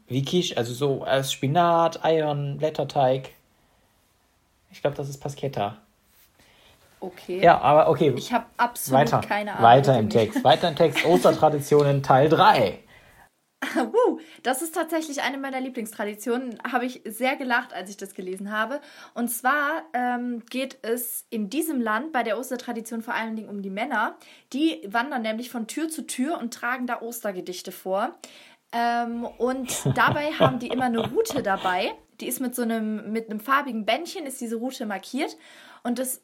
Wie 0.08 0.23
Quiche, 0.23 0.56
also 0.56 0.73
so 0.73 1.04
als 1.04 1.32
Spinat, 1.34 2.04
Eiern, 2.06 2.58
Blätterteig. 2.58 3.32
Ich 4.71 4.82
glaube, 4.82 4.95
das 4.95 5.10
ist 5.10 5.17
Paschetta. 5.19 5.78
Okay. 7.00 7.42
Ja, 7.42 7.60
aber 7.60 7.90
okay. 7.90 8.14
Ich 8.18 8.34
habe 8.34 8.46
absolut 8.58 9.02
Weiter. 9.02 9.22
keine 9.22 9.52
Ahnung. 9.52 9.64
Weiter 9.64 10.00
im. 10.00 10.10
Text. 10.10 10.44
Weiter 10.44 10.70
im 10.70 10.76
Text. 10.76 11.06
Ostertraditionen 11.06 12.02
Teil 12.02 12.30
3. 12.30 12.80
Wuh, 13.76 14.20
das 14.44 14.62
ist 14.62 14.76
tatsächlich 14.76 15.22
eine 15.22 15.38
meiner 15.38 15.60
Lieblingstraditionen. 15.60 16.60
Habe 16.72 16.86
ich 16.86 17.02
sehr 17.06 17.36
gelacht, 17.36 17.74
als 17.74 17.90
ich 17.90 17.98
das 17.98 18.14
gelesen 18.14 18.52
habe. 18.52 18.82
Und 19.16 19.30
zwar 19.30 19.84
ähm, 19.94 20.44
geht 20.50 20.78
es 20.84 21.26
in 21.30 21.50
diesem 21.50 21.82
Land 21.82 22.14
bei 22.14 22.24
der 22.24 22.38
Ostertradition 22.38 23.02
vor 23.02 23.16
allen 23.16 23.36
Dingen 23.36 23.50
um 23.50 23.62
die 23.62 23.70
Männer. 23.72 24.16
Die 24.54 24.88
wandern 24.88 25.24
nämlich 25.24 25.50
von 25.50 25.68
Tür 25.68 25.90
zu 25.90 26.06
Tür 26.06 26.38
und 26.38 26.54
tragen 26.54 26.86
da 26.86 27.02
Ostergedichte 27.02 27.72
vor. 27.72 28.16
Ähm, 28.72 29.26
und 29.26 29.86
dabei 29.96 30.32
haben 30.34 30.60
die 30.60 30.68
immer 30.68 30.86
eine 30.86 31.10
Route 31.10 31.42
dabei. 31.42 31.94
Die 32.22 32.28
ist 32.28 32.40
mit 32.40 32.56
so 32.56 32.62
einem, 32.62 33.12
mit 33.12 33.30
einem 33.30 33.40
farbigen 33.40 33.86
Bändchen, 33.86 34.26
ist 34.26 34.40
diese 34.40 34.58
Route 34.58 34.86
markiert. 34.86 35.36
Und 35.84 36.00
das 36.00 36.22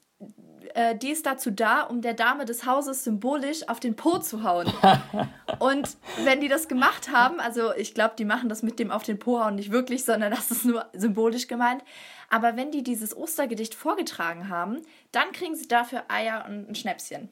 äh, 0.73 0.95
die 0.95 1.09
ist 1.09 1.25
dazu 1.25 1.51
da, 1.51 1.81
um 1.83 2.01
der 2.01 2.13
Dame 2.13 2.45
des 2.45 2.65
Hauses 2.65 3.03
symbolisch 3.03 3.67
auf 3.69 3.79
den 3.79 3.95
Po 3.95 4.17
zu 4.19 4.43
hauen. 4.43 4.71
Und 5.59 5.89
wenn 6.23 6.41
die 6.41 6.47
das 6.47 6.67
gemacht 6.67 7.11
haben, 7.11 7.39
also 7.39 7.73
ich 7.75 7.93
glaube, 7.93 8.15
die 8.17 8.25
machen 8.25 8.49
das 8.49 8.63
mit 8.63 8.79
dem 8.79 8.91
auf 8.91 9.03
den 9.03 9.19
Po 9.19 9.39
hauen 9.39 9.55
nicht 9.55 9.71
wirklich, 9.71 10.03
sondern 10.05 10.31
das 10.31 10.51
ist 10.51 10.65
nur 10.65 10.85
symbolisch 10.93 11.47
gemeint. 11.47 11.83
Aber 12.29 12.55
wenn 12.55 12.71
die 12.71 12.83
dieses 12.83 13.15
Ostergedicht 13.15 13.75
vorgetragen 13.75 14.49
haben, 14.49 14.81
dann 15.11 15.31
kriegen 15.31 15.55
sie 15.55 15.67
dafür 15.67 16.03
Eier 16.07 16.45
und 16.47 16.69
ein 16.69 16.75
Schnäpschen. 16.75 17.29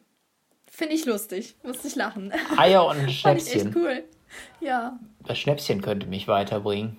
Finde 0.70 0.94
ich 0.94 1.06
lustig, 1.06 1.56
musste 1.64 1.88
ich 1.88 1.96
lachen. 1.96 2.32
Eier 2.58 2.86
und 2.86 2.98
ein 2.98 3.10
Fand 3.10 3.42
ich 3.42 3.48
echt 3.48 3.62
Schnäpschen. 3.62 3.76
cool. 3.76 4.04
Ja. 4.60 5.00
Das 5.26 5.38
Schnäpschen 5.38 5.82
könnte 5.82 6.08
mich 6.08 6.28
weiterbringen. 6.28 6.98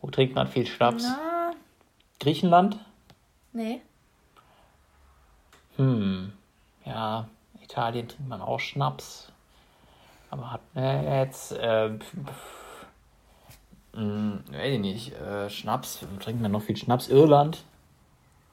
Wo 0.00 0.10
trinkt 0.10 0.34
man 0.34 0.46
viel 0.46 0.66
Schnaps? 0.66 1.02
Na, 1.04 1.52
Griechenland? 2.20 2.78
nee. 3.52 3.80
Hm. 5.80 6.32
Ja, 6.84 7.26
Italien 7.62 8.06
trinkt 8.06 8.28
man 8.28 8.42
auch 8.42 8.60
Schnaps. 8.60 9.32
Aber 10.30 10.52
hat 10.52 10.60
äh, 10.76 11.20
jetzt, 11.20 11.52
äh, 11.52 11.88
pf, 11.98 12.04
pf, 12.26 12.86
hm, 13.94 14.40
weiß 14.50 14.74
ich 14.74 14.78
nicht, 14.78 15.12
äh, 15.14 15.48
Schnaps, 15.48 16.00
trinkt 16.20 16.42
man 16.42 16.52
noch 16.52 16.62
viel 16.62 16.76
Schnaps? 16.76 17.08
Irland? 17.08 17.64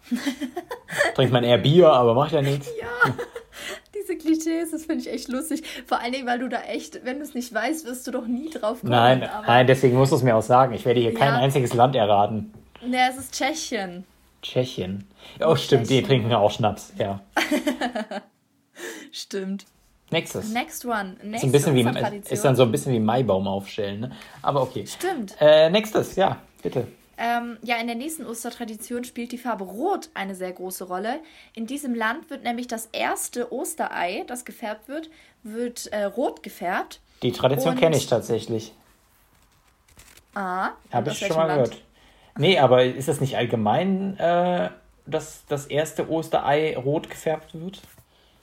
trinkt 1.15 1.33
man 1.33 1.43
eher 1.43 1.57
Bier, 1.57 1.91
aber 1.91 2.13
macht 2.13 2.31
ja 2.31 2.41
nichts. 2.41 2.69
Diese 3.93 4.17
Klischees, 4.17 4.71
das 4.71 4.85
finde 4.85 5.01
ich 5.01 5.11
echt 5.11 5.27
lustig. 5.27 5.63
Vor 5.85 5.99
allen 5.99 6.13
Dingen, 6.13 6.25
weil 6.27 6.39
du 6.39 6.47
da 6.47 6.61
echt, 6.61 7.03
wenn 7.03 7.17
du 7.17 7.23
es 7.23 7.33
nicht 7.33 7.53
weißt, 7.53 7.85
wirst 7.85 8.07
du 8.07 8.11
doch 8.11 8.25
nie 8.25 8.49
drauf 8.49 8.79
kommen. 8.79 8.91
Nein, 8.93 9.23
aber, 9.23 9.47
nein, 9.47 9.67
deswegen 9.67 9.97
musst 9.97 10.13
du 10.13 10.15
es 10.15 10.23
mir 10.23 10.35
auch 10.37 10.41
sagen. 10.41 10.73
Ich 10.73 10.85
werde 10.85 11.01
hier 11.01 11.13
kein 11.13 11.33
Ja. 11.33 11.39
einziges 11.39 11.73
Land 11.73 11.93
erraten. 11.97 12.53
Nee, 12.81 12.97
es 13.09 13.17
ist 13.17 13.33
Tschechien. 13.33 14.05
Tschechien. 14.47 15.05
Oh, 15.41 15.55
stimmt, 15.55 15.83
die 15.83 15.95
Tschechien. 15.95 16.05
trinken 16.05 16.33
auch 16.33 16.51
Schnaps, 16.51 16.93
ja. 16.97 17.19
Stimmt. 19.11 19.65
Nächstes. 20.09 20.49
Next 20.51 20.85
one. 20.85 21.15
Ist, 21.15 21.23
Nächste 21.23 21.47
ein 21.47 21.51
bisschen 21.51 21.75
wie, 21.75 22.29
ist 22.29 22.45
dann 22.45 22.55
so 22.55 22.63
ein 22.63 22.71
bisschen 22.71 22.93
wie 22.93 22.99
Maibaum 22.99 23.45
aufstellen, 23.47 23.99
ne? 23.99 24.11
Aber 24.41 24.61
okay. 24.61 24.87
Stimmt. 24.87 25.35
Äh, 25.41 25.69
nächstes, 25.69 26.15
ja, 26.15 26.37
bitte. 26.63 26.87
Ähm, 27.17 27.57
ja, 27.63 27.77
in 27.77 27.87
der 27.87 27.95
nächsten 27.95 28.25
Ostertradition 28.25 29.03
spielt 29.03 29.31
die 29.31 29.37
Farbe 29.37 29.65
Rot 29.65 30.09
eine 30.13 30.35
sehr 30.35 30.53
große 30.53 30.85
Rolle. 30.85 31.19
In 31.53 31.65
diesem 31.65 31.93
Land 31.95 32.29
wird 32.29 32.43
nämlich 32.43 32.67
das 32.67 32.87
erste 32.93 33.51
Osterei, 33.51 34.23
das 34.27 34.45
gefärbt 34.45 34.87
wird, 34.87 35.09
wird 35.43 35.87
äh, 35.87 36.03
rot 36.03 36.43
gefärbt. 36.43 37.01
Die 37.23 37.31
Tradition 37.31 37.75
kenne 37.75 37.97
ich 37.97 38.07
tatsächlich. 38.07 38.71
Ah, 40.35 40.69
Habe 40.91 41.09
ich 41.09 41.17
schon 41.17 41.35
mal 41.35 41.47
Land? 41.47 41.71
gehört. 41.71 41.86
Nee, 42.37 42.59
aber 42.59 42.83
ist 42.85 43.07
das 43.07 43.21
nicht 43.21 43.37
allgemein 43.37 44.17
äh, 44.17 44.69
dass 45.05 45.45
das 45.47 45.65
erste 45.67 46.09
Osterei 46.09 46.75
rot 46.77 47.09
gefärbt 47.09 47.53
wird? 47.59 47.81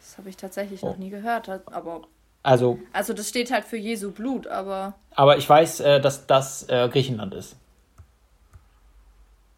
Das 0.01 0.16
habe 0.18 0.28
ich 0.30 0.36
tatsächlich 0.36 0.82
Oh. 0.82 0.88
noch 0.90 0.97
nie 0.97 1.11
gehört. 1.11 1.49
Aber 1.49 2.03
Also, 2.42 2.78
also 2.92 3.12
das 3.12 3.28
steht 3.28 3.51
halt 3.53 3.64
für 3.64 3.76
Jesu 3.76 4.11
Blut, 4.12 4.47
aber 4.47 4.95
aber 5.14 5.36
ich 5.38 5.49
weiß, 5.49 5.80
äh, 5.80 6.01
dass 6.01 6.26
das 6.26 6.68
äh, 6.68 6.88
Griechenland 6.90 7.34
ist. 7.34 7.57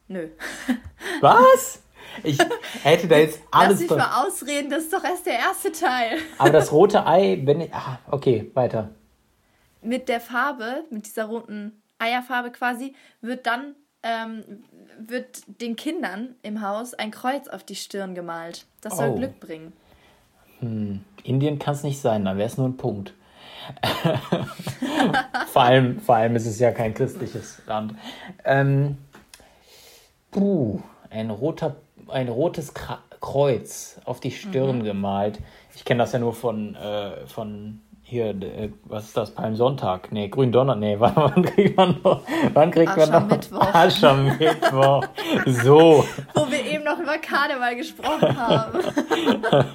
nö. 0.09 0.28
Was? 1.20 1.82
Ich 2.22 2.39
hätte 2.82 3.09
da 3.09 3.16
jetzt 3.18 3.41
Lass 3.53 3.62
alles 3.62 3.78
mich 3.80 3.89
drin. 3.89 3.99
mal 3.99 4.24
ausreden, 4.26 4.70
das 4.70 4.84
ist 4.84 4.93
doch 4.93 5.05
erst 5.05 5.26
der 5.26 5.39
erste 5.39 5.70
Teil. 5.72 6.18
Aber 6.39 6.51
das 6.51 6.72
rote 6.72 7.07
Ei, 7.07 7.41
wenn 7.45 7.61
ich. 7.61 7.74
Ah, 7.74 7.99
okay, 8.11 8.51
weiter. 8.55 8.91
Mit 9.82 10.09
der 10.09 10.20
Farbe, 10.20 10.84
mit 10.91 11.07
dieser 11.07 11.26
roten 11.26 11.80
Eierfarbe 11.99 12.51
quasi, 12.51 12.95
wird 13.20 13.47
dann 13.47 13.74
ähm, 14.07 14.44
wird 14.98 15.42
den 15.61 15.76
Kindern 15.76 16.36
im 16.42 16.62
Haus 16.62 16.94
ein 16.94 17.11
Kreuz 17.11 17.48
auf 17.48 17.64
die 17.64 17.74
Stirn 17.74 18.14
gemalt. 18.14 18.66
Das 18.80 18.96
soll 18.96 19.11
Oh. 19.11 19.14
Glück 19.16 19.40
bringen. 19.40 19.72
Indien 21.22 21.59
kann 21.59 21.74
es 21.74 21.82
nicht 21.82 22.00
sein, 22.00 22.24
dann 22.24 22.38
wäre 22.38 22.46
es 22.46 22.57
nur 22.57 22.68
ein 22.68 22.76
Punkt. 22.76 23.12
vor, 25.48 25.62
allem, 25.62 26.00
vor 26.00 26.16
allem 26.16 26.36
ist 26.36 26.46
es 26.46 26.59
ja 26.59 26.70
kein 26.72 26.94
christliches 26.94 27.61
Land. 27.66 27.94
Ähm, 28.44 28.96
puh, 30.30 30.80
ein, 31.11 31.30
roter, 31.30 31.76
ein 32.09 32.28
rotes 32.28 32.72
Kreuz 33.20 34.00
auf 34.04 34.20
die 34.20 34.30
Stirn 34.30 34.82
gemalt. 34.82 35.40
Ich 35.74 35.84
kenne 35.84 35.98
das 35.98 36.12
ja 36.12 36.18
nur 36.18 36.32
von, 36.32 36.74
äh, 36.74 37.26
von 37.26 37.82
hier, 38.09 38.26
äh, 38.28 38.70
was 38.84 39.07
ist 39.07 39.16
das, 39.16 39.32
Palmsonntag? 39.32 40.12
Nee, 40.12 40.28
Gründonner, 40.28 40.76
nee, 40.76 40.96
wann, 41.00 41.16
wann 41.16 41.42
kriegt 41.42 41.76
man 41.76 42.00
noch? 42.04 42.22
Wann 42.52 42.70
kriegt 42.70 42.96
man 42.96 43.11
noch? 43.11 43.14
Aschermittwoch. 43.14 43.74
Aschermittwoch. 43.74 45.04
So. 45.46 46.04
Wo 46.34 46.48
wir 46.48 46.64
eben 46.64 46.84
noch 46.84 47.00
über 47.00 47.18
Karneval 47.18 47.76
gesprochen 47.76 48.36
haben. 48.36 48.80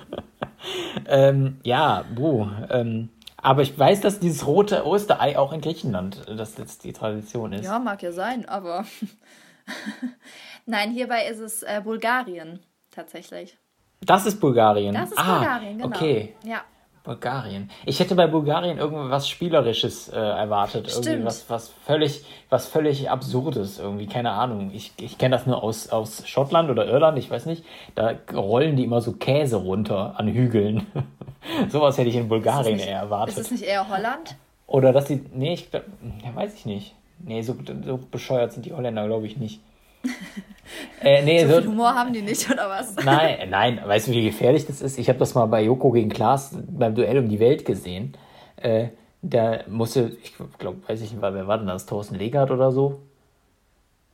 Ähm, 1.08 1.58
ja, 1.64 2.06
buh. 2.14 2.48
Ähm, 2.70 3.10
aber 3.36 3.64
ich 3.64 3.78
weiß, 3.78 4.02
dass 4.02 4.20
dieses 4.20 4.46
rote 4.46 4.86
Osterei 4.86 5.40
auch 5.40 5.54
in 5.54 5.60
Griechenland, 5.60 6.28
äh, 6.28 6.36
dass 6.36 6.56
jetzt 6.60 6.84
die 6.84 6.94
Tradition 6.94 7.52
ist. 7.54 7.66
Ja, 7.66 7.80
mag 7.80 8.04
ja 8.04 8.12
sein, 8.12 8.48
aber. 8.48 8.86
Nein, 10.68 10.92
hierbei 10.92 11.26
ist 11.26 11.40
es 11.40 11.64
äh, 11.64 11.82
Bulgarien 11.84 12.60
tatsächlich. 12.92 13.58
Das 14.02 14.28
ist 14.28 14.40
Bulgarien. 14.40 14.94
Das 14.94 15.12
ist 15.12 15.18
ah, 15.18 15.40
Bulgarien, 15.40 15.78
genau. 15.80 15.96
Okay, 15.96 16.36
Ja. 16.44 16.62
Bulgarien. 17.04 17.70
Ich 17.86 18.00
hätte 18.00 18.14
bei 18.16 18.28
Bulgarien 18.28 18.78
irgendwas 18.78 19.28
Spielerisches 19.28 20.10
äh, 20.10 20.16
erwartet. 20.18 20.88
Irgendwie 20.88 21.10
Stimmt. 21.10 21.26
was, 21.26 21.50
was 21.50 21.70
völlig, 21.86 22.24
was 22.50 22.68
völlig 22.68 23.10
Absurdes 23.10 23.80
irgendwie, 23.80 24.06
keine 24.08 24.32
Ahnung. 24.32 24.72
Ich, 24.74 24.92
ich 25.00 25.18
kenne 25.18 25.36
das 25.36 25.48
nur 25.48 25.64
aus, 25.64 25.90
aus 25.90 26.28
Schottland 26.28 26.70
oder 26.70 26.86
Irland, 26.86 27.18
ich 27.18 27.30
weiß 27.32 27.48
nicht. 27.48 27.64
Da 27.96 28.14
rollen 28.34 28.76
die 28.76 28.84
immer 28.84 29.02
so 29.02 29.14
Käse 29.14 29.58
runter 29.58 30.14
an 30.18 30.28
Hügeln. 30.28 30.86
Sowas 31.70 31.98
hätte 31.98 32.10
ich 32.10 32.16
in 32.16 32.30
Bulgarien 32.30 32.76
nicht- 32.78 32.88
eher 32.88 33.00
erwartet. 33.00 33.36
Ist 33.38 33.46
es 33.46 33.52
nicht 33.52 33.64
eher 33.64 33.90
Holland? 33.90 34.36
Oder 34.68 34.94
dass 34.94 35.06
die. 35.06 35.22
Nee, 35.34 35.54
ich 35.54 35.72
glaub, 35.72 35.84
ja, 36.24 36.36
weiß 36.36 36.54
ich 36.54 36.66
nicht. 36.66 36.96
Nee, 37.20 37.42
so, 37.42 37.56
so 37.86 37.98
bescheuert 37.98 38.54
sind 38.54 38.66
die 38.66 38.74
Holländer, 38.74 39.06
glaube 39.08 39.26
ich, 39.28 39.38
nicht. 39.38 39.60
Äh, 41.02 41.24
nee, 41.24 41.46
So 41.46 41.60
viel 41.60 41.68
Humor 41.68 41.94
haben 41.94 42.14
die 42.14 42.22
nicht, 42.22 42.50
oder 42.50 42.70
was? 42.70 42.96
nein, 43.04 43.50
nein, 43.50 43.82
weißt 43.86 44.08
du, 44.08 44.12
wie 44.12 44.24
gefährlich 44.24 44.66
das 44.66 44.82
ist? 44.82 44.98
Ich 44.98 45.10
habe 45.10 45.20
das 45.20 45.36
mal 45.36 45.46
bei 45.46 45.64
Joko 45.64 45.92
gegen 45.92 46.10
Klaas 46.10 46.56
beim 46.70 46.96
Duell 46.96 47.18
um 47.20 47.30
die 47.30 47.40
Welt 47.40 47.66
gesehen. 47.66 48.14
Äh, 48.58 48.90
da 49.22 49.60
musste, 49.68 50.18
ich 50.24 50.34
glaube, 50.58 50.78
weiß 50.88 51.02
ich 51.02 51.12
nicht, 51.12 51.22
wer 51.22 51.48
war 51.48 51.58
denn 51.58 51.68
das? 51.68 51.86
Thorsten 51.86 52.16
Legert 52.16 52.52
oder 52.52 52.72
so? 52.72 53.02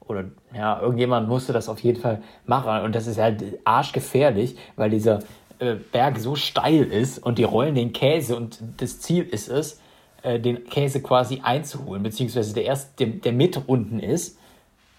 Oder 0.01 0.25
ja, 0.53 0.81
irgendjemand 0.81 1.27
musste 1.27 1.53
das 1.53 1.69
auf 1.69 1.79
jeden 1.79 2.01
Fall 2.01 2.21
machen. 2.45 2.83
Und 2.83 2.95
das 2.95 3.07
ist 3.07 3.19
halt 3.19 3.43
arschgefährlich, 3.65 4.55
weil 4.75 4.89
dieser 4.89 5.19
äh, 5.59 5.75
Berg 5.75 6.17
so 6.19 6.35
steil 6.35 6.83
ist 6.83 7.19
und 7.19 7.37
die 7.37 7.43
rollen 7.43 7.75
den 7.75 7.93
Käse 7.93 8.35
und 8.35 8.59
das 8.77 8.99
Ziel 8.99 9.23
ist 9.23 9.49
es, 9.49 9.81
äh, 10.23 10.39
den 10.39 10.65
Käse 10.65 11.01
quasi 11.01 11.41
einzuholen, 11.43 12.03
beziehungsweise 12.03 12.53
der 12.53 12.65
erst, 12.65 12.99
der, 12.99 13.07
der 13.07 13.33
mit 13.33 13.61
unten 13.67 13.99
ist. 13.99 14.36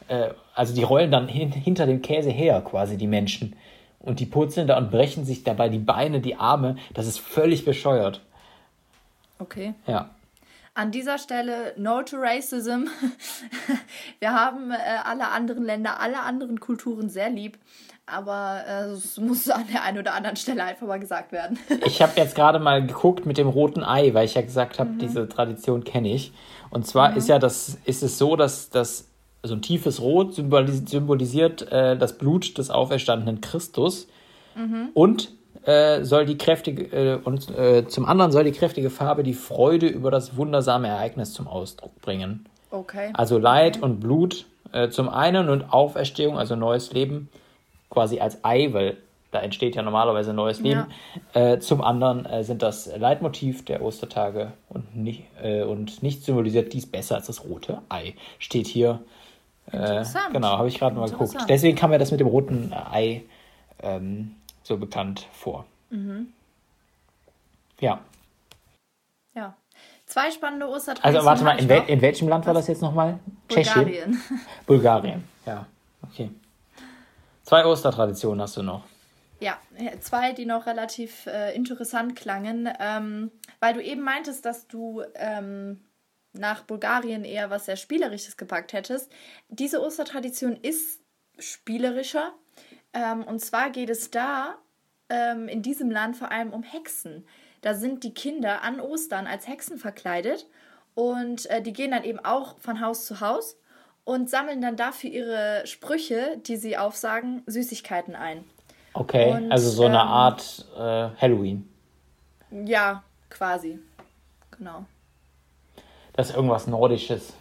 Äh, 0.08 0.30
also 0.54 0.74
die 0.74 0.82
rollen 0.82 1.10
dann 1.10 1.28
hin, 1.28 1.52
hinter 1.52 1.86
dem 1.86 2.02
Käse 2.02 2.30
her, 2.30 2.60
quasi 2.62 2.96
die 2.96 3.06
Menschen. 3.06 3.54
Und 4.00 4.20
die 4.20 4.26
purzeln 4.26 4.66
da 4.66 4.78
und 4.78 4.90
brechen 4.90 5.24
sich 5.24 5.44
dabei 5.44 5.68
die 5.68 5.78
Beine, 5.78 6.20
die 6.20 6.36
Arme. 6.36 6.76
Das 6.94 7.06
ist 7.06 7.20
völlig 7.20 7.64
bescheuert. 7.64 8.22
Okay. 9.38 9.74
Ja. 9.86 10.10
An 10.74 10.92
dieser 10.92 11.18
Stelle 11.18 11.74
No 11.76 12.02
to 12.02 12.16
Racism. 12.18 12.86
Wir 14.20 14.32
haben 14.32 14.70
äh, 14.70 14.76
alle 15.04 15.28
anderen 15.28 15.64
Länder, 15.64 16.00
alle 16.00 16.20
anderen 16.20 16.60
Kulturen 16.60 17.08
sehr 17.08 17.30
lieb. 17.30 17.58
Aber 18.06 18.62
äh, 18.66 18.84
es 18.92 19.18
muss 19.18 19.50
an 19.50 19.66
der 19.72 19.82
einen 19.82 19.98
oder 19.98 20.14
anderen 20.14 20.36
Stelle 20.36 20.64
einfach 20.64 20.86
mal 20.86 21.00
gesagt 21.00 21.32
werden. 21.32 21.58
Ich 21.84 22.00
habe 22.00 22.12
jetzt 22.16 22.34
gerade 22.34 22.58
mal 22.58 22.86
geguckt 22.86 23.26
mit 23.26 23.38
dem 23.38 23.48
roten 23.48 23.84
Ei, 23.84 24.14
weil 24.14 24.24
ich 24.24 24.34
ja 24.34 24.42
gesagt 24.42 24.78
habe, 24.78 24.90
diese 25.00 25.28
Tradition 25.28 25.84
kenne 25.84 26.12
ich. 26.12 26.32
Und 26.70 26.86
zwar 26.86 27.16
ist 27.16 27.28
ja 27.28 27.38
das, 27.38 27.78
ist 27.84 28.02
es 28.02 28.18
so, 28.18 28.36
dass 28.36 28.70
das 28.70 29.07
so 29.42 29.54
ein 29.54 29.62
tiefes 29.62 30.00
Rot 30.00 30.34
symbolis 30.34 30.82
symbolisiert 30.86 31.70
äh, 31.70 31.96
das 31.96 32.18
Blut 32.18 32.58
des 32.58 32.70
auferstandenen 32.70 33.40
Christus 33.40 34.08
und 34.94 35.30
äh, 35.64 36.04
soll 36.04 36.24
die 36.24 36.38
kräftige 36.38 36.84
äh, 36.84 37.18
und 37.22 37.50
äh, 37.56 37.86
zum 37.86 38.06
anderen 38.06 38.32
soll 38.32 38.44
die 38.44 38.52
kräftige 38.52 38.90
Farbe 38.90 39.22
die 39.22 39.34
Freude 39.34 39.86
über 39.86 40.10
das 40.10 40.36
wundersame 40.36 40.88
Ereignis 40.88 41.32
zum 41.32 41.46
Ausdruck 41.46 42.00
bringen. 42.00 42.46
Okay. 42.70 43.10
Also 43.14 43.38
Leid 43.38 43.82
und 43.82 44.00
Blut 44.00 44.46
äh, 44.72 44.88
zum 44.88 45.08
einen 45.08 45.48
und 45.48 45.72
Auferstehung, 45.72 46.38
also 46.38 46.56
neues 46.56 46.92
Leben, 46.92 47.28
quasi 47.90 48.20
als 48.20 48.44
Ei, 48.44 48.72
weil 48.72 48.96
da 49.30 49.40
entsteht 49.40 49.76
ja 49.76 49.82
normalerweise 49.82 50.32
neues 50.32 50.60
Leben. 50.60 50.86
Äh, 51.34 51.58
zum 51.58 51.82
anderen 51.82 52.26
sind 52.42 52.62
das 52.62 52.90
Leitmotiv 52.96 53.62
der 53.62 53.82
Ostertage 53.82 54.52
und 54.70 54.96
nicht, 54.96 55.24
und 55.42 56.02
nicht 56.02 56.24
symbolisiert 56.24 56.72
dies 56.72 56.86
besser 56.86 57.16
als 57.16 57.26
das 57.26 57.44
rote 57.44 57.82
Ei. 57.90 58.14
Steht 58.38 58.66
hier. 58.66 59.00
Äh, 59.72 59.76
Interessant. 59.76 60.32
genau, 60.32 60.58
habe 60.58 60.68
ich 60.68 60.78
gerade 60.78 60.96
mal 60.96 61.08
geguckt. 61.08 61.36
Deswegen 61.48 61.76
kam 61.76 61.90
mir 61.90 61.98
das 61.98 62.10
mit 62.10 62.20
dem 62.20 62.26
roten 62.26 62.72
Ei 62.72 63.24
ähm, 63.82 64.36
so 64.62 64.76
bekannt 64.76 65.26
vor. 65.32 65.66
Mhm. 65.90 66.32
Ja. 67.80 68.00
Ja. 69.34 69.54
Zwei 70.06 70.30
spannende 70.30 70.68
Ostertraditionen. 70.68 71.16
Also 71.16 71.26
warte 71.26 71.44
mal, 71.44 71.58
in, 71.58 71.68
wel 71.68 71.82
in 71.86 72.00
welchem 72.00 72.28
Land 72.28 72.46
war 72.46 72.54
das 72.54 72.66
jetzt 72.66 72.82
nochmal? 72.82 73.18
Tschechien? 73.48 73.74
Bulgarien. 73.74 74.22
Bulgarien, 74.66 75.24
ja. 75.46 75.66
Okay. 76.02 76.30
Zwei 77.42 77.64
Ostertraditionen 77.66 78.40
hast 78.42 78.56
du 78.56 78.62
noch. 78.62 78.84
Ja, 79.40 79.56
zwei, 80.00 80.32
die 80.32 80.46
noch 80.46 80.66
relativ 80.66 81.26
äh, 81.26 81.54
interessant 81.54 82.16
klangen, 82.16 82.68
ähm, 82.80 83.30
weil 83.60 83.74
du 83.74 83.82
eben 83.82 84.02
meintest, 84.02 84.44
dass 84.44 84.66
du 84.66 85.02
ähm, 85.14 85.80
nach 86.38 86.62
Bulgarien 86.62 87.24
eher 87.24 87.50
was 87.50 87.66
sehr 87.66 87.76
Spielerisches 87.76 88.36
gepackt 88.36 88.72
hättest. 88.72 89.10
Diese 89.48 89.82
Ostertradition 89.82 90.56
ist 90.56 91.00
spielerischer. 91.38 92.32
Ähm, 92.92 93.22
und 93.24 93.40
zwar 93.40 93.70
geht 93.70 93.90
es 93.90 94.10
da 94.10 94.56
ähm, 95.08 95.48
in 95.48 95.62
diesem 95.62 95.90
Land 95.90 96.16
vor 96.16 96.30
allem 96.30 96.52
um 96.52 96.62
Hexen. 96.62 97.26
Da 97.60 97.74
sind 97.74 98.04
die 98.04 98.14
Kinder 98.14 98.62
an 98.62 98.80
Ostern 98.80 99.26
als 99.26 99.48
Hexen 99.48 99.78
verkleidet 99.78 100.46
und 100.94 101.46
äh, 101.50 101.60
die 101.60 101.72
gehen 101.72 101.90
dann 101.90 102.04
eben 102.04 102.20
auch 102.20 102.58
von 102.58 102.80
Haus 102.80 103.06
zu 103.06 103.20
Haus 103.20 103.56
und 104.04 104.30
sammeln 104.30 104.60
dann 104.60 104.76
dafür 104.76 105.10
ihre 105.10 105.66
Sprüche, 105.66 106.38
die 106.46 106.56
sie 106.56 106.78
aufsagen, 106.78 107.42
Süßigkeiten 107.46 108.14
ein. 108.14 108.44
Okay, 108.94 109.32
Und, 109.32 109.52
also 109.52 109.70
so 109.70 109.84
eine 109.84 109.96
ähm, 109.96 110.08
Art 110.08 110.66
äh, 110.76 111.20
Halloween. 111.20 111.68
Ja, 112.50 113.04
quasi. 113.28 113.78
Genau. 114.56 114.86
Das 116.18 116.30
ist 116.30 116.34
irgendwas 116.34 116.66
Nordisches. 116.66 117.32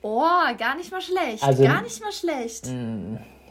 Oh, 0.00 0.20
gar 0.56 0.76
nicht 0.76 0.92
mal 0.92 1.00
schlecht. 1.00 1.42
Also- 1.42 1.64
gar 1.64 1.82
nicht 1.82 2.00
mal 2.00 2.12
schlecht. 2.12 2.68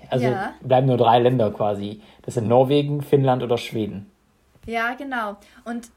Also 0.09 0.26
Ja. 0.26 0.53
bleiben 0.61 0.88
nur 0.88 0.95
drei 0.95 1.19
Länder 1.19 1.51
quasi. 1.51 2.01
Das 2.21 2.36
sind 2.36 2.47
Norwegen, 2.47 3.01
Finnland 3.01 3.43
oder 3.43 3.57
Schweden. 3.57 4.09
Ja, 4.65 4.93
genau. 4.93 5.36
Und 5.65 5.89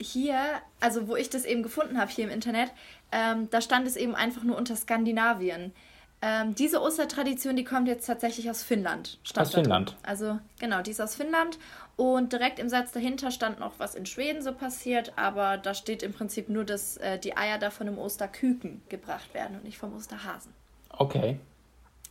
hier, 0.00 0.38
also 0.80 1.08
wo 1.08 1.16
ich 1.16 1.28
das 1.28 1.44
eben 1.44 1.62
gefunden 1.62 2.00
habe, 2.00 2.10
hier 2.10 2.24
im 2.24 2.30
Internet, 2.30 2.70
ähm, 3.12 3.50
da 3.50 3.60
stand 3.60 3.86
es 3.86 3.96
eben 3.96 4.14
einfach 4.14 4.44
nur 4.44 4.56
unter 4.56 4.74
Skandinavien. 4.74 5.74
Ähm, 6.20 6.54
diese 6.54 6.82
Ostertradition, 6.82 7.54
die 7.54 7.64
kommt 7.64 7.86
jetzt 7.86 8.06
tatsächlich 8.06 8.50
aus 8.50 8.62
Finnland. 8.62 9.18
Aus 9.22 9.32
da 9.32 9.42
drin. 9.44 9.52
Finnland. 9.52 9.96
Also 10.02 10.38
genau, 10.58 10.82
die 10.82 10.90
ist 10.90 11.00
aus 11.00 11.14
Finnland. 11.14 11.58
Und 11.96 12.32
direkt 12.32 12.58
im 12.58 12.68
Satz 12.68 12.92
dahinter 12.92 13.30
stand 13.30 13.60
noch, 13.60 13.72
was 13.78 13.94
in 13.94 14.06
Schweden 14.06 14.42
so 14.42 14.52
passiert. 14.52 15.12
Aber 15.16 15.58
da 15.58 15.74
steht 15.74 16.02
im 16.02 16.12
Prinzip 16.12 16.48
nur, 16.48 16.64
dass 16.64 16.96
äh, 16.96 17.18
die 17.18 17.36
Eier 17.36 17.58
da 17.58 17.70
von 17.70 17.86
einem 17.86 17.98
Osterküken 17.98 18.82
gebracht 18.88 19.32
werden 19.32 19.56
und 19.56 19.64
nicht 19.64 19.78
vom 19.78 19.94
Osterhasen. 19.94 20.52
Okay. 20.90 21.38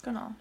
Genau. 0.03 0.31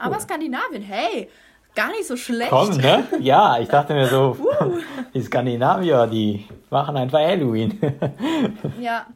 Aber 0.00 0.20
Skandinavien, 0.20 0.82
hey, 0.82 1.30
gar 1.74 1.90
nicht 1.90 2.06
so 2.06 2.16
schlecht. 2.16 2.50
Komm, 2.50 2.76
ne? 2.76 3.06
Ja, 3.20 3.58
ich 3.58 3.68
dachte 3.68 3.94
mir 3.94 4.06
so, 4.06 4.36
die 5.14 5.22
Skandinavier, 5.22 6.06
die 6.06 6.46
machen 6.68 6.96
einfach 6.96 7.20
Halloween. 7.20 7.80
Ja, 8.80 9.06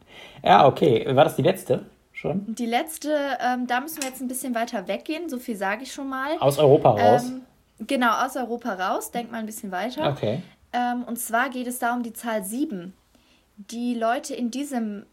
ja, 0.43 0.67
okay. 0.67 1.05
War 1.15 1.25
das 1.25 1.37
die 1.37 1.43
letzte 1.43 1.85
schon? 2.23 2.55
Die 2.55 2.67
letzte, 2.67 3.37
ähm, 3.41 3.67
da 3.67 3.81
müssen 3.81 4.01
wir 4.03 4.09
jetzt 4.09 4.23
ein 4.23 4.29
bisschen 4.29 4.55
weiter 4.55 4.89
weggehen, 4.89 5.29
so 5.29 5.39
viel 5.39 5.57
sage 5.57 5.83
ich 5.83 5.93
schon 5.93 6.09
mal. 6.09 6.39
Aus 6.39 6.59
Europa 6.59 6.91
raus? 6.91 7.25
Ähm, 7.25 7.43
genau, 7.87 8.25
aus 8.25 8.37
Europa 8.37 8.75
raus, 8.75 9.11
denk 9.11 9.31
mal 9.31 9.39
ein 9.39 9.47
bisschen 9.47 9.71
weiter. 9.71 10.11
Okay. 10.11 10.43
Ähm, 10.73 11.05
und 11.05 11.19
zwar 11.19 11.51
geht 11.51 11.67
es 11.67 11.79
da 11.79 11.93
um 11.93 12.03
die 12.03 12.15
Zahl 12.15 12.45
7. 12.45 12.95
Die 13.57 13.95
Leute 13.95 14.35
in 14.35 14.51
diesem, 14.51 15.05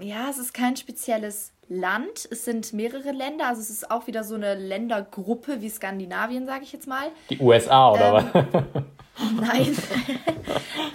ja, 0.00 0.28
es 0.30 0.38
ist 0.38 0.54
kein 0.54 0.76
spezielles 0.76 1.52
Land, 1.68 2.28
es 2.30 2.44
sind 2.44 2.72
mehrere 2.72 3.12
Länder, 3.12 3.46
also 3.48 3.60
es 3.60 3.70
ist 3.70 3.90
auch 3.90 4.06
wieder 4.06 4.24
so 4.24 4.34
eine 4.34 4.54
Ländergruppe 4.54 5.60
wie 5.62 5.68
Skandinavien, 5.68 6.46
sage 6.46 6.64
ich 6.64 6.72
jetzt 6.72 6.86
mal. 6.86 7.08
Die 7.30 7.38
USA 7.38 7.92
oder 7.92 8.30
Ähm, 8.34 8.48
was? 8.52 8.82
Nein. 9.40 9.76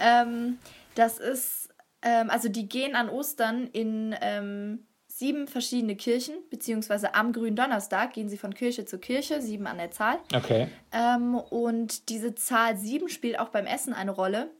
ähm, 0.00 0.58
das 0.94 1.18
ist, 1.18 1.68
ähm, 2.02 2.30
also 2.30 2.48
die 2.48 2.68
gehen 2.68 2.94
an 2.94 3.08
Ostern 3.08 3.68
in 3.72 4.14
ähm, 4.20 4.86
sieben 5.18 5.48
verschiedene 5.48 5.96
Kirchen, 5.96 6.34
beziehungsweise 6.50 7.14
am 7.14 7.32
grünen 7.32 7.56
Donnerstag 7.56 8.12
gehen 8.12 8.28
sie 8.28 8.36
von 8.36 8.52
Kirche 8.52 8.84
zu 8.84 8.98
Kirche, 8.98 9.40
sieben 9.40 9.66
an 9.66 9.78
der 9.78 9.90
Zahl. 9.90 10.18
Okay. 10.34 10.68
Ähm, 10.92 11.36
und 11.36 12.10
diese 12.10 12.34
Zahl 12.34 12.76
sieben 12.76 13.08
spielt 13.08 13.38
auch 13.38 13.48
beim 13.48 13.64
Essen 13.64 13.94
eine 13.94 14.10
Rolle, 14.10 14.50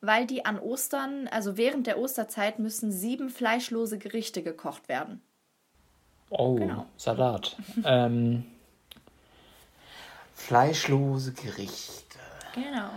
weil 0.00 0.26
die 0.26 0.44
an 0.44 0.58
Ostern, 0.58 1.28
also 1.28 1.56
während 1.56 1.86
der 1.86 1.96
Osterzeit, 1.96 2.58
müssen 2.58 2.90
sieben 2.90 3.30
fleischlose 3.30 3.98
Gerichte 3.98 4.42
gekocht 4.42 4.88
werden. 4.88 5.22
Oh, 6.30 6.56
Genau. 6.56 6.86
Salat. 6.96 7.56
ähm, 7.84 8.44
fleischlose 10.34 11.34
Gerichte. 11.34 12.18
Genau. 12.54 12.90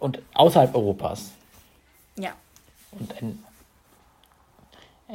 Und 0.00 0.20
außerhalb 0.34 0.74
Europas. 0.74 1.30
Ja. 2.16 2.34
Und 2.90 3.10
in, 3.22 3.42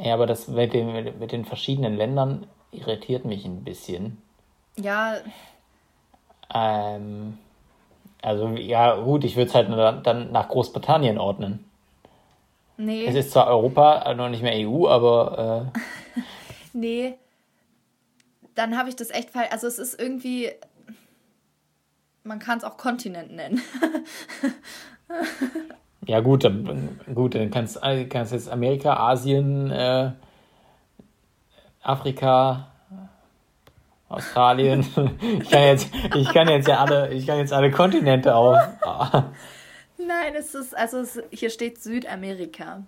ja, 0.00 0.14
aber 0.14 0.26
das 0.26 0.48
mit 0.48 0.72
den, 0.72 1.18
mit 1.18 1.32
den 1.32 1.44
verschiedenen 1.44 1.96
Ländern 1.96 2.46
irritiert 2.70 3.24
mich 3.24 3.44
ein 3.44 3.64
bisschen. 3.64 4.22
Ja, 4.76 5.16
Ähm, 6.54 7.38
also, 8.22 8.48
ja, 8.48 8.96
gut, 8.96 9.24
ich 9.24 9.36
würde 9.36 9.48
es 9.48 9.54
halt 9.54 9.68
dann 10.06 10.32
nach 10.32 10.48
Großbritannien 10.48 11.18
ordnen. 11.18 11.64
nee. 12.76 13.04
Es 13.04 13.14
ist 13.14 13.32
zwar 13.32 13.46
Europa, 13.48 14.12
noch 14.14 14.28
nicht 14.28 14.42
mehr 14.42 14.68
EU, 14.68 14.88
aber 14.88 15.70
äh, 15.74 15.78
Nee, 16.72 17.14
dann 18.54 18.76
habe 18.76 18.88
ich 18.88 18.96
das 18.96 19.10
echt 19.10 19.30
falsch. 19.30 19.50
Also 19.50 19.66
es 19.66 19.78
ist 19.78 19.98
irgendwie, 20.00 20.50
man 22.24 22.38
kann 22.38 22.58
es 22.58 22.64
auch 22.64 22.76
Kontinent 22.76 23.32
nennen. 23.32 23.60
ja, 26.08 26.20
gut, 26.20 26.42
dann, 26.42 26.98
gut, 27.14 27.34
dann 27.34 27.50
kannst 27.50 27.76
du 27.76 28.06
kannst 28.08 28.32
jetzt 28.32 28.48
Amerika, 28.48 28.94
Asien, 28.94 29.70
äh, 29.70 30.12
Afrika, 31.82 32.68
Australien. 34.08 34.86
Ich 35.20 35.50
kann 35.50 35.62
jetzt, 35.64 35.90
ich 36.16 36.32
kann 36.32 36.48
jetzt 36.48 36.66
ja 36.66 36.78
alle, 36.78 37.12
ich 37.12 37.26
kann 37.26 37.36
jetzt 37.36 37.52
alle 37.52 37.70
Kontinente 37.70 38.34
auf. 38.34 38.56
Nein, 39.98 40.34
es 40.34 40.54
ist, 40.54 40.74
also 40.74 41.00
es, 41.00 41.20
hier 41.30 41.50
steht 41.50 41.82
Südamerika. 41.82 42.84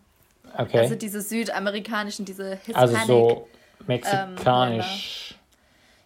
Okay. 0.56 0.78
Also 0.78 0.94
diese 0.94 1.20
südamerikanischen, 1.20 2.24
diese 2.24 2.56
Hispanic. 2.64 2.76
Also 2.76 2.96
so 3.06 3.48
ähm, 3.80 3.86
mexikanisch. 3.86 5.34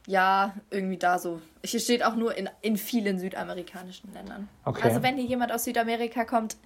ja, 0.09 0.53
irgendwie 0.71 0.99
da 0.99 1.21
so. 1.21 1.41
Hier 1.65 1.79
steht 1.79 2.05
auch 2.05 2.17
nur 2.17 2.37
in, 2.37 2.51
in 2.61 2.77
vielen 2.77 3.21
südamerikanischen 3.21 4.13
Ländern. 4.13 4.49
Okay. 4.65 4.83
Also 4.83 5.05
wenn 5.05 5.17
hier 5.17 5.27
jemand 5.27 5.53
aus 5.53 5.63
Südamerika 5.63 6.25
kommt, 6.25 6.57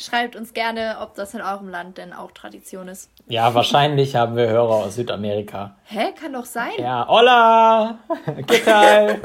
schreibt 0.00 0.34
uns 0.36 0.52
gerne, 0.54 0.96
ob 1.00 1.14
das 1.14 1.34
in 1.34 1.40
eurem 1.42 1.68
Land 1.68 1.98
denn 1.98 2.12
auch 2.12 2.30
Tradition 2.32 2.88
ist. 2.88 3.10
ja, 3.28 3.52
wahrscheinlich 3.54 4.16
haben 4.16 4.34
wir 4.36 4.48
Hörer 4.48 4.74
aus 4.86 4.94
Südamerika. 4.96 5.76
Hä? 5.84 6.12
Kann 6.18 6.32
doch 6.32 6.44
sein. 6.46 6.72
Ja, 6.78 7.06
hola! 7.08 7.98
¿Qué 8.26 8.64
tal? 8.64 9.20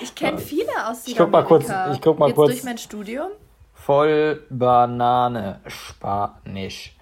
Ich 0.00 0.14
kenne 0.14 0.38
viele 0.38 0.68
aus 0.88 1.06
Ich 1.06 1.16
guck 1.16 1.30
mal 1.30 1.42
Südamerika. 1.42 1.84
kurz- 1.84 1.96
ich 1.96 2.00
guck 2.02 2.18
mal 2.18 2.26
Jetzt 2.28 2.36
kurz. 2.36 2.50
durch 2.52 2.64
mein 2.64 2.78
Studium. 2.78 3.28
Voll 3.74 4.42
Banane 4.50 5.60
Spanisch. 5.66 6.94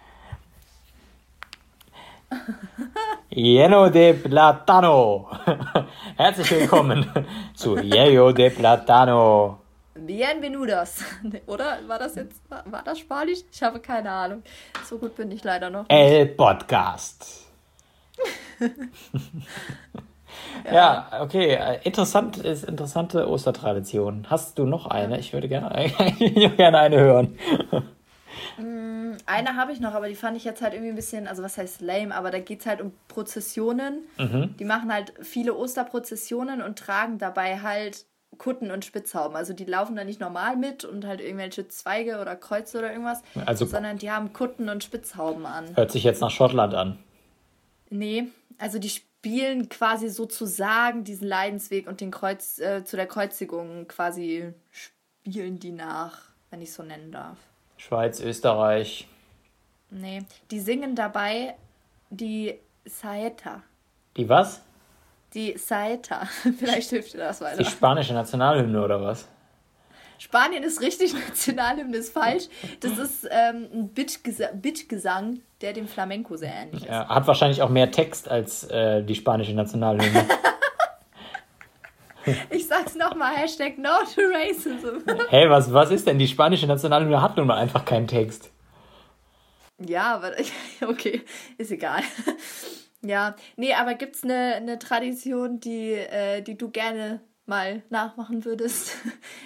Lleno 3.31 3.91
de 3.91 4.14
Platano. 4.14 5.29
Herzlich 6.16 6.51
willkommen 6.51 7.07
zu 7.55 7.77
Lleno 7.77 8.33
de 8.33 8.51
Platano. 8.51 9.61
Bienvenidos. 9.95 11.05
Oder 11.47 11.79
war 11.87 11.99
das 11.99 12.16
jetzt, 12.16 12.43
war, 12.49 12.83
das 12.85 12.99
Spanisch? 12.99 13.41
Ich 13.51 13.62
habe 13.62 13.81
keine 13.81 14.11
Ahnung. 14.11 14.43
So 14.85 14.99
gut 14.99 15.16
bin 15.16 15.31
ich 15.31 15.43
leider 15.45 15.70
noch. 15.70 15.87
El 15.89 16.27
Podcast. 16.27 17.47
ja, 20.70 21.09
okay. 21.20 21.55
äh, 21.55 21.81
Interessant 21.85 22.39
ist 22.39 22.64
interessante 22.64 23.29
Ostertradition. 23.29 24.27
Hast 24.29 24.59
du 24.59 24.66
noch 24.66 24.87
eine? 24.87 25.18
Ich 25.18 25.33
würde 25.33 25.49
gerne, 25.49 25.87
ich 25.87 25.99
würde 25.99 26.57
gerne 26.57 26.79
eine 26.79 26.99
hören. 26.99 27.39
Eine 29.26 29.56
habe 29.56 29.72
ich 29.72 29.80
noch, 29.80 29.94
aber 29.94 30.08
die 30.08 30.14
fand 30.14 30.36
ich 30.36 30.44
jetzt 30.44 30.60
halt 30.62 30.74
irgendwie 30.74 30.90
ein 30.90 30.96
bisschen, 30.96 31.26
also 31.26 31.42
was 31.42 31.56
heißt 31.56 31.80
lame, 31.80 32.14
aber 32.14 32.30
da 32.30 32.38
geht 32.38 32.60
es 32.60 32.66
halt 32.66 32.80
um 32.80 32.92
Prozessionen. 33.08 34.00
Mhm. 34.18 34.54
Die 34.58 34.64
machen 34.64 34.92
halt 34.92 35.14
viele 35.22 35.54
Osterprozessionen 35.54 36.60
und 36.62 36.78
tragen 36.78 37.18
dabei 37.18 37.60
halt 37.60 38.04
Kutten 38.38 38.70
und 38.70 38.84
Spitzhauben. 38.84 39.36
Also 39.36 39.52
die 39.54 39.64
laufen 39.64 39.96
da 39.96 40.04
nicht 40.04 40.20
normal 40.20 40.56
mit 40.56 40.84
und 40.84 41.06
halt 41.06 41.20
irgendwelche 41.20 41.68
Zweige 41.68 42.20
oder 42.20 42.36
Kreuze 42.36 42.78
oder 42.78 42.90
irgendwas, 42.90 43.22
Also- 43.46 43.64
sondern 43.66 43.96
die 43.98 44.10
haben 44.10 44.32
Kutten 44.32 44.68
und 44.68 44.84
Spitzhauben 44.84 45.46
an. 45.46 45.74
Hört 45.76 45.90
sich 45.92 46.04
jetzt 46.04 46.20
nach 46.20 46.30
Schottland 46.30 46.74
an. 46.74 46.98
Nee, 47.88 48.28
also 48.58 48.78
die 48.78 48.90
spielen 48.90 49.68
quasi 49.68 50.08
sozusagen 50.08 51.04
diesen 51.04 51.26
Leidensweg 51.26 51.86
und 51.86 52.00
den 52.00 52.10
Kreuz 52.10 52.58
äh, 52.58 52.84
zu 52.84 52.96
der 52.96 53.06
Kreuzigung 53.06 53.88
quasi 53.88 54.52
spielen 54.70 55.58
die 55.58 55.72
nach, 55.72 56.18
wenn 56.50 56.60
ich 56.60 56.72
so 56.72 56.82
nennen 56.82 57.12
darf. 57.12 57.38
Schweiz, 57.87 58.20
Österreich. 58.20 59.07
Nee, 59.91 60.22
die 60.51 60.59
singen 60.59 60.97
dabei 60.97 61.55
die 62.11 62.59
Saeta. 62.84 63.62
Die 64.16 64.28
was? 64.28 64.61
Die 65.34 65.57
Saeta. 65.57 66.26
Vielleicht 66.59 66.91
hilft 66.91 67.14
dir 67.14 67.18
das 67.18 67.39
Die 67.39 67.45
weiter. 67.45 67.64
spanische 67.64 68.12
Nationalhymne 68.12 68.82
oder 68.82 69.01
was? 69.01 69.28
Spanien 70.18 70.64
ist 70.64 70.80
richtig, 70.80 71.14
Nationalhymne 71.28 71.99
ist 71.99 72.12
falsch. 72.12 72.49
Das 72.80 72.99
ist 72.99 73.28
ähm, 73.30 73.68
ein 73.72 73.89
Bittgesa 73.91 74.49
Bittgesang, 74.53 75.41
der 75.61 75.72
dem 75.72 75.87
Flamenco 75.87 76.37
sehr 76.37 76.53
ähnlich 76.53 76.82
ist. 76.82 76.89
Ja, 76.89 77.09
hat 77.09 77.28
wahrscheinlich 77.28 77.62
auch 77.62 77.68
mehr 77.68 77.93
Text 77.93 78.28
als 78.28 78.64
äh, 78.64 79.05
die 79.05 79.14
spanische 79.14 79.53
Nationalhymne. 79.55 80.26
Ich 82.51 82.66
sag's 82.66 82.95
nochmal, 82.95 83.35
Hashtag 83.37 83.79
No 83.79 83.91
to 84.14 84.20
Racism. 84.22 85.03
hey, 85.29 85.49
was, 85.49 85.72
was 85.72 85.91
ist 85.91 86.07
denn? 86.07 86.18
Die 86.18 86.29
spanische 86.29 86.66
Nationalhymne 86.66 87.20
hat 87.22 87.37
nun 87.37 87.47
mal 87.47 87.57
einfach 87.57 87.85
keinen 87.85 88.07
Text. 88.07 88.51
Ja, 89.79 90.14
aber 90.14 90.33
okay, 90.89 91.22
ist 91.59 91.70
egal. 91.70 92.03
Ja, 93.03 93.37
nee, 93.57 93.74
aber 93.74 93.95
gibt's 93.95 94.24
eine, 94.24 94.55
eine 94.57 94.79
Tradition, 94.79 95.61
die, 95.61 95.93
äh, 95.93 96.43
die 96.43 96.57
du 96.57 96.70
gerne 96.70 97.20
mal 97.47 97.83
nachmachen 97.91 98.45
würdest? 98.45 98.97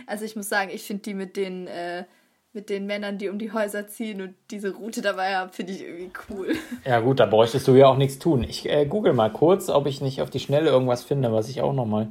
Also 0.07 0.25
ich 0.25 0.35
muss 0.35 0.49
sagen, 0.49 0.71
ich 0.73 0.83
finde 0.83 1.03
die 1.03 1.15
mit 1.15 1.37
den, 1.37 1.67
äh, 1.67 2.05
mit 2.53 2.69
den 2.69 2.87
Männern, 2.87 3.19
die 3.19 3.29
um 3.29 3.39
die 3.39 3.53
Häuser 3.53 3.87
ziehen 3.87 4.21
und 4.21 4.35
diese 4.51 4.75
Route 4.75 5.03
dabei 5.03 5.37
haben, 5.37 5.53
finde 5.53 5.73
ich 5.73 5.83
irgendwie 5.83 6.11
cool. 6.31 6.57
Ja 6.85 7.01
gut, 7.01 7.21
da 7.21 7.27
bräuchtest 7.27 7.69
du 7.69 7.75
ja 7.75 7.87
auch 7.87 7.97
nichts 7.97 8.19
tun. 8.19 8.43
Ich 8.43 8.69
äh, 8.69 8.87
google 8.87 9.13
mal 9.13 9.31
kurz, 9.31 9.69
ob 9.69 9.87
ich 9.87 10.01
nicht 10.01 10.21
auf 10.21 10.31
die 10.31 10.41
Schnelle 10.41 10.71
irgendwas 10.71 11.05
finde, 11.05 11.33
was 11.33 11.49
ich 11.49 11.61
auch 11.61 11.73
noch 11.73 11.87
mal 11.87 12.11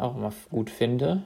auch 0.00 0.16
mal 0.16 0.32
gut 0.50 0.70
finde. 0.70 1.22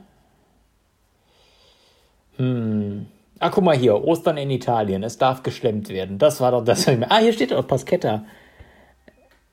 Hm. 2.37 3.07
Ah, 3.39 3.51
guck 3.51 3.65
mal 3.65 3.77
hier, 3.77 4.03
Ostern 4.03 4.37
in 4.37 4.51
Italien. 4.51 5.03
Es 5.03 5.19
darf 5.19 5.43
geschlemmt 5.43 5.89
werden. 5.89 6.19
Das 6.19 6.41
war 6.41 6.53
doch 6.53 6.65
das. 6.65 6.89
Ah, 6.89 7.19
hier 7.19 7.33
steht 7.33 7.53
auch 7.53 7.67
Paschetta. 7.67 8.25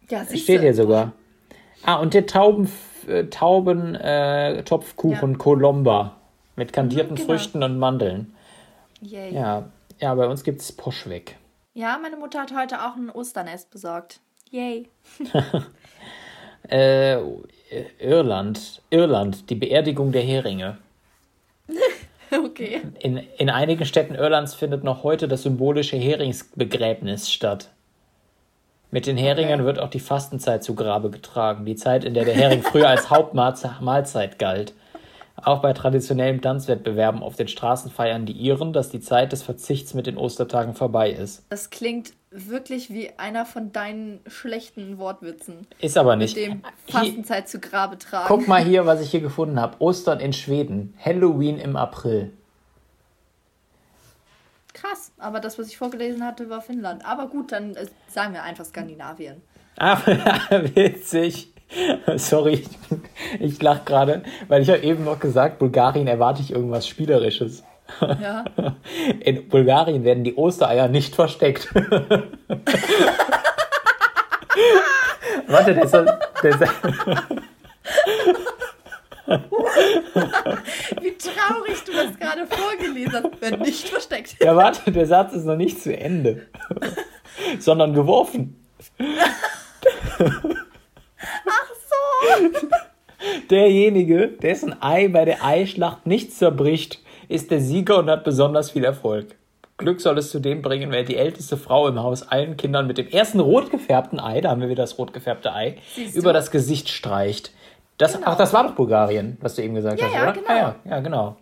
Ja, 0.09 0.25
siehst 0.25 0.43
Steht 0.43 0.61
hier 0.61 0.73
sogar. 0.73 1.13
Ah, 1.83 1.95
und 1.95 2.13
der 2.13 2.25
Tauben, 2.25 2.69
äh, 3.07 3.25
Tauben 3.25 3.95
äh, 3.95 4.63
Topfkuchen 4.63 5.31
Ja. 5.31 5.37
Colomba 5.37 6.17
mit 6.55 6.73
kandierten 6.73 7.13
Mhm, 7.13 7.15
genau. 7.17 7.27
Früchten 7.27 7.63
und 7.63 7.79
Mandeln. 7.79 8.35
Yay. 9.01 9.33
Ja, 9.33 9.69
ja, 9.99 10.13
bei 10.15 10.27
uns 10.27 10.43
gibt 10.43 10.61
es 10.61 10.71
Poschweg. 10.71 11.37
Ja, 11.73 11.97
meine 12.01 12.17
Mutter 12.17 12.41
hat 12.41 12.55
heute 12.55 12.81
auch 12.81 12.95
ein 12.95 13.09
Osternest 13.09 13.71
besorgt. 13.71 14.19
Yay. 14.51 14.89
Äh, 16.69 17.17
Irland, 17.99 18.81
Irland, 18.89 19.49
die 19.49 19.55
Beerdigung 19.55 20.11
der 20.11 20.23
Heringe. 20.23 20.77
Okay. 22.33 22.81
In, 22.99 23.17
in 23.17 23.49
einigen 23.49 23.85
Städten 23.85 24.15
Irlands 24.15 24.53
findet 24.53 24.85
noch 24.85 25.03
heute 25.03 25.27
das 25.27 25.43
symbolische 25.43 25.97
Heringsbegräbnis 25.97 27.29
statt. 27.29 27.71
Mit 28.89 29.05
den 29.05 29.17
Heringen 29.17 29.59
Okay. 29.59 29.65
wird 29.65 29.79
auch 29.79 29.89
die 29.89 29.99
Fastenzeit 29.99 30.63
zu 30.63 30.73
Grabe 30.73 31.09
getragen, 31.09 31.65
die 31.65 31.75
Zeit, 31.75 32.05
in 32.05 32.13
der 32.13 32.23
der 32.23 32.35
Hering 32.35 32.61
früher 32.61 32.87
als 32.87 33.09
Hauptmahlzeit 33.09 34.39
galt. 34.39 34.73
Auch 35.35 35.61
bei 35.61 35.73
traditionellen 35.73 36.41
Tanzwettbewerben 36.41 37.23
auf 37.23 37.35
den 37.35 37.47
Straßen 37.47 37.89
feiern 37.91 38.25
die 38.25 38.33
Iren, 38.33 38.73
dass 38.73 38.89
die 38.89 38.99
Zeit 38.99 39.31
des 39.31 39.43
Verzichts 39.43 39.93
mit 39.93 40.07
den 40.07 40.17
Ostertagen 40.17 40.73
vorbei 40.73 41.11
ist. 41.11 41.43
Das 41.49 41.69
klingt 41.69 42.13
wirklich 42.31 42.89
wie 42.89 43.11
einer 43.17 43.45
von 43.45 43.71
deinen 43.73 44.21
schlechten 44.27 44.97
Wortwitzen. 44.97 45.67
Ist 45.79 45.97
aber 45.97 46.15
nicht. 46.15 46.35
Mit 46.37 46.45
dem 46.45 46.61
Hier- 46.85 46.99
Fastenzeit 46.99 47.49
zu 47.49 47.59
Grabe 47.59 47.97
tragen. 47.97 48.25
Guck 48.27 48.47
mal 48.47 48.63
hier, 48.63 48.85
was 48.85 49.01
ich 49.01 49.11
hier 49.11 49.19
gefunden 49.19 49.59
habe. 49.59 49.75
Ostern 49.79 50.19
in 50.19 50.31
Schweden. 50.33 50.93
Halloween 51.03 51.59
im 51.59 51.75
April. 51.75 52.31
Krass, 54.73 55.11
aber 55.17 55.39
das, 55.41 55.59
was 55.59 55.67
ich 55.67 55.77
vorgelesen 55.77 56.25
hatte, 56.25 56.49
war 56.49 56.61
Finnland. 56.61 57.05
Aber 57.05 57.27
gut, 57.27 57.51
dann 57.51 57.75
äh, 57.75 57.85
sagen 58.07 58.33
wir 58.33 58.43
einfach 58.43 58.65
Skandinavien. 58.65 59.41
Ah, 59.77 59.99
witzig. 60.75 61.49
Sorry, 62.17 62.65
ich 63.39 63.61
lach 63.61 63.85
gerade, 63.85 64.23
weil 64.49 64.61
ich 64.61 64.69
habe 64.69 64.79
eben 64.81 65.05
noch 65.05 65.19
gesagt, 65.19 65.57
Bulgarien 65.59 66.07
erwarte 66.07 66.41
ich 66.41 66.51
irgendwas 66.51 66.85
Spielerisches. 66.87 67.63
Ja. 67.99 68.45
In 69.19 69.47
Bulgarien 69.49 70.03
werden 70.03 70.23
die 70.23 70.35
Ostereier 70.35 70.87
nicht 70.87 71.15
versteckt. 71.15 71.67
Warte, 75.47 75.73
der 75.73 75.83
ist, 75.83 75.93
der 75.93 76.09
ist, 76.43 76.59
Wie 81.01 81.17
traurig 81.17 81.83
du 81.85 81.91
das 81.93 82.17
gerade 82.19 82.45
vorgelesen 82.47 83.13
hast. 83.13 83.41
Wenn 83.41 83.59
nicht 83.59 83.87
versteckt. 83.87 84.35
ja, 84.39 84.55
warte, 84.55 84.91
der 84.91 85.05
Satz 85.05 85.33
ist 85.33 85.45
noch 85.45 85.55
nicht 85.55 85.81
zu 85.81 85.95
Ende, 85.97 86.47
sondern 87.59 87.93
geworfen. 87.93 88.55
Ach 90.19 90.39
so. 91.89 92.49
Derjenige, 93.49 94.27
dessen 94.27 94.81
Ei 94.81 95.07
bei 95.07 95.25
der 95.25 95.43
Eischlacht 95.43 96.05
nicht 96.05 96.33
zerbricht, 96.33 96.99
ist 97.31 97.51
der 97.51 97.61
Sieger 97.61 97.97
und 97.99 98.09
hat 98.09 98.23
besonders 98.23 98.71
viel 98.71 98.83
Erfolg. 98.83 99.35
Glück 99.77 99.99
soll 99.99 100.17
es 100.19 100.29
zu 100.29 100.39
dem 100.39 100.61
bringen, 100.61 100.91
wer 100.91 101.03
die 101.03 101.15
älteste 101.17 101.57
Frau 101.57 101.87
im 101.87 101.99
Haus 102.01 102.21
allen 102.27 102.55
Kindern 102.55 102.85
mit 102.85 102.97
dem 102.99 103.07
ersten 103.07 103.39
rot 103.39 103.71
gefärbten 103.71 104.19
Ei, 104.19 104.41
da 104.41 104.51
haben 104.51 104.61
wir 104.61 104.69
wieder 104.69 104.83
das 104.83 104.97
rot 104.99 105.11
gefärbte 105.11 105.53
Ei, 105.53 105.77
über 106.13 106.33
das 106.33 106.51
Gesicht 106.51 106.89
streicht. 106.89 107.51
Das, 107.97 108.13
Genau. 108.13 108.27
Ach, 108.27 108.37
das 108.37 108.53
war 108.53 108.63
doch 108.67 108.75
Bulgarien, 108.75 109.37
was 109.41 109.55
du 109.55 109.63
eben 109.63 109.73
gesagt 109.73 109.99
Ja, 109.99 110.05
hast, 110.07 110.13
ja, 110.13 110.23
oder? 110.23 110.33
genau. 110.33 110.47
Ah, 110.49 110.55
ja, 110.57 110.75
ja, 110.85 110.99
genau. 110.99 111.35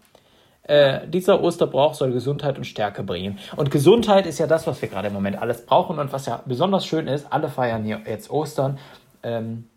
Äh, 0.63 1.07
dieser 1.07 1.41
Osterbrauch 1.41 1.95
soll 1.95 2.11
Gesundheit 2.11 2.57
und 2.57 2.63
Stärke 2.65 3.01
bringen. 3.03 3.39
Und 3.55 3.71
Gesundheit 3.71 4.25
ist 4.27 4.37
ja 4.39 4.45
das, 4.47 4.67
was 4.67 4.81
wir 4.81 4.87
gerade 4.87 5.07
im 5.07 5.13
Moment 5.13 5.41
alles 5.41 5.65
brauchen 5.65 5.97
und 5.99 6.13
was 6.13 6.27
ja 6.27 6.41
besonders 6.45 6.85
schön 6.85 7.07
ist. 7.07 7.25
Alle 7.31 7.49
feiern 7.49 7.83
hier 7.83 8.01
jetzt 8.05 8.29
Ostern. 8.29 8.77
Ähm, 9.23 9.67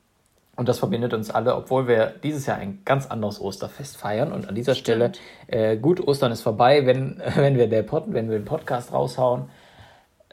und 0.55 0.69
das 0.69 0.79
verbindet 0.79 1.15
uns 1.15 1.31
alle, 1.31 1.57
obwohl 1.57 1.89
wir 1.89 2.15
dieses 2.23 2.45
Jahr 2.45 2.59
ein 2.59 2.83
ganz 2.85 3.07
anderes 3.07 3.41
Osterfest 3.41 3.97
feiern. 3.97 4.33
Und 4.33 4.49
an 4.49 4.55
dieser 4.55 4.75
Stelle, 4.75 5.13
äh, 5.47 5.79
gut, 5.79 6.07
Ostern 6.07 6.31
ist 6.31 6.43
vorbei, 6.43 6.85
wenn, 6.85 7.23
wenn, 7.37 7.57
wir 7.57 7.69
der 7.69 7.83
Pod, 7.83 8.05
wenn 8.09 8.31
wir 8.31 8.39
den 8.39 8.45
Podcast 8.45 8.93
raushauen. 8.93 9.49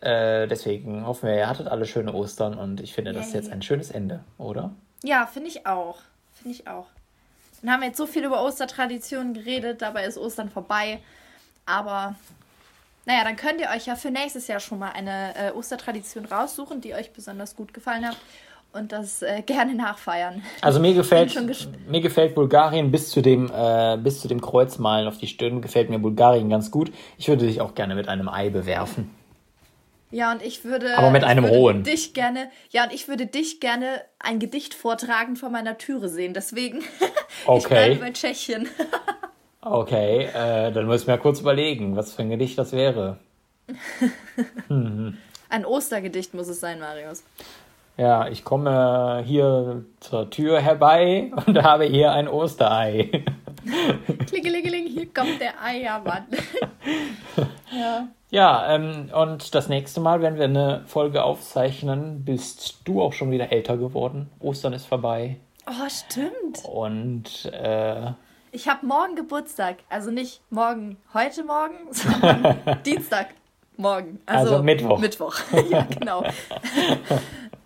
Äh, 0.02 0.48
deswegen 0.48 1.06
hoffen 1.08 1.30
wir, 1.30 1.38
ihr 1.38 1.48
hattet 1.48 1.68
alle 1.68 1.86
schöne 1.86 2.14
Ostern 2.14 2.58
und 2.58 2.82
ich 2.82 2.94
finde, 2.94 3.14
das 3.14 3.28
ist 3.28 3.34
jetzt 3.34 3.52
ein 3.52 3.62
schönes 3.62 3.92
Ende, 3.92 4.24
oder? 4.38 4.72
Ja, 5.04 5.26
finde 5.26 5.50
ich 5.50 5.66
auch. 5.66 6.00
Finde 6.34 6.58
ich 6.58 6.68
auch. 6.68 6.88
Dann 7.62 7.72
haben 7.72 7.82
wir 7.82 7.88
jetzt 7.88 7.98
so 7.98 8.06
viel 8.06 8.24
über 8.24 8.44
Ostertraditionen 8.44 9.34
geredet, 9.34 9.82
dabei 9.82 10.06
ist 10.06 10.18
Ostern 10.18 10.50
vorbei. 10.50 11.00
Aber 11.66 12.16
naja, 13.06 13.24
dann 13.24 13.36
könnt 13.36 13.60
ihr 13.60 13.70
euch 13.76 13.88
ja 13.88 13.96
für 13.96 14.12
nächstes 14.12 14.48
Jahr 14.48 14.60
schon 14.60 14.80
mal 14.80 14.92
eine 14.92 15.36
äh, 15.36 15.52
Ostertradition 15.52 16.26
raussuchen, 16.26 16.80
die 16.82 16.94
euch 16.94 17.12
besonders 17.12 17.56
gut 17.56 17.74
gefallen 17.74 18.08
hat 18.08 18.18
und 18.74 18.92
das 18.92 19.22
äh, 19.22 19.42
gerne 19.46 19.76
nachfeiern. 19.76 20.44
Also 20.62 20.80
mir 20.80 20.94
gefällt, 20.94 21.36
mir 21.88 22.02
gefällt 22.02 22.36
Bulgarien 22.36 22.92
bis 22.92 23.10
zu 23.10 23.22
dem 23.22 23.52
äh, 23.54 23.98
bis 23.98 24.22
zu 24.22 24.28
dem 24.28 24.42
Kreuzmalen 24.42 25.08
auf 25.08 25.18
die 25.18 25.28
Stirn 25.28 25.62
gefällt 25.62 25.90
mir 25.90 26.00
Bulgarien 26.00 26.50
ganz 26.50 26.72
gut. 26.72 26.92
Ich 27.18 27.28
würde 27.28 27.46
dich 27.46 27.62
auch 27.62 27.76
gerne 27.76 27.96
mit 27.96 28.08
einem 28.08 28.30
Ei 28.30 28.50
bewerfen. 28.50 29.10
Ja, 30.12 30.32
und 30.32 30.42
ich 30.42 30.64
würde. 30.64 30.98
Aber 30.98 31.12
mit 31.12 31.22
ich 31.22 31.28
einem 31.28 31.46
rohen. 31.46 31.84
Dich 31.84 32.14
gerne. 32.14 32.50
Ja, 32.72 32.84
und 32.86 32.94
ich 32.94 33.08
würde 33.08 33.28
dich 33.28 33.60
gerne 33.60 34.02
ein 34.18 34.40
Gedicht 34.40 34.74
vortragen 34.74 35.36
vor 35.36 35.50
meiner 35.50 35.78
Türe 35.78 36.10
sehen. 36.10 36.34
Deswegen. 36.34 36.80
ich 37.42 37.48
Okay. 37.48 37.68
bleibe 37.68 37.96
bei 38.00 38.12
Tschechien. 38.12 38.68
Okay, 39.62 40.30
äh, 40.34 40.72
dann 40.72 40.88
müssen 40.88 41.08
wir 41.08 41.18
kurz 41.18 41.42
überlegen, 41.42 41.98
was 41.98 42.14
für 42.14 42.22
ein 42.22 42.30
Gedicht 42.30 42.58
das 42.58 42.72
wäre. 42.72 43.20
Ein 44.70 45.66
Ostergedicht 45.66 46.34
muss 46.34 46.48
es 46.48 46.62
sein, 46.62 46.80
Marius. 46.80 47.26
Ja, 48.00 48.30
ich 48.30 48.46
komme 48.46 49.22
hier 49.26 49.84
zur 50.00 50.30
Tür 50.30 50.62
herbei 50.62 51.32
und 51.46 51.62
habe 51.62 51.84
hier 51.84 52.14
ein 52.14 52.30
Osterei. 52.30 53.26
Klingelingeling, 54.28 54.88
hier 54.88 55.14
kommt 55.14 55.42
der 55.42 55.62
Eiermann. 55.62 56.26
ja. 57.78 58.08
Ja, 58.32 58.76
ähm, 58.76 59.10
und 59.12 59.56
das 59.56 59.70
nächste 59.70 60.00
Mal, 60.02 60.22
wenn 60.22 60.38
wir 60.38 60.44
eine 60.44 60.84
Folge 60.86 61.24
aufzeichnen, 61.24 62.24
bist 62.26 62.82
du 62.86 63.02
auch 63.02 63.12
schon 63.12 63.32
wieder 63.32 63.52
älter 63.52 63.76
geworden. 63.76 64.30
Ostern 64.40 64.74
ist 64.74 64.86
vorbei. 64.86 65.38
Oh, 65.66 65.90
stimmt. 65.90 66.64
Und 66.64 67.52
äh, 67.52 68.12
Ich 68.52 68.68
habe 68.68 68.86
morgen 68.86 69.16
Geburtstag. 69.16 69.78
Also 69.90 70.12
nicht 70.12 70.42
morgen, 70.52 70.98
heute 71.12 71.44
Morgen, 71.44 71.74
sondern 71.90 72.56
Dienstag. 72.86 73.30
Morgen. 73.78 74.20
Also, 74.28 74.52
Also 74.52 74.64
Mittwoch. 74.64 75.00
Mittwoch. 75.00 75.36
ja, 75.72 75.88
genau. 75.90 76.24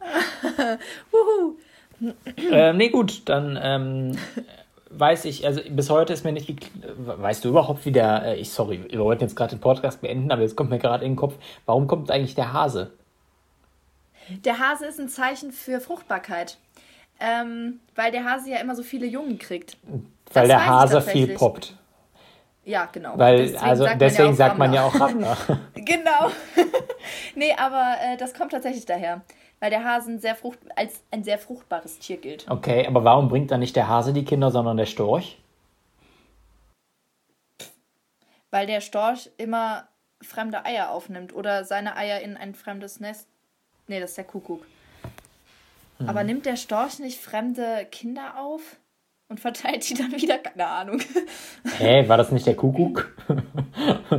Wuhu. 1.11 1.55
äh, 2.51 2.73
nee, 2.73 2.89
gut, 2.89 3.23
dann 3.25 3.59
ähm, 3.61 4.17
weiß 4.89 5.25
ich, 5.25 5.45
also 5.45 5.61
bis 5.69 5.89
heute 5.89 6.13
ist 6.13 6.23
mir 6.23 6.31
nicht, 6.31 6.71
weißt 6.97 7.45
du 7.45 7.49
überhaupt, 7.49 7.85
wie 7.85 7.91
der, 7.91 8.23
äh, 8.25 8.35
ich, 8.35 8.51
sorry, 8.51 8.85
wir 8.89 8.99
wollten 8.99 9.23
jetzt 9.23 9.35
gerade 9.35 9.55
den 9.55 9.61
Podcast 9.61 10.01
beenden, 10.01 10.31
aber 10.31 10.41
jetzt 10.41 10.55
kommt 10.55 10.69
mir 10.69 10.79
gerade 10.79 11.05
in 11.05 11.11
den 11.11 11.17
Kopf, 11.17 11.35
warum 11.65 11.87
kommt 11.87 12.11
eigentlich 12.11 12.35
der 12.35 12.53
Hase? 12.53 12.91
Der 14.29 14.59
Hase 14.59 14.85
ist 14.85 14.99
ein 14.99 15.09
Zeichen 15.09 15.51
für 15.51 15.79
Fruchtbarkeit. 15.79 16.57
Ähm, 17.19 17.79
weil 17.95 18.11
der 18.11 18.25
Hase 18.25 18.49
ja 18.49 18.57
immer 18.57 18.75
so 18.75 18.83
viele 18.83 19.05
Jungen 19.05 19.37
kriegt. 19.37 19.77
Weil 20.33 20.47
Das 20.47 20.47
der 20.47 20.65
Hase 20.65 21.01
viel 21.01 21.35
poppt. 21.35 21.75
Ja, 22.65 22.87
genau. 22.91 23.17
Weil, 23.17 23.55
also 23.57 23.87
deswegen 23.99 24.35
sagt 24.35 24.57
man 24.57 24.73
ja 24.73 24.85
auch 24.85 24.99
Rammler. 24.99 25.37
Genau. 25.75 26.31
nee, 27.35 27.53
aber 27.57 27.95
äh, 28.01 28.17
das 28.17 28.33
kommt 28.33 28.51
tatsächlich 28.51 28.85
daher. 28.85 29.21
Weil 29.63 29.69
der 29.69 29.85
Hasen 29.85 30.19
sehr 30.19 30.35
frucht 30.35 30.59
als 30.75 31.05
ein 31.09 31.23
sehr 31.23 31.37
fruchtbares 31.37 31.97
Tier 31.97 32.17
gilt. 32.17 32.51
Okay, 32.51 32.85
aber 32.85 33.05
warum 33.05 33.29
bringt 33.29 33.49
dann 33.49 33.61
nicht 33.61 33.77
der 33.77 33.87
Hase 33.87 34.11
die 34.11 34.25
Kinder, 34.25 34.51
sondern 34.51 34.75
der 34.75 34.85
Storch? 34.85 35.39
Weil 38.51 38.67
der 38.67 38.81
Storch 38.81 39.29
immer 39.37 39.87
fremde 40.21 40.65
Eier 40.65 40.91
aufnimmt 40.91 41.33
oder 41.33 41.63
seine 41.63 41.95
Eier 41.95 42.19
in 42.19 42.35
ein 42.35 42.55
fremdes 42.55 42.99
Nest. 42.99 43.29
Nee, 43.87 44.01
das 44.01 44.09
ist 44.09 44.17
der 44.17 44.25
Kuckuck. 44.25 44.65
Hm. 45.99 46.09
Aber 46.09 46.25
nimmt 46.25 46.45
der 46.45 46.57
Storch 46.57 46.99
nicht 46.99 47.21
fremde 47.21 47.87
Kinder 47.89 48.41
auf 48.41 48.75
und 49.29 49.39
verteilt 49.39 49.89
die 49.89 49.93
dann 49.93 50.11
wieder? 50.11 50.39
Keine 50.39 50.67
Ahnung. 50.67 50.99
Hä, 51.77 52.09
war 52.09 52.17
das 52.17 52.33
nicht 52.33 52.45
der 52.45 52.57
Kuckuck? 52.57 53.15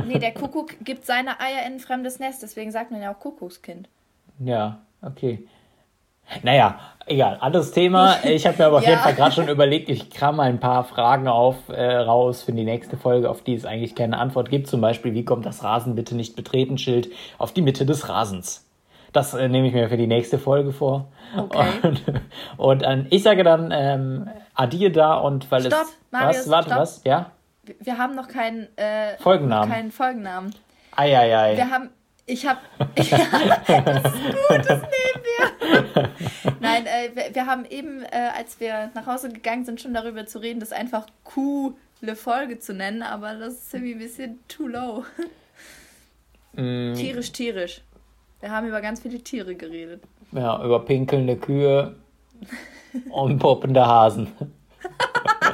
nee, 0.07 0.17
der 0.17 0.33
Kuckuck 0.33 0.83
gibt 0.83 1.05
seine 1.05 1.39
Eier 1.39 1.67
in 1.67 1.73
ein 1.73 1.79
fremdes 1.79 2.17
Nest, 2.17 2.41
deswegen 2.41 2.71
sagt 2.71 2.89
man 2.89 3.03
ja 3.03 3.13
auch 3.13 3.19
Kuckuckskind. 3.19 3.89
Ja, 4.39 4.81
okay. 5.05 5.47
Naja, 6.41 6.79
egal, 7.05 7.37
anderes 7.39 7.71
Thema. 7.71 8.15
Ich 8.23 8.47
habe 8.47 8.57
mir 8.57 8.65
aber 8.65 8.77
auf 8.77 8.83
Ja. 8.83 8.89
jeden 8.91 9.01
Fall 9.01 9.13
gerade 9.13 9.31
schon 9.31 9.47
überlegt, 9.47 9.89
ich 9.89 10.09
kram 10.09 10.37
mal 10.37 10.43
ein 10.49 10.59
paar 10.59 10.83
Fragen 10.83 11.27
auf, 11.27 11.69
äh, 11.69 11.97
raus 11.97 12.41
für 12.43 12.51
die 12.51 12.63
nächste 12.63 12.97
Folge, 12.97 13.29
auf 13.29 13.43
die 13.43 13.53
es 13.53 13.65
eigentlich 13.65 13.93
keine 13.95 14.17
Antwort 14.17 14.49
gibt. 14.49 14.67
Zum 14.67 14.81
Beispiel, 14.81 15.13
wie 15.13 15.23
kommt 15.23 15.45
das 15.45 15.63
Rasen 15.63 15.93
bitte 15.95 16.15
nicht 16.15 16.35
betreten 16.35 16.77
Schild 16.79 17.09
auf 17.37 17.53
die 17.53 17.61
Mitte 17.61 17.85
des 17.85 18.09
Rasens? 18.09 18.67
Das 19.13 19.33
äh, 19.33 19.47
nehme 19.47 19.67
ich 19.67 19.73
mir 19.73 19.87
für 19.87 19.97
die 19.97 20.07
nächste 20.07 20.39
Folge 20.39 20.73
vor. 20.73 21.07
Okay. 21.37 21.67
Und, 21.83 22.03
und 22.57 22.83
ähm, 22.85 23.07
ich 23.11 23.23
sage 23.23 23.43
dann 23.43 23.71
ähm, 23.71 24.27
Adieu 24.55 24.89
da 24.89 25.15
und 25.15 25.49
weil 25.51 25.61
Stopp, 25.61 25.81
es. 25.83 25.97
Marius, 26.11 26.37
was? 26.37 26.49
Warte, 26.49 26.69
stopp. 26.69 26.79
was? 26.81 27.01
Ja? 27.05 27.31
Wir- 27.79 27.97
haben 27.97 28.15
noch 28.15 28.27
keinen 28.27 28.67
äh, 28.77 29.17
Folgennamen. 29.19 29.69
Keinen 29.71 29.91
Folgennamen. 29.91 30.53
Eieiei. 30.95 31.55
Wir 31.57 31.69
haben. 31.71 31.89
Ich 32.25 32.45
habe. 32.45 32.59
Ja, 33.67 33.81
das 33.81 34.13
ist 34.13 34.23
gut, 34.23 34.65
das 34.65 34.81
nehmen 34.81 35.21
wir. 35.23 36.09
Nein, 36.59 36.85
äh, 36.85 37.15
wir, 37.15 37.35
wir 37.35 37.45
haben 37.45 37.65
eben, 37.65 38.01
äh, 38.03 38.29
als 38.35 38.59
wir 38.59 38.89
nach 38.93 39.05
Hause 39.05 39.29
gegangen 39.29 39.65
sind, 39.65 39.81
schon 39.81 39.93
darüber 39.93 40.25
zu 40.25 40.39
reden, 40.39 40.59
das 40.59 40.71
einfach 40.71 41.05
coole 41.23 42.15
Folge 42.15 42.59
zu 42.59 42.73
nennen, 42.73 43.03
aber 43.03 43.35
das 43.35 43.53
ist 43.53 43.73
irgendwie 43.73 43.93
ein 43.93 43.99
bisschen 43.99 44.39
too 44.47 44.67
low. 44.67 45.03
Mm, 46.53 46.93
Tierisch, 46.95 47.31
tierisch. 47.31 47.81
Wir 48.39 48.49
haben 48.51 48.67
über 48.67 48.81
ganz 48.81 49.01
viele 49.01 49.19
Tiere 49.19 49.55
geredet. 49.55 50.01
ja, 50.31 50.63
über 50.63 50.79
pinkelnde 50.85 51.35
Kühe 51.35 51.95
und 53.09 53.39
poppende 53.39 53.85
Hasen. 53.85 54.31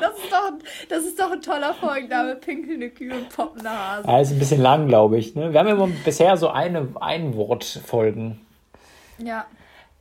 Das 0.00 0.16
ist 0.18 0.32
doch, 0.32 0.46
ein- 0.48 0.62
das 0.88 1.04
ist 1.04 1.18
doch 1.18 1.30
ein 1.32 1.42
toller 1.42 1.74
Folgenname. 1.74 2.36
Pinkelnde 2.36 2.90
Kühe 2.90 3.14
und 3.14 3.28
poppende 3.30 3.68
Hasen. 3.70 4.08
Ja, 4.08 4.20
ist 4.20 4.30
ein 4.32 4.38
bisschen 4.38 4.60
lang, 4.62 4.86
glaube 4.86 5.18
ich. 5.18 5.34
Ne? 5.34 5.52
Wir 5.52 5.60
haben 5.60 5.68
immer 5.68 5.88
bisher 6.04 6.36
so 6.36 6.48
eine 6.50 6.88
Ein-Wort-Folgen. 7.00 8.40
Ja. 9.18 9.46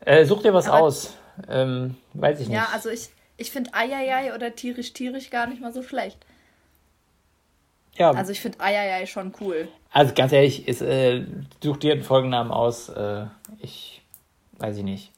Äh, 0.01 0.25
such 0.25 0.41
dir 0.43 0.53
was 0.53 0.67
Aber- 0.67 0.81
aus. 0.81 1.15
Ähm, 1.49 1.95
weiß 2.13 2.39
ich 2.41 2.47
nicht. 2.47 2.55
Ja, 2.55 2.67
also 2.73 2.89
ich, 2.89 3.09
Ich 3.37 3.49
finde 3.49 3.73
Eieiei 3.73 4.35
oder 4.35 4.53
tierisch 4.53 4.93
tierisch 4.93 5.31
gar 5.31 5.47
nicht 5.47 5.61
mal 5.61 5.73
so 5.73 5.81
schlecht. 5.81 6.19
Ja, 7.95 8.11
Also 8.11 8.31
ich 8.31 8.39
finde 8.39 8.59
Eieiei 8.59 9.05
schon 9.07 9.33
cool. 9.41 9.67
also 9.91 10.13
ganz 10.13 10.31
ehrlich, 10.31 10.67
ist, 10.67 10.81
äh, 10.83 11.25
such 11.63 11.77
dir 11.77 11.93
einen 11.93 12.03
Folgennamen 12.03 12.51
aus. 12.51 12.89
Äh, 12.89 13.25
ich 13.59 14.01
weiß 14.59 14.77
ich 14.77 14.83
nicht. 14.83 15.11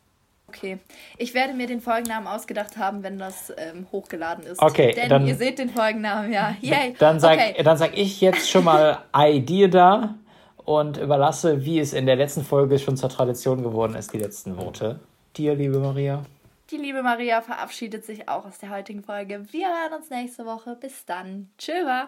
Okay. 0.56 0.80
Ich 1.18 1.34
werde 1.34 1.54
mir 1.54 1.68
den 1.68 1.82
Folgennamen 1.82 2.28
ausgedacht 2.28 2.78
haben, 2.78 3.04
wenn 3.04 3.18
das 3.18 3.52
ähm, 3.58 3.88
hochgeladen 3.92 4.46
ist. 4.46 4.62
Okay, 4.62 4.94
Denn 4.94 5.10
dann- 5.10 5.28
ihr 5.28 5.36
seht 5.36 5.60
den 5.60 5.70
Folgennamen, 5.70 6.32
ja. 6.32 6.56
Yay. 6.62 6.96
Dann 7.00 7.20
sag, 7.20 7.38
okay. 7.40 7.64
dann 7.64 7.78
sag 7.78 7.98
ich 7.98 8.22
jetzt 8.22 8.50
schon 8.50 8.64
mal 8.64 9.00
dir 9.40 9.70
da 9.70 10.16
und 10.58 10.98
überlasse, 10.98 11.66
wie 11.66 11.80
es 11.80 11.94
in 11.94 12.06
der 12.06 12.16
letzten 12.16 12.44
Folge 12.44 12.80
schon 12.80 12.98
zur 12.98 13.10
Tradition 13.10 13.64
geworden 13.64 13.96
ist, 13.96 14.14
die 14.14 14.20
letzten 14.20 14.58
Worte. 14.58 15.00
Dir, 15.36 15.56
liebe 15.56 15.80
Maria. 15.80 16.24
Die 16.72 16.78
liebe 16.78 17.04
Maria 17.04 17.42
verabschiedet 17.42 18.06
sich 18.06 18.30
auch 18.30 18.46
aus 18.46 18.60
der 18.60 18.70
heutigen 18.70 19.04
Folge. 19.04 19.44
Wir 19.52 19.68
hören 19.68 19.94
uns 20.00 20.10
nächste 20.10 20.46
Woche. 20.46 20.78
Bis 20.80 21.06
dann. 21.06 21.50
Tschüss. 21.58 22.08